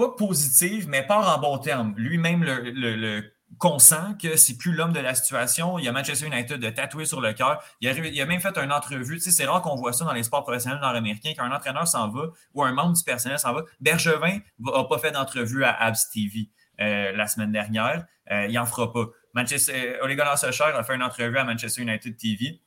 pas 0.00 0.16
positive, 0.16 0.88
mais 0.88 1.02
pas 1.02 1.36
en 1.36 1.38
bon 1.38 1.58
terme. 1.58 1.92
Lui-même 1.98 2.42
le 2.42 3.22
consent 3.58 4.14
que 4.14 4.34
c'est 4.36 4.56
plus 4.56 4.72
l'homme 4.72 4.94
de 4.94 5.00
la 5.00 5.14
situation. 5.14 5.78
Il 5.78 5.84
y 5.84 5.88
a 5.88 5.92
Manchester 5.92 6.26
United 6.26 6.58
de 6.58 6.70
tatouer 6.70 7.04
sur 7.04 7.20
le 7.20 7.34
cœur. 7.34 7.62
Il, 7.82 7.88
a, 7.88 8.26
même 8.26 8.40
fait 8.40 8.56
une 8.56 8.72
entrevue. 8.72 9.20
C'est 9.20 9.44
rare 9.44 9.60
qu'on 9.60 9.74
voit 9.74 9.92
ça 9.92 10.06
dans 10.06 10.14
les 10.14 10.22
sports 10.22 10.42
professionnels 10.42 10.80
nord-américains, 10.80 11.34
qu'un 11.34 11.52
entraîneur 11.52 11.86
s'en 11.86 12.08
va 12.08 12.28
ou 12.54 12.62
un 12.62 12.72
membre 12.72 12.96
du 12.96 13.02
personnel 13.02 13.38
s'en 13.38 13.52
va. 13.52 13.64
Bergevin 13.78 14.38
n'a 14.58 14.84
pas 14.84 14.98
fait 14.98 15.10
d'entrevue 15.10 15.64
à 15.64 15.74
Abs 15.82 16.08
TV 16.10 16.48
euh, 16.80 17.12
la 17.12 17.26
semaine 17.26 17.52
dernière. 17.52 18.06
Euh, 18.30 18.46
il 18.46 18.54
n'en 18.54 18.64
fera 18.64 18.90
pas. 18.90 19.04
Manchester, 19.34 19.98
euh, 20.00 20.04
Ole 20.04 20.16
Solskjaer 20.38 20.74
a 20.74 20.82
fait 20.82 20.94
une 20.94 21.02
entrevue 21.02 21.36
à 21.36 21.44
Manchester 21.44 21.82
United 21.82 22.16
TV, 22.16 22.62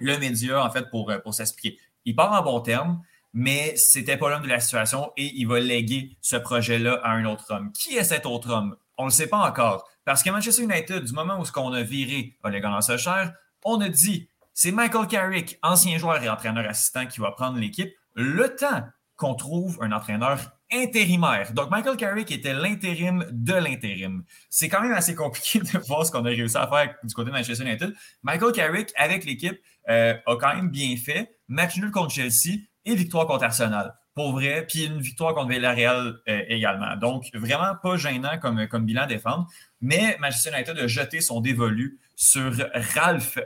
le 0.00 0.18
média, 0.18 0.64
en 0.64 0.70
fait, 0.70 0.90
pour, 0.90 1.12
pour 1.22 1.34
s'expliquer. 1.34 1.78
Il 2.04 2.16
part 2.16 2.32
en 2.32 2.42
bon 2.42 2.60
terme, 2.60 3.00
mais 3.34 3.76
c'était 3.76 4.16
pas 4.16 4.30
l'homme 4.30 4.44
de 4.44 4.48
la 4.48 4.60
situation 4.60 5.12
et 5.16 5.32
il 5.34 5.46
va 5.46 5.60
léguer 5.60 6.16
ce 6.22 6.36
projet-là 6.36 7.00
à 7.02 7.10
un 7.10 7.24
autre 7.26 7.52
homme. 7.52 7.72
Qui 7.72 7.96
est 7.96 8.04
cet 8.04 8.24
autre 8.24 8.50
homme? 8.50 8.76
On 8.96 9.04
ne 9.04 9.08
le 9.08 9.12
sait 9.12 9.26
pas 9.26 9.38
encore. 9.38 9.88
Parce 10.04 10.22
que 10.22 10.30
Manchester 10.30 10.62
United, 10.62 11.04
du 11.04 11.12
moment 11.12 11.40
où 11.40 11.44
on 11.56 11.72
a 11.72 11.82
viré 11.82 12.38
Ole 12.44 12.60
Gunnar 12.60 12.82
Solskjaer, 12.82 13.32
on 13.64 13.80
a 13.80 13.88
dit 13.88 14.28
c'est 14.52 14.70
Michael 14.70 15.08
Carrick, 15.08 15.58
ancien 15.62 15.98
joueur 15.98 16.22
et 16.22 16.28
entraîneur 16.28 16.68
assistant, 16.68 17.06
qui 17.06 17.20
va 17.20 17.32
prendre 17.32 17.58
l'équipe 17.58 17.92
le 18.14 18.54
temps 18.54 18.84
qu'on 19.16 19.34
trouve 19.34 19.78
un 19.82 19.90
entraîneur 19.90 20.38
intérimaire. 20.72 21.52
Donc, 21.52 21.70
Michael 21.70 21.96
Carrick 21.96 22.30
était 22.30 22.54
l'intérim 22.54 23.26
de 23.30 23.54
l'intérim. 23.54 24.24
C'est 24.50 24.68
quand 24.68 24.80
même 24.80 24.92
assez 24.92 25.14
compliqué 25.14 25.58
de 25.60 25.78
voir 25.86 26.06
ce 26.06 26.12
qu'on 26.12 26.24
a 26.24 26.28
réussi 26.28 26.56
à 26.56 26.68
faire 26.68 26.94
du 27.02 27.14
côté 27.14 27.30
de 27.30 27.34
Manchester 27.34 27.64
United. 27.64 27.94
Michael 28.22 28.52
Carrick, 28.52 28.92
avec 28.96 29.24
l'équipe, 29.24 29.58
euh, 29.88 30.14
a 30.26 30.36
quand 30.36 30.54
même 30.54 30.68
bien 30.68 30.96
fait. 30.96 31.36
Match 31.48 31.76
nul 31.76 31.90
contre 31.90 32.14
Chelsea 32.14 32.60
et 32.84 32.94
victoire 32.94 33.26
contre 33.26 33.44
Arsenal 33.44 33.94
pour 34.14 34.32
vrai, 34.32 34.64
puis 34.68 34.84
une 34.84 35.00
victoire 35.00 35.34
contre 35.34 35.50
Villarreal 35.50 36.20
euh, 36.28 36.42
également. 36.48 36.96
Donc, 36.96 37.30
vraiment 37.34 37.74
pas 37.82 37.96
gênant 37.96 38.38
comme, 38.38 38.68
comme 38.68 38.86
bilan 38.86 39.06
défendre. 39.06 39.48
Mais 39.80 40.16
Manchester 40.20 40.50
United 40.50 40.78
a 40.78 40.86
jeté 40.86 41.20
son 41.20 41.40
dévolu 41.40 41.98
sur 42.14 42.52
Ralph 42.94 43.38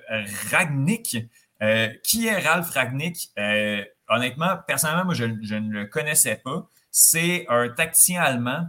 Ragnick. 0.51 1.16
Euh, 1.61 1.88
qui 2.05 2.27
est 2.27 2.38
Ralph 2.38 2.70
Ragnick? 2.70 3.31
Euh, 3.38 3.83
honnêtement, 4.09 4.59
personnellement, 4.66 5.07
moi, 5.07 5.14
je, 5.14 5.24
ne 5.24 5.72
le 5.72 5.87
connaissais 5.87 6.37
pas. 6.37 6.68
C'est 6.90 7.46
un 7.48 7.70
tacticien 7.70 8.20
allemand 8.20 8.66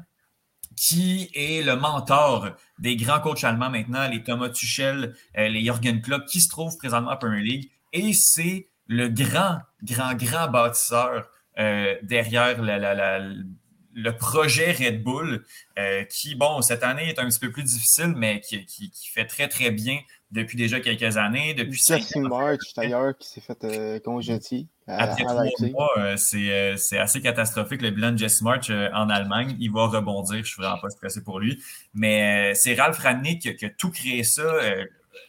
qui 0.78 1.30
est 1.34 1.66
le 1.66 1.76
mentor 1.76 2.52
des 2.80 2.96
grands 2.96 3.20
coachs 3.20 3.44
allemands 3.44 3.70
maintenant, 3.70 4.08
les 4.08 4.24
Thomas 4.24 4.48
Tuchel, 4.48 5.14
les 5.36 5.62
Jürgen 5.62 6.02
Klopp, 6.02 6.26
qui 6.26 6.40
se 6.40 6.48
trouvent 6.48 6.78
présentement 6.78 7.12
à 7.12 7.18
Premier 7.18 7.42
League. 7.42 7.70
Et 7.92 8.14
c'est 8.14 8.69
le 8.89 9.08
grand, 9.08 9.60
grand, 9.84 10.15
grand 10.15 10.49
bâtisseur 10.49 11.30
euh, 11.60 11.95
derrière 12.02 12.62
le 12.62 14.12
projet 14.12 14.71
Red 14.71 15.04
Bull, 15.04 15.43
euh, 15.78 16.04
qui, 16.06 16.36
bon, 16.36 16.62
cette 16.62 16.84
année 16.84 17.10
est 17.10 17.19
un 17.19 17.28
petit 17.28 17.39
peu 17.39 17.52
plus 17.52 17.63
difficile, 17.63 18.13
mais 18.15 18.39
qui, 18.41 18.91
fait 19.13 19.25
très, 19.25 19.47
très 19.47 19.69
bien 19.71 19.99
depuis 20.32 20.58
déjà 20.58 20.80
quelques 20.80 21.17
années. 21.17 21.54
Depuis 21.54 21.80
Jesse 21.86 22.15
March, 22.15 22.73
d'ailleurs, 22.75 23.15
qui 23.17 23.30
s'est 23.30 23.41
fait 23.41 23.63
euh, 23.63 23.99
congédier. 23.99 24.67
Après 24.88 25.23
trois 25.23 25.45
mois, 25.69 26.17
c'est 26.17 26.97
assez 26.97 27.21
catastrophique 27.21 27.84
le 27.84 27.91
bilan 27.91 28.13
de 28.13 28.17
Jesse 28.17 28.41
March 28.41 28.71
en 28.71 29.10
Allemagne. 29.10 29.56
Il 29.60 29.71
va 29.71 29.86
rebondir, 29.86 30.43
je 30.43 30.49
suis 30.49 30.62
vraiment 30.62 30.80
pas 30.80 30.89
stressé 30.89 31.21
pour 31.23 31.39
lui. 31.39 31.62
Mais 31.93 32.56
c'est 32.56 32.73
Ralph 32.73 32.97
Rangnick 32.97 33.56
qui, 33.56 33.65
a 33.65 33.69
tout 33.69 33.91
créé 33.91 34.23
ça. 34.23 34.43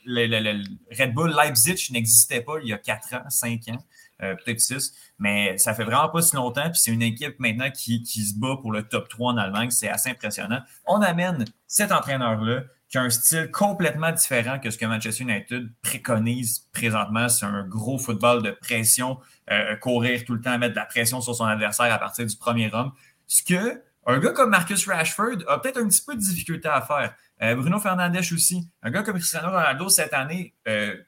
Le, 0.04 0.62
Red 0.98 1.14
Bull 1.14 1.34
Leipzig 1.34 1.88
n'existait 1.92 2.40
pas 2.40 2.54
il 2.62 2.68
y 2.68 2.72
a 2.72 2.78
4 2.78 3.14
ans, 3.14 3.30
5 3.30 3.68
ans. 3.68 3.78
Euh, 4.22 4.34
peut-être 4.34 4.60
6, 4.60 4.92
mais 5.18 5.56
ça 5.56 5.72
fait 5.72 5.84
vraiment 5.84 6.10
pas 6.10 6.20
si 6.20 6.36
longtemps. 6.36 6.68
Puis 6.70 6.80
c'est 6.80 6.90
une 6.90 7.00
équipe 7.02 7.40
maintenant 7.40 7.70
qui, 7.70 8.04
se 8.04 8.38
bat 8.38 8.56
pour 8.60 8.70
le 8.70 8.82
top 8.82 9.08
3 9.08 9.32
en 9.32 9.36
Allemagne. 9.38 9.70
C'est 9.70 9.88
assez 9.88 10.10
impressionnant. 10.10 10.60
On 10.86 11.00
amène 11.00 11.46
cet 11.66 11.90
entraîneur-là 11.90 12.64
qui 12.90 12.98
a 12.98 13.02
un 13.02 13.08
style 13.08 13.50
complètement 13.50 14.12
différent 14.12 14.58
que 14.58 14.70
ce 14.70 14.76
que 14.76 14.84
Manchester 14.84 15.22
United 15.22 15.70
préconise 15.80 16.68
présentement. 16.72 17.28
C'est 17.30 17.46
un 17.46 17.62
gros 17.66 17.98
football 17.98 18.42
de 18.42 18.50
pression, 18.50 19.18
euh, 19.50 19.76
courir 19.76 20.22
tout 20.26 20.34
le 20.34 20.42
temps, 20.42 20.58
mettre 20.58 20.74
de 20.74 20.80
la 20.80 20.86
pression 20.86 21.22
sur 21.22 21.34
son 21.34 21.44
adversaire 21.44 21.90
à 21.90 21.98
partir 21.98 22.26
du 22.26 22.36
premier 22.36 22.70
homme. 22.74 22.92
Ce 23.26 23.42
que 23.42 23.80
un 24.06 24.18
gars 24.18 24.32
comme 24.32 24.50
Marcus 24.50 24.88
Rashford 24.88 25.44
a 25.46 25.58
peut-être 25.58 25.78
un 25.78 25.88
petit 25.88 26.02
peu 26.04 26.14
de 26.14 26.20
difficulté 26.20 26.68
à 26.68 26.80
faire. 26.80 27.14
Euh, 27.42 27.54
Bruno 27.54 27.78
Fernandes 27.78 28.16
aussi. 28.16 28.68
Un 28.82 28.90
gars 28.90 29.02
comme 29.02 29.16
Cristiano 29.16 29.48
Ronaldo 29.48 29.88
cette 29.88 30.14
année 30.14 30.54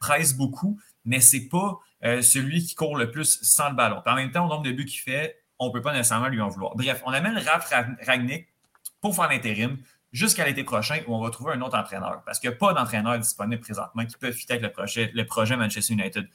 presse 0.01 0.35
beaucoup, 0.35 0.79
mais 1.05 1.21
c'est 1.21 1.49
pas 1.49 1.79
euh, 2.05 2.21
celui 2.21 2.65
qui 2.65 2.75
court 2.75 2.97
le 2.97 3.11
plus 3.11 3.39
sans 3.43 3.71
le 3.71 3.77
ballon. 3.77 4.03
en 4.05 4.15
même 4.15 4.31
temps, 4.31 4.47
au 4.47 4.49
nombre 4.49 4.65
de 4.65 4.73
buts 4.73 4.85
qu'il 4.85 5.01
fait, 5.01 5.41
on 5.59 5.69
ne 5.69 5.73
peut 5.73 5.83
pas 5.83 5.93
nécessairement 5.93 6.29
lui 6.29 6.41
en 6.41 6.49
vouloir. 6.49 6.75
Bref, 6.75 7.01
on 7.07 7.13
amène 7.13 7.39
Raph 7.39 7.73
Ragnick 8.05 8.49
pour 9.01 9.15
faire 9.15 9.29
l'intérim 9.29 9.79
jusqu'à 10.13 10.45
l'été 10.45 10.65
prochain 10.65 11.01
où 11.07 11.15
on 11.15 11.23
va 11.23 11.31
trouver 11.31 11.53
un 11.53 11.61
autre 11.61 11.79
entraîneur. 11.79 12.23
Parce 12.27 12.41
qu'il 12.41 12.51
n'y 12.51 12.57
a 12.57 12.59
pas 12.59 12.73
d'entraîneur 12.73 13.19
disponible 13.19 13.63
présentement 13.63 14.05
qui 14.05 14.17
peut 14.17 14.33
fitter 14.33 14.55
avec 14.55 14.77
le 14.77 15.25
projet 15.25 15.57
Manchester 15.57 15.93
United. 15.95 16.29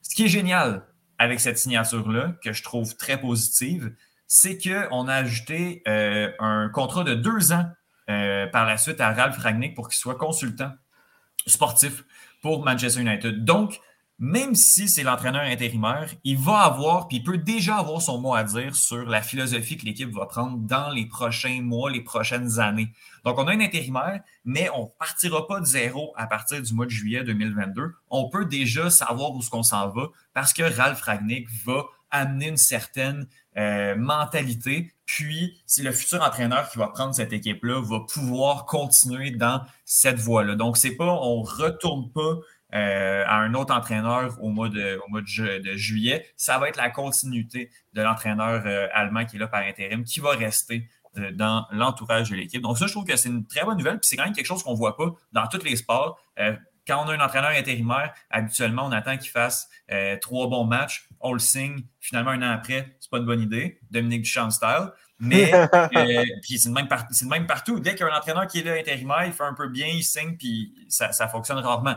Ce 0.00 0.14
qui 0.14 0.24
est 0.24 0.28
génial 0.28 0.86
avec 1.18 1.40
cette 1.40 1.58
signature-là, 1.58 2.34
que 2.42 2.52
je 2.52 2.62
trouve 2.62 2.96
très 2.96 3.20
positive, 3.20 3.94
c'est 4.26 4.58
qu'on 4.58 5.08
a 5.08 5.14
ajouté 5.14 5.82
euh, 5.88 6.30
un 6.38 6.68
contrat 6.68 7.04
de 7.04 7.14
deux 7.14 7.52
ans 7.52 7.66
euh, 8.10 8.46
par 8.48 8.66
la 8.66 8.76
suite 8.76 9.00
à 9.00 9.12
Ralph 9.12 9.38
Ragnick 9.38 9.74
pour 9.74 9.88
qu'il 9.88 9.98
soit 9.98 10.16
consultant 10.16 10.72
sportif 11.46 12.04
pour 12.42 12.64
Manchester 12.64 13.00
United. 13.00 13.44
Donc, 13.44 13.80
même 14.18 14.54
si 14.54 14.88
c'est 14.88 15.02
l'entraîneur 15.02 15.42
intérimaire, 15.42 16.08
il 16.22 16.38
va 16.38 16.60
avoir, 16.60 17.08
puis 17.08 17.16
il 17.16 17.24
peut 17.24 17.38
déjà 17.38 17.76
avoir 17.76 18.00
son 18.00 18.20
mot 18.20 18.34
à 18.34 18.44
dire 18.44 18.76
sur 18.76 19.04
la 19.04 19.22
philosophie 19.22 19.76
que 19.76 19.84
l'équipe 19.84 20.10
va 20.10 20.26
prendre 20.26 20.58
dans 20.58 20.90
les 20.90 21.06
prochains 21.06 21.60
mois, 21.62 21.90
les 21.90 22.00
prochaines 22.00 22.60
années. 22.60 22.92
Donc, 23.24 23.38
on 23.38 23.48
a 23.48 23.52
un 23.52 23.60
intérimaire, 23.60 24.20
mais 24.44 24.70
on 24.70 24.84
ne 24.84 24.98
partira 24.98 25.46
pas 25.48 25.60
de 25.60 25.64
zéro 25.64 26.12
à 26.16 26.26
partir 26.26 26.62
du 26.62 26.74
mois 26.74 26.86
de 26.86 26.90
juillet 26.90 27.24
2022. 27.24 27.92
On 28.08 28.28
peut 28.28 28.44
déjà 28.44 28.88
savoir 28.88 29.32
où 29.32 29.42
ce 29.42 29.50
qu'on 29.50 29.64
s'en 29.64 29.88
va 29.88 30.08
parce 30.32 30.52
que 30.52 30.62
Ralph 30.62 31.00
Ragnick 31.00 31.48
va 31.64 31.84
amener 32.10 32.48
une 32.48 32.56
certaine 32.56 33.26
euh, 33.56 33.94
mentalité. 33.96 34.92
Puis, 35.06 35.62
c'est 35.66 35.82
le 35.82 35.92
futur 35.92 36.22
entraîneur 36.22 36.68
qui 36.70 36.78
va 36.78 36.88
prendre 36.88 37.14
cette 37.14 37.32
équipe-là, 37.32 37.80
va 37.80 38.00
pouvoir 38.00 38.66
continuer 38.66 39.30
dans 39.30 39.62
cette 39.84 40.18
voie-là. 40.18 40.56
Donc, 40.56 40.76
c'est 40.76 40.96
pas, 40.96 41.06
on 41.06 41.42
retourne 41.42 42.10
pas 42.10 42.38
euh, 42.74 43.24
à 43.26 43.36
un 43.36 43.54
autre 43.54 43.74
entraîneur 43.74 44.36
au 44.42 44.48
mois, 44.48 44.68
de, 44.68 44.98
mois 45.08 45.20
de, 45.20 45.76
juillet. 45.76 46.26
Ça 46.36 46.58
va 46.58 46.68
être 46.68 46.76
la 46.76 46.90
continuité 46.90 47.70
de 47.92 48.02
l'entraîneur 48.02 48.62
euh, 48.66 48.88
allemand 48.92 49.24
qui 49.24 49.36
est 49.36 49.38
là 49.38 49.46
par 49.46 49.60
intérim, 49.60 50.04
qui 50.04 50.20
va 50.20 50.30
rester 50.30 50.88
dans 51.34 51.64
l'entourage 51.70 52.30
de 52.30 52.34
l'équipe. 52.34 52.60
Donc 52.60 52.76
ça, 52.76 52.88
je 52.88 52.92
trouve 52.92 53.04
que 53.04 53.14
c'est 53.14 53.28
une 53.28 53.46
très 53.46 53.64
bonne 53.64 53.78
nouvelle. 53.78 54.00
Puis 54.00 54.08
c'est 54.08 54.16
quand 54.16 54.24
même 54.24 54.32
quelque 54.32 54.46
chose 54.46 54.64
qu'on 54.64 54.74
voit 54.74 54.96
pas 54.96 55.14
dans 55.32 55.46
tous 55.46 55.62
les 55.62 55.76
sports. 55.76 56.18
Quand 56.86 57.04
on 57.04 57.08
a 57.08 57.14
un 57.14 57.20
entraîneur 57.20 57.50
intérimaire, 57.50 58.12
habituellement, 58.30 58.86
on 58.86 58.92
attend 58.92 59.16
qu'il 59.16 59.30
fasse 59.30 59.68
trois 60.20 60.48
bons 60.48 60.64
matchs. 60.64 61.08
On 61.20 61.32
le 61.32 61.38
signe. 61.38 61.84
Finalement, 62.00 62.30
un 62.32 62.42
an 62.42 62.50
après, 62.52 62.96
c'est 63.00 63.10
pas 63.10 63.18
une 63.18 63.24
bonne 63.24 63.40
idée. 63.40 63.80
Dominique 63.90 64.22
Duchamp 64.22 64.50
style. 64.50 64.90
Mais 65.20 65.50
puis 66.42 66.58
c'est 66.58 66.68
le, 66.68 67.28
même 67.28 67.46
partout. 67.46 67.80
Dès 67.80 67.94
qu'il 67.94 68.06
y 68.06 68.08
a 68.08 68.12
un 68.12 68.18
entraîneur 68.18 68.46
qui 68.46 68.60
est 68.60 68.64
là 68.64 68.74
intérimaire, 68.74 69.24
il 69.24 69.32
fait 69.32 69.44
un 69.44 69.54
peu 69.54 69.68
bien, 69.68 69.86
il 69.86 70.02
signe, 70.02 70.36
puis 70.36 70.74
ça, 70.88 71.12
ça 71.12 71.28
fonctionne 71.28 71.58
rarement. 71.58 71.96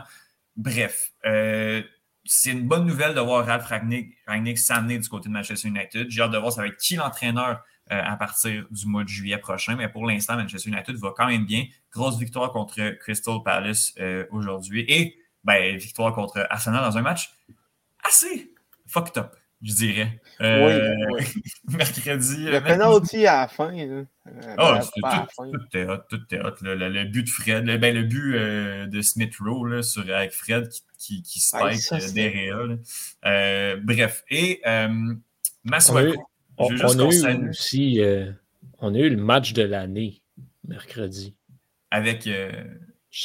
Bref, 0.56 1.12
euh, 1.24 1.82
c'est 2.24 2.50
une 2.50 2.66
bonne 2.66 2.86
nouvelle 2.86 3.14
de 3.14 3.20
voir 3.20 3.46
Ralph 3.46 3.66
Ragnick, 3.66 4.14
s'amener 4.58 4.98
du 4.98 5.08
côté 5.08 5.28
de 5.28 5.34
Manchester 5.34 5.68
United. 5.68 6.10
J'ai 6.10 6.22
hâte 6.22 6.30
de 6.30 6.38
voir 6.38 6.52
ça 6.52 6.62
va 6.62 6.68
être 6.68 6.76
qui 6.76 6.96
l'entraîneur 6.96 7.48
euh, 7.50 7.62
à 7.90 8.16
partir 8.16 8.66
du 8.70 8.86
mois 8.86 9.04
de 9.04 9.08
juillet 9.08 9.38
prochain. 9.38 9.76
Mais 9.76 9.88
pour 9.88 10.06
l'instant, 10.06 10.36
Manchester 10.36 10.68
United 10.70 10.96
va 10.96 11.12
quand 11.16 11.26
même 11.26 11.44
bien. 11.46 11.64
Grosse 11.92 12.18
victoire 12.18 12.50
contre 12.52 12.90
Crystal 13.00 13.36
Palace 13.44 13.94
euh, 14.00 14.26
aujourd'hui. 14.30 14.84
Et 14.88 15.18
ben, 15.44 15.76
victoire 15.76 16.12
contre 16.14 16.46
Arsenal 16.50 16.82
dans 16.82 16.98
un 16.98 17.02
match 17.02 17.32
assez 18.02 18.52
fucked 18.86 19.16
up. 19.18 19.34
je 19.62 19.72
dirais. 19.74 20.20
Oui, 20.40 20.46
Euh, 20.46 20.94
oui. 21.12 21.24
mercredi. 21.68 22.44
Le 22.44 22.54
euh, 22.56 22.60
penalty 22.60 23.26
à 23.26 23.40
la 23.42 23.48
fin. 23.48 23.72
là. 23.72 23.82
Euh, 23.82 24.04
Ah, 24.56 24.80
c'était 24.82 25.00
pas 25.00 25.08
à 25.08 25.16
la 25.16 25.20
tout, 25.22 25.28
fin. 25.36 25.50
tout 25.50 25.64
était 25.66 25.84
hot, 25.86 25.96
tout 26.08 26.20
était 26.22 26.40
hot, 26.40 26.54
là. 26.62 26.74
Le, 26.76 26.88
le 26.90 27.04
but 27.04 27.24
de 27.24 27.28
Fred, 27.30 27.66
le, 27.66 27.76
ben, 27.78 27.94
le 27.94 28.02
but 28.04 28.34
euh, 28.36 28.86
de 28.86 29.00
Smith 29.02 29.34
Rowe 29.40 29.64
là, 29.66 29.82
sur, 29.82 30.02
avec 30.14 30.32
Fred 30.32 30.68
qui, 30.98 31.22
qui, 31.22 31.40
qui 31.40 31.56
Ouais, 31.56 31.74
spike 31.76 31.80
ça, 31.80 31.96
euh, 31.96 32.12
derrière. 32.12 32.58
Euh, 33.24 33.76
bref, 33.82 34.22
et 34.30 34.60
euh, 34.66 35.14
Masuaku, 35.64 36.22
On, 36.58 36.68
juste 36.70 36.84
on 36.84 36.98
a 36.98 37.32
eu 37.32 37.48
aussi 37.50 38.00
euh, 38.02 38.30
on 38.80 38.94
a 38.94 38.98
eu 38.98 39.10
le 39.10 39.16
match 39.16 39.52
de 39.52 39.62
l'année 39.62 40.22
mercredi. 40.66 41.34
avec. 41.90 42.26
euh, 42.26 42.50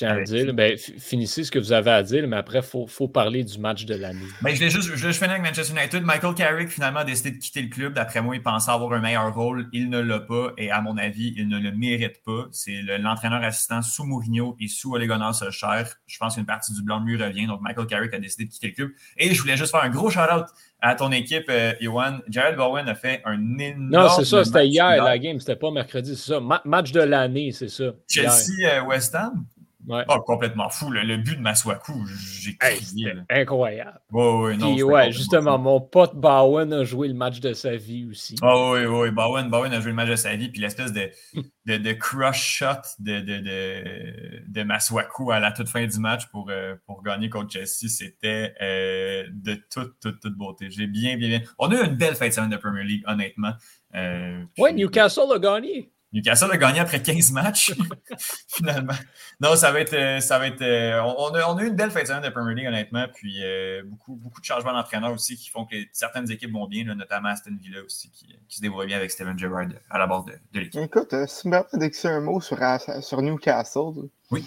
Avec 0.01 0.25
dire. 0.27 0.53
Ben, 0.53 0.77
fi- 0.77 0.97
finissez 0.97 1.43
ce 1.43 1.51
que 1.51 1.59
vous 1.59 1.73
avez 1.73 1.91
à 1.91 2.01
dire, 2.03 2.25
mais 2.27 2.37
après, 2.37 2.59
il 2.59 2.63
faut, 2.63 2.87
faut 2.87 3.09
parler 3.09 3.43
du 3.43 3.59
match 3.59 3.85
de 3.85 3.95
l'année. 3.95 4.25
Ben, 4.41 4.55
je 4.55 4.61
l'ai 4.61 4.69
juste, 4.69 4.95
je 4.95 5.11
finir 5.11 5.31
avec 5.31 5.43
Manchester 5.43 5.77
United. 5.77 6.03
Michael 6.03 6.33
Carrick 6.35 6.69
finalement 6.69 7.01
a 7.01 7.03
décidé 7.03 7.31
de 7.31 7.37
quitter 7.37 7.61
le 7.61 7.67
club. 7.67 7.93
D'après 7.93 8.21
moi, 8.21 8.33
il 8.35 8.41
pensait 8.41 8.71
avoir 8.71 8.93
un 8.93 9.01
meilleur 9.01 9.33
rôle. 9.35 9.67
Il 9.73 9.89
ne 9.89 9.99
l'a 9.99 10.21
pas 10.21 10.53
et 10.57 10.71
à 10.71 10.79
mon 10.81 10.97
avis, 10.97 11.33
il 11.35 11.49
ne 11.49 11.59
le 11.59 11.73
mérite 11.73 12.23
pas. 12.25 12.47
C'est 12.51 12.81
le- 12.81 12.97
l'entraîneur 12.97 13.43
assistant 13.43 13.81
sous 13.81 14.05
Mourinho 14.05 14.55
et 14.59 14.69
sous 14.69 14.93
Ole 14.95 15.05
Gunnar 15.05 15.35
Solskjaer. 15.35 15.85
Je 16.07 16.17
pense 16.17 16.35
qu'une 16.35 16.45
partie 16.45 16.73
du 16.73 16.81
blanc 16.81 17.01
de 17.01 17.05
lui 17.05 17.21
revient. 17.21 17.45
Donc, 17.45 17.61
Michael 17.61 17.85
Carrick 17.87 18.13
a 18.13 18.19
décidé 18.19 18.45
de 18.45 18.51
quitter 18.51 18.67
le 18.67 18.73
club. 18.73 18.89
Et 19.17 19.33
je 19.33 19.41
voulais 19.41 19.57
juste 19.57 19.71
faire 19.71 19.83
un 19.83 19.89
gros 19.89 20.09
shout-out 20.09 20.45
à 20.85 20.95
ton 20.95 21.11
équipe, 21.13 21.45
euh, 21.49 21.71
Johan. 21.79 22.19
Jared 22.27 22.57
Bowen 22.57 22.87
a 22.89 22.93
fait 22.93 23.21
un 23.23 23.57
énorme. 23.57 23.87
Non, 23.89 24.09
c'est 24.09 24.25
ça, 24.25 24.43
c'était 24.43 24.67
hier 24.67 25.01
la 25.01 25.17
game, 25.17 25.39
c'était 25.39 25.55
pas 25.55 25.71
mercredi, 25.71 26.13
c'est 26.15 26.33
ça. 26.33 26.39
Ma- 26.41 26.61
match 26.65 26.91
de 26.91 26.99
l'année, 26.99 27.51
c'est 27.53 27.69
ça. 27.69 27.85
Chelsea-West 28.07 29.15
Ham? 29.15 29.45
Ouais. 29.87 30.03
Oh, 30.07 30.19
complètement 30.21 30.69
fou. 30.69 30.89
Le, 30.89 31.01
le 31.01 31.17
but 31.17 31.35
de 31.35 31.41
Masuaku, 31.41 31.93
j'ai 32.07 32.57
Hey, 32.61 32.79
crié. 32.79 33.13
Incroyable. 33.29 33.99
Ouais, 34.11 34.31
ouais, 34.41 34.57
non, 34.57 34.73
Puis, 34.73 34.83
ouais, 34.83 35.11
justement, 35.11 35.57
fou. 35.57 35.63
mon 35.63 35.81
pote 35.81 36.15
Bowen 36.15 36.71
a 36.71 36.83
joué 36.83 37.07
le 37.09 37.13
match 37.13 37.39
de 37.39 37.53
sa 37.53 37.75
vie 37.75 38.05
aussi. 38.05 38.35
Ah 38.41 38.71
oui, 38.71 38.85
oui, 38.85 39.11
Bowen, 39.11 39.49
Bowen 39.49 39.73
a 39.73 39.79
joué 39.81 39.89
le 39.91 39.95
match 39.95 40.09
de 40.09 40.15
sa 40.15 40.35
vie, 40.35 40.49
puis 40.49 40.61
l'espèce 40.61 40.93
de, 40.93 41.09
de, 41.65 41.77
de 41.77 41.91
crush 41.93 42.41
shot 42.41 42.81
de, 42.99 43.19
de, 43.19 43.39
de, 43.39 44.43
de 44.47 44.63
Masuaku 44.63 45.31
à 45.31 45.39
la 45.39 45.51
toute 45.51 45.67
fin 45.69 45.85
du 45.85 45.99
match 45.99 46.27
pour, 46.27 46.49
euh, 46.49 46.75
pour 46.85 47.03
gagner 47.03 47.29
contre 47.29 47.51
Chelsea, 47.51 47.87
c'était 47.89 48.53
euh, 48.61 49.25
de 49.33 49.55
toute, 49.69 49.99
toute, 49.99 50.19
toute 50.19 50.35
beauté. 50.37 50.67
J'ai 50.69 50.87
bien, 50.87 51.17
bien, 51.17 51.27
bien. 51.27 51.41
On 51.59 51.69
a 51.71 51.75
eu 51.75 51.85
une 51.85 51.95
belle 51.95 52.15
fin 52.15 52.27
de 52.27 52.33
semaine 52.33 52.49
de 52.49 52.57
Premier 52.57 52.83
League, 52.83 53.03
honnêtement. 53.07 53.51
Euh, 53.95 54.43
Ouais, 54.57 54.71
puis- 54.73 54.81
Newcastle 54.81 55.31
a 55.35 55.39
gagné. 55.39 55.91
Newcastle 56.13 56.51
a 56.51 56.57
gagné 56.57 56.79
après 56.79 57.01
15 57.01 57.31
matchs, 57.31 57.73
finalement. 58.47 58.93
Non, 59.39 59.55
ça 59.55 59.71
va 59.71 59.79
être. 59.81 59.93
euh, 59.93 60.19
Ça 60.19 60.37
va 60.39 60.47
être 60.47 60.61
euh, 60.61 61.01
on, 61.01 61.33
a, 61.33 61.45
on 61.51 61.57
a 61.57 61.63
eu 61.63 61.67
une 61.67 61.75
belle 61.75 61.89
fin 61.91 62.01
de 62.03 62.07
semaine 62.07 62.21
de 62.21 62.29
Premier 62.29 62.53
League, 62.55 62.67
honnêtement. 62.67 63.07
Puis 63.13 63.43
euh, 63.43 63.81
beaucoup, 63.85 64.15
beaucoup 64.15 64.39
de 64.39 64.45
changements 64.45 64.73
d'entraîneur 64.73 65.11
aussi 65.11 65.35
qui 65.35 65.49
font 65.49 65.65
que 65.65 65.75
certaines 65.91 66.29
équipes 66.31 66.51
vont 66.53 66.67
bien, 66.67 66.85
là, 66.85 66.93
notamment 66.95 67.29
Aston 67.29 67.57
Villa 67.59 67.81
aussi, 67.83 68.11
qui, 68.11 68.27
qui 68.47 68.57
se 68.57 68.61
débrouille 68.61 68.85
bien 68.87 68.97
avec 68.97 69.09
Steven 69.11 69.37
Gerrard 69.37 69.67
à 69.89 69.97
la 69.97 70.07
base 70.07 70.25
de, 70.25 70.33
de 70.53 70.59
l'équipe. 70.59 70.81
Écoute, 70.81 71.13
euh, 71.13 71.25
si 71.27 71.41
tu 71.41 71.47
me 71.49 71.61
permets 71.63 72.05
un 72.15 72.21
mot 72.21 72.39
sur, 72.41 72.57
sur 73.01 73.21
Newcastle, 73.21 74.07
Oui. 74.31 74.45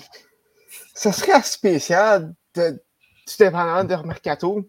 ça 0.95 1.11
serait 1.13 1.43
spécial, 1.43 2.33
de, 2.55 2.83
tout 3.27 3.35
dépendamment 3.39 3.83
de 3.85 4.07
mercato. 4.07 4.69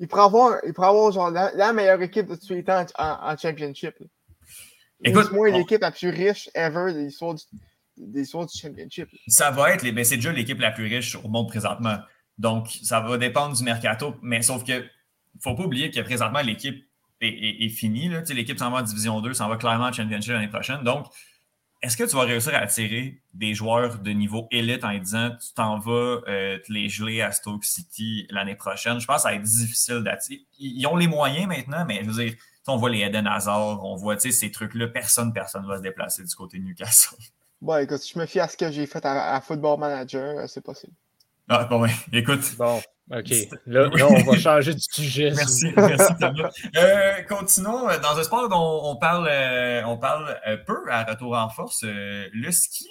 Il 0.00 0.08
pourrait 0.08 0.22
avoir, 0.24 0.56
il 0.66 0.72
pourrait 0.72 0.88
avoir 0.88 1.10
genre, 1.12 1.30
la, 1.30 1.52
la 1.54 1.72
meilleure 1.72 2.02
équipe 2.02 2.26
de 2.26 2.34
tous 2.36 2.52
les 2.54 2.64
temps 2.64 2.84
en, 2.98 3.04
en- 3.04 3.32
en 3.32 3.36
championship. 3.36 3.94
là. 4.00 4.06
Ou 5.00 5.08
Écoute, 5.08 5.28
du 5.30 5.34
moins 5.36 5.50
on- 5.50 5.58
l'équipe 5.58 5.80
la 5.80 5.90
plus 5.92 6.08
riche 6.10 6.50
ever 6.54 6.92
de 6.92 6.98
l'histoire 7.00 7.34
du, 7.34 7.42
de 7.98 8.18
l'histoire 8.18 8.46
du 8.46 8.58
championship. 8.58 9.08
Ça 9.28 9.50
va 9.50 9.72
être, 9.72 9.82
les- 9.82 9.92
ben, 9.92 10.04
c'est 10.04 10.16
déjà 10.16 10.32
l'équipe 10.32 10.58
la 10.60 10.70
plus 10.72 10.86
riche 10.86 11.14
au 11.16 11.28
monde 11.28 11.48
présentement. 11.48 11.98
Donc, 12.36 12.68
ça 12.82 13.00
va 13.00 13.16
dépendre 13.18 13.56
du 13.56 13.62
mercato, 13.64 14.14
mais 14.22 14.42
sauf 14.42 14.64
que 14.64 14.84
faut 15.40 15.54
pas 15.54 15.64
oublier 15.64 15.90
que 15.90 16.00
présentement, 16.00 16.40
l'équipe 16.40 16.84
est, 17.20 17.28
est- 17.28 17.64
est 17.64 17.68
finie. 17.68 18.08
L'équipe 18.30 18.58
s'en 18.58 18.70
va 18.70 18.78
en 18.78 18.82
Division 18.82 19.20
2, 19.20 19.34
s'en 19.34 19.48
va 19.48 19.56
clairement 19.56 19.86
en 19.86 19.92
Championship 19.92 20.32
l'année 20.32 20.48
prochaine. 20.48 20.82
Donc, 20.82 21.06
est-ce 21.80 21.96
que 21.96 22.02
tu 22.04 22.16
vas 22.16 22.22
réussir 22.22 22.54
à 22.54 22.58
attirer 22.58 23.20
des 23.34 23.54
joueurs 23.54 23.98
de 24.00 24.10
niveau 24.10 24.48
élite 24.50 24.82
en 24.82 24.96
disant 24.98 25.30
tu 25.40 25.52
t'en 25.54 25.78
vas 25.78 26.20
euh, 26.26 26.58
te 26.58 26.72
les 26.72 26.88
geler 26.88 27.20
à 27.22 27.30
Stoke 27.30 27.64
City 27.64 28.26
l'année 28.30 28.56
prochaine? 28.56 28.98
Je 29.00 29.06
pense 29.06 29.16
que 29.18 29.22
ça 29.22 29.28
va 29.28 29.34
être 29.36 29.42
difficile 29.42 30.00
d'attirer. 30.04 30.42
Ils 30.58 30.84
ont 30.88 30.96
les 30.96 31.06
moyens 31.06 31.46
maintenant, 31.46 31.84
mais 31.86 32.00
je 32.04 32.10
veux 32.10 32.24
dire, 32.24 32.34
on 32.66 32.76
voit 32.76 32.90
les 32.90 33.00
Eden 33.00 33.26
Hazard, 33.26 33.84
on 33.84 33.96
voit 33.96 34.16
tu 34.16 34.30
sais, 34.30 34.38
ces 34.38 34.50
trucs-là, 34.50 34.88
personne, 34.88 35.32
personne 35.32 35.62
ne 35.62 35.68
va 35.68 35.76
se 35.78 35.82
déplacer 35.82 36.22
du 36.22 36.34
côté 36.34 36.58
de 36.58 36.64
Newcastle. 36.64 37.16
Bon, 37.60 37.76
écoute, 37.76 37.98
si 37.98 38.14
je 38.14 38.18
me 38.20 38.26
fie 38.26 38.38
à 38.38 38.46
ce 38.46 38.56
que 38.56 38.70
j'ai 38.70 38.86
fait 38.86 39.04
à, 39.04 39.34
à 39.34 39.40
Football 39.40 39.80
Manager, 39.80 40.38
euh, 40.38 40.46
c'est 40.46 40.60
possible. 40.60 40.92
Ah, 41.48 41.64
bon, 41.64 41.80
ouais. 41.80 41.90
écoute, 42.12 42.54
Bon, 42.56 42.80
OK. 43.10 43.30
Là, 43.66 43.88
là, 43.88 44.06
on 44.08 44.22
va 44.30 44.38
changer 44.38 44.74
de 44.74 44.78
sujet. 44.78 45.30
Merci, 45.34 45.72
merci 45.74 46.12
Thomas. 46.20 46.50
Euh, 46.76 47.22
continuons 47.28 47.88
euh, 47.88 47.98
dans 47.98 48.16
un 48.16 48.22
sport 48.22 48.48
dont 48.48 48.80
on 48.84 48.94
parle, 48.94 49.26
euh, 49.28 49.82
on 49.86 49.96
parle 49.96 50.38
peu 50.66 50.84
à 50.88 51.02
Retour 51.02 51.36
en 51.36 51.48
force, 51.48 51.82
euh, 51.82 52.28
le 52.32 52.52
ski. 52.52 52.86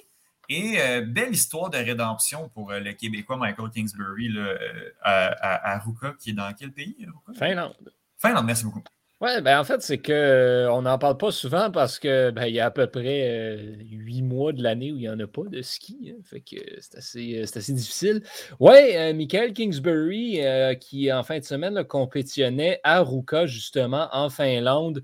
Et 0.49 0.81
euh, 0.81 1.01
belle 1.01 1.33
histoire 1.33 1.69
de 1.69 1.77
rédemption 1.77 2.49
pour 2.49 2.71
euh, 2.71 2.79
le 2.79 2.93
Québécois 2.93 3.37
Michael 3.37 3.69
Kingsbury 3.69 4.29
là, 4.29 4.41
euh, 4.41 4.91
à, 5.01 5.27
à, 5.27 5.75
à 5.75 5.79
Ruka, 5.79 6.13
qui 6.19 6.31
est 6.31 6.33
dans 6.33 6.51
quel 6.53 6.71
pays? 6.71 6.95
Ruka? 7.25 7.39
Finlande. 7.39 7.93
Finlande, 8.17 8.45
merci 8.45 8.65
beaucoup. 8.65 8.81
Ouais, 9.19 9.41
ben 9.41 9.59
en 9.59 9.63
fait, 9.63 9.81
c'est 9.81 9.97
euh, 10.13 10.69
on 10.71 10.83
n'en 10.83 10.99
parle 10.99 11.17
pas 11.17 11.31
souvent 11.31 11.71
parce 11.71 11.97
que 11.97 12.29
ben, 12.29 12.45
il 12.45 12.53
y 12.53 12.59
a 12.59 12.67
à 12.67 12.71
peu 12.71 12.85
près 12.85 13.27
euh, 13.57 13.75
huit 13.89 14.21
mois 14.21 14.53
de 14.53 14.61
l'année 14.61 14.91
où 14.91 14.95
il 14.97 14.99
n'y 15.01 15.09
en 15.09 15.19
a 15.19 15.25
pas 15.25 15.41
de 15.45 15.59
ski. 15.63 16.13
hein. 16.15 16.21
fait 16.23 16.41
que 16.41 16.55
c'est 16.79 16.97
assez, 16.99 17.41
euh, 17.41 17.73
difficile. 17.73 18.21
Ouais, 18.59 18.95
euh, 18.95 19.13
Michael 19.15 19.53
Kingsbury, 19.53 20.41
qui 20.79 21.11
en 21.11 21.23
fin 21.23 21.39
de 21.39 21.43
semaine 21.43 21.73
là, 21.73 21.83
compétitionnait 21.83 22.79
à 22.83 23.01
Ruka, 23.01 23.47
justement, 23.47 24.07
en 24.11 24.29
Finlande, 24.29 25.03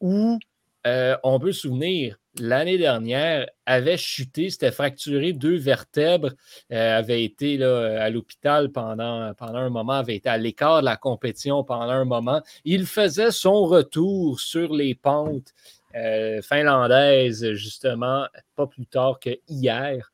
où 0.00 0.40
euh, 0.86 1.16
on 1.22 1.38
peut 1.38 1.52
se 1.52 1.60
souvenir, 1.60 2.18
l'année 2.40 2.78
dernière, 2.78 3.48
avait 3.66 3.96
chuté, 3.96 4.50
s'était 4.50 4.72
fracturé 4.72 5.32
deux 5.32 5.56
vertèbres, 5.56 6.32
euh, 6.72 6.98
avait 6.98 7.22
été 7.24 7.62
à 7.62 8.10
l'hôpital 8.10 8.70
pendant, 8.70 9.32
un 9.38 9.70
moment, 9.70 9.92
avait 9.92 10.16
été 10.16 10.28
à 10.28 10.38
l'écart 10.38 10.80
de 10.80 10.86
la 10.86 10.96
compétition 10.96 11.62
pendant 11.62 11.90
un 11.90 12.04
moment. 12.04 12.42
Il 12.64 12.86
faisait 12.86 13.30
son 13.30 13.64
retour 13.64 14.40
sur 14.40 14.74
les 14.74 14.94
pentes 14.94 15.54
euh, 15.94 16.42
finlandaises, 16.42 17.52
justement, 17.52 18.26
pas 18.56 18.66
plus 18.66 18.86
tard 18.86 19.20
que 19.20 19.30
hier. 19.48 20.10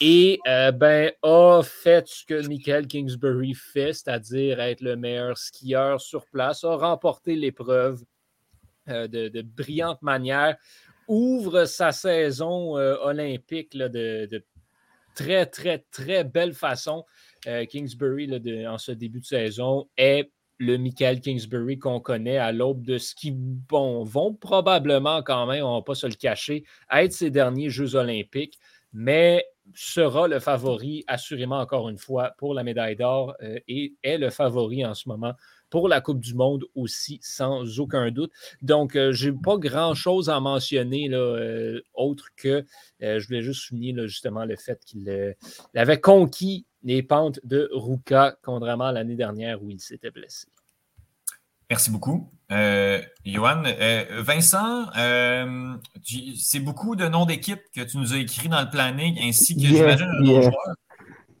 Et 0.00 0.40
ben, 0.44 1.12
a 1.22 1.62
fait 1.62 2.08
ce 2.08 2.24
que 2.24 2.44
Michael 2.48 2.88
Kingsbury 2.88 3.54
fait, 3.54 3.92
c'est-à-dire 3.92 4.58
être 4.58 4.80
le 4.80 4.96
meilleur 4.96 5.38
skieur 5.38 6.00
sur 6.00 6.26
place, 6.26 6.64
a 6.64 6.74
remporté 6.74 7.36
l'épreuve 7.36 8.02
de, 8.88 9.28
de 9.28 9.42
brillante 9.42 10.02
manière, 10.02 10.56
ouvre 11.08 11.64
sa 11.64 11.90
saison 11.90 12.76
euh, 12.76 12.96
olympique 13.02 13.76
de, 13.76 14.44
très, 15.14 15.46
très, 15.46 15.84
très 15.90 16.22
belle 16.22 16.54
façon. 16.54 17.04
Euh, 17.46 17.64
Kingsbury, 17.64 18.30
en 18.66 18.78
ce 18.78 18.92
début 18.92 19.20
de 19.20 19.24
saison, 19.24 19.88
est 19.96 20.30
le 20.58 20.76
Michael 20.76 21.20
Kingsbury 21.20 21.78
qu'on 21.78 22.00
connaît 22.00 22.36
à 22.36 22.52
l'aube 22.52 22.84
de 22.84 22.98
ce 22.98 23.14
qui 23.14 23.34
vont 23.70 24.34
probablement 24.34 25.22
quand 25.22 25.46
même, 25.46 25.64
on 25.64 25.74
ne 25.74 25.78
va 25.78 25.84
pas 25.84 25.94
se 25.94 26.06
le 26.06 26.14
cacher, 26.14 26.64
être 26.92 27.12
ses 27.12 27.30
derniers 27.30 27.70
Jeux 27.70 27.94
olympiques, 27.94 28.58
mais 28.92 29.44
sera 29.74 30.26
le 30.26 30.40
favori 30.40 31.04
assurément 31.06 31.60
encore 31.60 31.88
une 31.88 31.98
fois 31.98 32.32
pour 32.38 32.54
la 32.54 32.64
médaille 32.64 32.96
d'or 32.96 33.36
euh, 33.42 33.58
et 33.68 33.94
est 34.02 34.18
le 34.18 34.30
favori 34.30 34.84
en 34.84 34.94
ce 34.94 35.08
moment 35.08 35.34
pour 35.70 35.88
la 35.88 36.00
Coupe 36.00 36.20
du 36.20 36.34
Monde 36.34 36.64
aussi, 36.74 37.18
sans 37.22 37.78
aucun 37.80 38.10
doute. 38.10 38.32
Donc, 38.62 38.96
euh, 38.96 39.12
je 39.12 39.30
n'ai 39.30 39.36
pas 39.36 39.56
grand-chose 39.56 40.30
à 40.30 40.40
mentionner 40.40 41.08
là, 41.08 41.18
euh, 41.18 41.80
autre 41.94 42.28
que 42.36 42.64
euh, 43.02 43.18
je 43.18 43.26
voulais 43.26 43.42
juste 43.42 43.62
souligner 43.62 43.92
là, 43.92 44.06
justement 44.06 44.44
le 44.44 44.56
fait 44.56 44.80
qu'il 44.84 45.08
euh, 45.08 45.32
il 45.74 45.80
avait 45.80 46.00
conquis 46.00 46.66
les 46.82 47.02
pentes 47.02 47.40
de 47.44 47.68
Ruka, 47.72 48.36
contrairement 48.42 48.86
à 48.86 48.92
l'année 48.92 49.16
dernière 49.16 49.62
où 49.62 49.70
il 49.70 49.80
s'était 49.80 50.10
blessé. 50.10 50.46
Merci 51.70 51.90
beaucoup. 51.90 52.30
Euh, 52.50 53.02
Johan, 53.26 53.62
euh, 53.66 54.22
Vincent, 54.22 54.86
euh, 54.96 55.74
c'est 56.34 56.60
beaucoup 56.60 56.96
de 56.96 57.06
noms 57.06 57.26
d'équipes 57.26 57.60
que 57.74 57.82
tu 57.82 57.98
nous 57.98 58.14
as 58.14 58.16
écrits 58.16 58.48
dans 58.48 58.62
le 58.62 58.70
planning, 58.70 59.18
ainsi 59.20 59.54
que 59.54 59.60
Yeah, 59.60 59.96
j'imagine 59.96 60.10
yeah. 60.22 60.50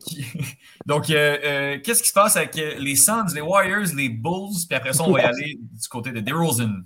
Donc, 0.86 1.10
euh, 1.10 1.36
euh, 1.44 1.78
qu'est-ce 1.82 2.02
qui 2.02 2.08
se 2.08 2.14
passe 2.14 2.36
avec 2.36 2.56
euh, 2.58 2.74
les 2.78 2.96
Suns, 2.96 3.26
les 3.34 3.40
Warriors, 3.40 3.94
les 3.96 4.08
Bulls, 4.08 4.66
puis 4.68 4.76
après 4.76 4.92
ça, 4.92 5.04
on 5.04 5.12
va 5.12 5.20
y 5.20 5.24
aller 5.24 5.58
du 5.60 5.88
côté 5.88 6.12
de 6.12 6.20
DeRozan? 6.20 6.82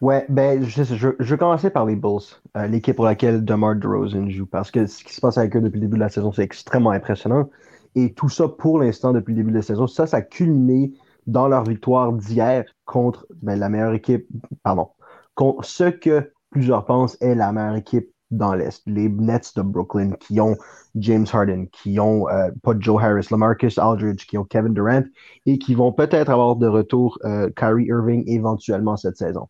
Ouais, 0.00 0.24
ben, 0.30 0.64
je, 0.64 0.82
je, 0.82 1.08
je 1.18 1.34
vais 1.34 1.38
commencer 1.38 1.68
par 1.68 1.84
les 1.84 1.94
Bulls, 1.94 2.22
euh, 2.56 2.66
l'équipe 2.66 2.96
pour 2.96 3.04
laquelle 3.04 3.44
DeMar 3.44 3.76
DeRozan 3.76 4.30
joue, 4.30 4.46
parce 4.46 4.70
que 4.70 4.86
ce 4.86 5.04
qui 5.04 5.12
se 5.12 5.20
passe 5.20 5.36
avec 5.36 5.54
eux 5.56 5.60
depuis 5.60 5.76
le 5.78 5.86
début 5.86 5.96
de 5.96 6.02
la 6.02 6.08
saison, 6.08 6.32
c'est 6.32 6.42
extrêmement 6.42 6.90
impressionnant. 6.90 7.50
Et 7.94 8.14
tout 8.14 8.30
ça, 8.30 8.48
pour 8.48 8.78
l'instant, 8.78 9.12
depuis 9.12 9.32
le 9.32 9.38
début 9.38 9.50
de 9.50 9.56
la 9.56 9.62
saison, 9.62 9.86
ça, 9.86 10.06
ça 10.06 10.18
a 10.18 10.22
culminé 10.22 10.92
dans 11.26 11.48
leur 11.48 11.64
victoire 11.64 12.12
d'hier 12.14 12.64
contre 12.86 13.26
ben, 13.42 13.58
la 13.58 13.68
meilleure 13.68 13.92
équipe, 13.92 14.26
pardon, 14.62 14.88
contre 15.34 15.64
ce 15.66 15.84
que 15.84 16.32
plusieurs 16.50 16.86
pensent 16.86 17.18
est 17.20 17.34
la 17.34 17.52
meilleure 17.52 17.76
équipe 17.76 18.10
dans 18.30 18.54
l'Est. 18.54 18.82
Les 18.86 19.08
Nets 19.08 19.52
de 19.56 19.62
Brooklyn 19.62 20.12
qui 20.12 20.40
ont 20.40 20.56
James 20.94 21.26
Harden, 21.32 21.66
qui 21.72 21.98
ont 22.00 22.28
euh, 22.28 22.50
pas 22.62 22.74
Joe 22.78 23.02
Harris, 23.02 23.26
Lamarcus 23.30 23.78
Aldridge, 23.78 24.26
qui 24.26 24.38
ont 24.38 24.44
Kevin 24.44 24.74
Durant 24.74 25.04
et 25.46 25.58
qui 25.58 25.74
vont 25.74 25.92
peut-être 25.92 26.30
avoir 26.30 26.56
de 26.56 26.66
retour 26.66 27.18
euh, 27.24 27.50
Kyrie 27.56 27.86
Irving 27.86 28.24
éventuellement 28.26 28.96
cette 28.96 29.16
saison. 29.16 29.48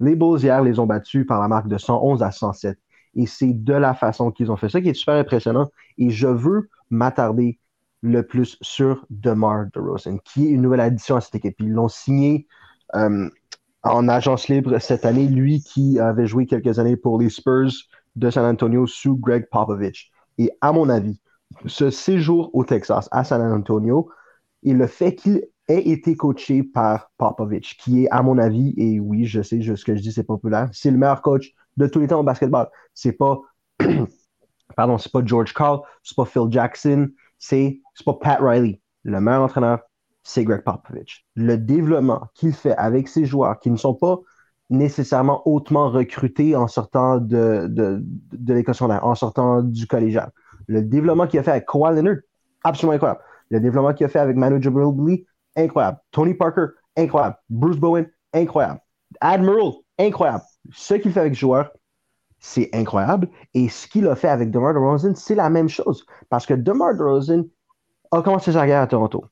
Les 0.00 0.14
Bulls 0.14 0.40
hier 0.40 0.62
les 0.62 0.78
ont 0.78 0.86
battus 0.86 1.26
par 1.26 1.40
la 1.40 1.48
marque 1.48 1.68
de 1.68 1.78
111 1.78 2.22
à 2.22 2.30
107 2.30 2.78
et 3.16 3.26
c'est 3.26 3.52
de 3.52 3.74
la 3.74 3.94
façon 3.94 4.30
qu'ils 4.30 4.50
ont 4.52 4.56
fait 4.56 4.68
ça 4.68 4.80
qui 4.80 4.90
est 4.90 4.94
super 4.94 5.14
impressionnant 5.14 5.68
et 5.96 6.10
je 6.10 6.28
veux 6.28 6.68
m'attarder 6.90 7.58
le 8.00 8.22
plus 8.22 8.56
sur 8.60 9.04
DeMar 9.10 9.66
DeRozan, 9.74 10.18
qui 10.24 10.46
est 10.46 10.50
une 10.50 10.62
nouvelle 10.62 10.80
addition 10.80 11.16
à 11.16 11.20
cette 11.20 11.34
équipe. 11.34 11.56
Ils 11.58 11.72
l'ont 11.72 11.88
signé 11.88 12.46
euh, 12.94 13.28
en 13.82 14.08
agence 14.08 14.48
libre 14.48 14.78
cette 14.78 15.04
année, 15.04 15.26
lui 15.26 15.60
qui 15.60 15.98
avait 15.98 16.26
joué 16.26 16.46
quelques 16.46 16.78
années 16.78 16.96
pour 16.96 17.18
les 17.18 17.30
Spurs 17.30 17.72
de 18.18 18.30
San 18.30 18.44
Antonio 18.44 18.86
sous 18.86 19.16
Greg 19.16 19.48
Popovich. 19.50 20.10
Et 20.38 20.50
à 20.60 20.72
mon 20.72 20.88
avis, 20.88 21.20
ce 21.66 21.90
séjour 21.90 22.50
au 22.52 22.64
Texas, 22.64 23.08
à 23.12 23.24
San 23.24 23.40
Antonio, 23.40 24.10
et 24.62 24.72
le 24.72 24.86
fait 24.86 25.14
qu'il 25.14 25.46
ait 25.68 25.88
été 25.88 26.16
coaché 26.16 26.62
par 26.62 27.10
Popovich, 27.16 27.76
qui 27.78 28.04
est, 28.04 28.08
à 28.10 28.22
mon 28.22 28.38
avis, 28.38 28.74
et 28.76 29.00
oui, 29.00 29.24
je 29.24 29.42
sais, 29.42 29.60
ce 29.60 29.84
que 29.84 29.94
je 29.94 30.02
dis, 30.02 30.12
c'est 30.12 30.24
populaire, 30.24 30.68
c'est 30.72 30.90
le 30.90 30.98
meilleur 30.98 31.22
coach 31.22 31.52
de 31.76 31.86
tous 31.86 32.00
les 32.00 32.08
temps 32.08 32.20
au 32.20 32.24
basketball. 32.24 32.68
C'est 32.94 33.12
pas, 33.12 33.40
pardon, 34.76 34.98
c'est 34.98 35.12
pas 35.12 35.22
George 35.24 35.54
Carl, 35.54 35.80
c'est 36.02 36.16
pas 36.16 36.24
Phil 36.24 36.46
Jackson, 36.50 37.08
c'est 37.38 37.80
pas 38.04 38.14
Pat 38.14 38.38
Riley. 38.40 38.80
Le 39.04 39.20
meilleur 39.20 39.42
entraîneur, 39.42 39.80
c'est 40.22 40.44
Greg 40.44 40.62
Popovich. 40.62 41.24
Le 41.36 41.56
développement 41.56 42.28
qu'il 42.34 42.52
fait 42.52 42.74
avec 42.76 43.08
ses 43.08 43.24
joueurs 43.24 43.58
qui 43.60 43.70
ne 43.70 43.76
sont 43.76 43.94
pas 43.94 44.18
nécessairement 44.70 45.42
hautement 45.46 45.90
recrutés 45.90 46.54
en 46.54 46.68
sortant 46.68 47.18
de, 47.18 47.66
de, 47.68 48.02
de 48.32 48.54
l'école 48.54 48.74
secondaire, 48.74 49.04
en 49.04 49.14
sortant 49.14 49.62
du 49.62 49.86
collégial. 49.86 50.30
Le 50.66 50.82
développement 50.82 51.26
qu'il 51.26 51.40
a 51.40 51.42
fait 51.42 51.52
avec 51.52 51.66
Kawhi 51.66 51.96
Leonard, 51.96 52.16
absolument 52.64 52.94
incroyable. 52.94 53.20
Le 53.50 53.60
développement 53.60 53.94
qu'il 53.94 54.06
a 54.06 54.08
fait 54.08 54.18
avec 54.18 54.36
Manu 54.36 54.62
Ginobili, 54.62 55.24
incroyable. 55.56 55.98
Tony 56.10 56.34
Parker, 56.34 56.66
incroyable. 56.96 57.36
Bruce 57.48 57.78
Bowen, 57.78 58.06
incroyable. 58.34 58.80
Admiral, 59.20 59.72
incroyable. 59.98 60.44
Ce 60.72 60.94
qu'il 60.94 61.12
fait 61.12 61.20
avec 61.20 61.32
les 61.32 61.38
joueurs, 61.38 61.70
c'est 62.38 62.70
incroyable. 62.72 63.28
Et 63.54 63.68
ce 63.68 63.88
qu'il 63.88 64.06
a 64.06 64.14
fait 64.14 64.28
avec 64.28 64.50
DeMar 64.50 64.74
DeRozan, 64.74 65.14
c'est 65.14 65.34
la 65.34 65.50
même 65.50 65.68
chose. 65.68 66.04
Parce 66.28 66.46
que 66.46 66.54
DeMar 66.54 66.94
DeRozan 66.94 67.44
a 68.12 68.22
commencé 68.22 68.52
sa 68.52 68.66
guerre 68.66 68.82
à 68.82 68.86
Toronto. 68.86 69.24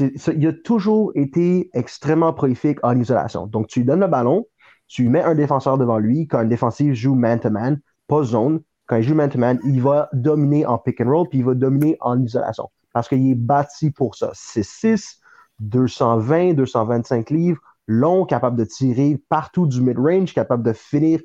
il 0.00 0.46
a 0.46 0.52
toujours 0.52 1.12
été 1.14 1.70
extrêmement 1.74 2.32
prolifique 2.32 2.78
en 2.82 2.98
isolation. 2.98 3.46
Donc, 3.46 3.66
tu 3.68 3.80
lui 3.80 3.86
donnes 3.86 4.00
le 4.00 4.06
ballon, 4.06 4.46
tu 4.86 5.08
mets 5.08 5.22
un 5.22 5.34
défenseur 5.34 5.78
devant 5.78 5.98
lui. 5.98 6.26
Quand 6.26 6.38
un 6.38 6.44
défensif 6.44 6.94
joue 6.94 7.14
man-to-man, 7.14 7.80
pas 8.06 8.22
zone, 8.22 8.60
quand 8.86 8.96
il 8.96 9.02
joue 9.02 9.14
man-to-man, 9.14 9.58
il 9.64 9.82
va 9.82 10.08
dominer 10.12 10.66
en 10.66 10.78
pick 10.78 11.00
and 11.00 11.10
roll, 11.10 11.28
puis 11.28 11.38
il 11.38 11.44
va 11.44 11.54
dominer 11.54 11.96
en 12.00 12.20
isolation. 12.22 12.70
Parce 12.92 13.08
qu'il 13.08 13.28
est 13.30 13.34
bâti 13.34 13.90
pour 13.90 14.14
ça. 14.14 14.30
C'est 14.34 14.64
6, 14.64 15.20
220, 15.60 16.54
225 16.54 17.30
livres, 17.30 17.60
long, 17.86 18.24
capable 18.24 18.56
de 18.56 18.64
tirer 18.64 19.20
partout 19.28 19.66
du 19.66 19.80
mid-range, 19.80 20.34
capable 20.34 20.62
de 20.62 20.72
finir 20.72 21.20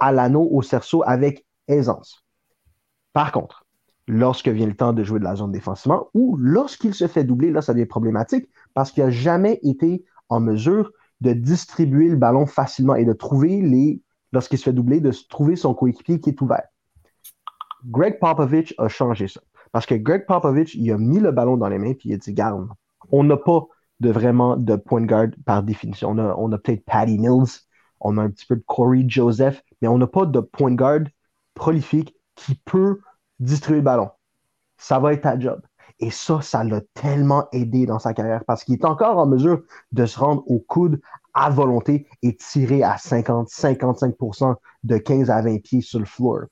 à 0.00 0.12
l'anneau, 0.12 0.48
au 0.50 0.62
cerceau 0.62 1.02
avec 1.06 1.46
aisance. 1.68 2.24
Par 3.12 3.32
contre, 3.32 3.64
lorsque 4.06 4.48
vient 4.48 4.66
le 4.66 4.76
temps 4.76 4.92
de 4.92 5.04
jouer 5.04 5.18
de 5.18 5.24
la 5.24 5.36
zone 5.36 5.52
défensivement 5.52 6.08
ou 6.14 6.36
lorsqu'il 6.36 6.94
se 6.94 7.06
fait 7.06 7.24
doubler, 7.24 7.50
là, 7.50 7.62
ça 7.62 7.74
devient 7.74 7.86
problématique 7.86 8.48
parce 8.74 8.90
qu'il 8.90 9.04
n'a 9.04 9.10
jamais 9.10 9.60
été 9.62 10.04
en 10.28 10.40
mesure 10.40 10.90
de 11.20 11.32
distribuer 11.32 12.08
le 12.08 12.16
ballon 12.16 12.46
facilement 12.46 12.94
et 12.94 13.04
de 13.04 13.12
trouver 13.12 13.60
les, 13.60 14.00
lorsqu'il 14.32 14.58
se 14.58 14.64
fait 14.64 14.72
doubler, 14.72 15.00
de 15.00 15.12
trouver 15.28 15.56
son 15.56 15.74
coéquipier 15.74 16.20
qui 16.20 16.30
est 16.30 16.40
ouvert. 16.40 16.64
Greg 17.86 18.18
Popovich 18.18 18.74
a 18.78 18.88
changé 18.88 19.28
ça. 19.28 19.40
Parce 19.72 19.86
que 19.86 19.94
Greg 19.94 20.26
Popovich, 20.26 20.74
il 20.74 20.90
a 20.92 20.98
mis 20.98 21.20
le 21.20 21.32
ballon 21.32 21.56
dans 21.56 21.68
les 21.68 21.78
mains 21.78 21.94
puis 21.94 22.10
il 22.10 22.14
a 22.14 22.18
dit, 22.18 22.32
garde, 22.32 22.68
on 23.10 23.24
n'a 23.24 23.36
pas 23.36 23.66
de 24.00 24.10
vraiment 24.10 24.56
de 24.56 24.76
point 24.76 25.04
guard 25.04 25.28
par 25.44 25.62
définition. 25.62 26.10
On 26.10 26.52
a, 26.52 26.58
peut-être 26.58 26.84
Patty 26.84 27.18
Mills, 27.18 27.66
on 28.00 28.16
a 28.18 28.22
un 28.22 28.30
petit 28.30 28.46
peu 28.46 28.56
de 28.56 28.64
Corey 28.66 29.04
Joseph, 29.06 29.62
mais 29.82 29.88
on 29.88 29.98
n'a 29.98 30.06
pas 30.06 30.26
de 30.26 30.40
point 30.40 30.74
guard 30.74 31.00
prolifique 31.54 32.14
qui 32.34 32.54
peut 32.54 33.00
distribuer 33.40 33.80
le 33.80 33.84
ballon. 33.84 34.10
Ça 34.76 34.98
va 34.98 35.12
être 35.12 35.22
ta 35.22 35.38
job. 35.38 35.60
Et 36.00 36.10
ça, 36.10 36.40
ça 36.42 36.62
l'a 36.62 36.80
tellement 36.94 37.48
aidé 37.52 37.86
dans 37.86 37.98
sa 37.98 38.14
carrière 38.14 38.44
parce 38.44 38.62
qu'il 38.62 38.74
est 38.74 38.84
encore 38.84 39.18
en 39.18 39.26
mesure 39.26 39.62
de 39.92 40.06
se 40.06 40.18
rendre 40.18 40.44
au 40.46 40.60
coude 40.60 41.00
à 41.34 41.50
volonté 41.50 42.06
et 42.22 42.36
tirer 42.36 42.82
à 42.82 42.96
50-55% 42.96 44.54
de 44.84 44.98
15 44.98 45.30
à 45.30 45.42
20 45.42 45.62
pieds 45.62 45.80
sur 45.80 45.98
le 45.98 46.04
floor. 46.04 46.42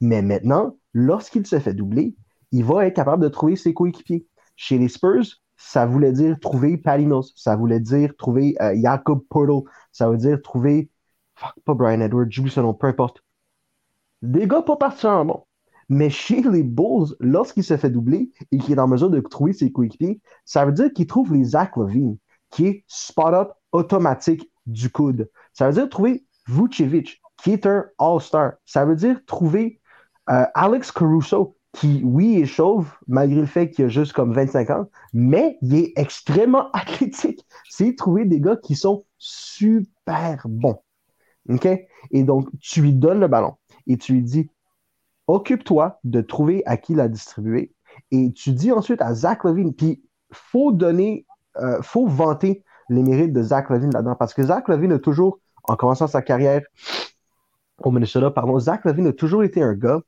Mais 0.00 0.20
maintenant, 0.20 0.76
lorsqu'il 0.92 1.46
se 1.46 1.58
fait 1.58 1.74
doubler, 1.74 2.14
il 2.50 2.64
va 2.64 2.86
être 2.86 2.96
capable 2.96 3.22
de 3.22 3.28
trouver 3.28 3.56
ses 3.56 3.72
coéquipiers. 3.72 4.26
Chez 4.56 4.78
les 4.78 4.88
Spurs, 4.88 5.24
ça 5.56 5.86
voulait 5.86 6.12
dire 6.12 6.38
trouver 6.40 6.76
Palinos, 6.76 7.32
ça 7.36 7.56
voulait 7.56 7.80
dire 7.80 8.14
trouver 8.16 8.56
euh, 8.60 8.74
Jacob 8.82 9.22
Portal, 9.28 9.70
ça 9.92 10.10
veut 10.10 10.18
dire 10.18 10.42
trouver, 10.42 10.90
fuck, 11.34 11.54
pas 11.64 11.74
Brian 11.74 12.00
Edwards, 12.00 12.26
j'oublie 12.28 12.50
son 12.50 12.62
nom, 12.62 12.74
peu 12.74 12.88
importe. 12.88 13.22
Des 14.22 14.46
gars 14.46 14.62
pas 14.62 14.76
particulièrement 14.76 15.24
bons. 15.24 15.46
Mais 15.92 16.08
chez 16.08 16.40
les 16.40 16.62
Bulls, 16.62 17.14
lorsqu'il 17.20 17.62
se 17.62 17.76
fait 17.76 17.90
doubler 17.90 18.30
et 18.50 18.56
qu'il 18.56 18.72
est 18.72 18.80
en 18.80 18.88
mesure 18.88 19.10
de 19.10 19.20
trouver 19.20 19.52
ses 19.52 19.70
coéquipiers, 19.70 20.22
ça 20.46 20.64
veut 20.64 20.72
dire 20.72 20.90
qu'il 20.90 21.06
trouve 21.06 21.34
les 21.34 21.44
Zach 21.44 21.76
Levine, 21.76 22.16
qui 22.48 22.66
est 22.66 22.84
spot-up 22.86 23.50
automatique 23.72 24.50
du 24.64 24.88
coude. 24.88 25.30
Ça 25.52 25.66
veut 25.66 25.74
dire 25.74 25.90
trouver 25.90 26.24
Vucevic, 26.48 27.20
qui 27.36 27.50
est 27.50 27.66
un 27.66 27.84
All-Star. 27.98 28.52
Ça 28.64 28.86
veut 28.86 28.96
dire 28.96 29.20
trouver 29.26 29.82
euh, 30.30 30.46
Alex 30.54 30.92
Caruso, 30.92 31.58
qui, 31.74 32.00
oui, 32.02 32.40
est 32.40 32.46
chauve, 32.46 32.90
malgré 33.06 33.40
le 33.40 33.46
fait 33.46 33.68
qu'il 33.68 33.84
a 33.84 33.88
juste 33.88 34.14
comme 34.14 34.32
25 34.32 34.70
ans, 34.70 34.86
mais 35.12 35.58
il 35.60 35.74
est 35.74 35.92
extrêmement 35.96 36.70
athlétique. 36.72 37.44
C'est 37.68 37.96
trouver 37.96 38.24
des 38.24 38.40
gars 38.40 38.56
qui 38.56 38.76
sont 38.76 39.04
super 39.18 40.46
bons. 40.48 40.78
OK? 41.50 41.68
Et 42.12 42.24
donc, 42.24 42.48
tu 42.62 42.80
lui 42.80 42.94
donnes 42.94 43.20
le 43.20 43.28
ballon 43.28 43.56
et 43.86 43.98
tu 43.98 44.14
lui 44.14 44.22
dis 44.22 44.48
occupe-toi 45.26 45.98
de 46.04 46.20
trouver 46.20 46.62
à 46.66 46.76
qui 46.76 46.94
la 46.94 47.08
distribuer. 47.08 47.72
Et 48.10 48.32
tu 48.32 48.52
dis 48.52 48.72
ensuite 48.72 49.02
à 49.02 49.14
Zach 49.14 49.44
Levine, 49.44 49.74
puis 49.74 50.02
faut 50.32 50.72
donner, 50.72 51.26
euh, 51.58 51.80
faut 51.82 52.06
vanter 52.06 52.64
les 52.88 53.02
mérites 53.02 53.32
de 53.32 53.42
Zach 53.42 53.70
Levine 53.70 53.92
là-dedans, 53.92 54.16
parce 54.16 54.34
que 54.34 54.42
Zach 54.42 54.68
Levine 54.68 54.92
a 54.92 54.98
toujours, 54.98 55.38
en 55.64 55.76
commençant 55.76 56.06
sa 56.06 56.22
carrière 56.22 56.62
au 57.78 57.90
Minnesota, 57.90 58.30
pardon, 58.30 58.58
Zach 58.58 58.84
Levine 58.84 59.08
a 59.08 59.12
toujours 59.12 59.44
été 59.44 59.62
un 59.62 59.74
gars 59.74 60.00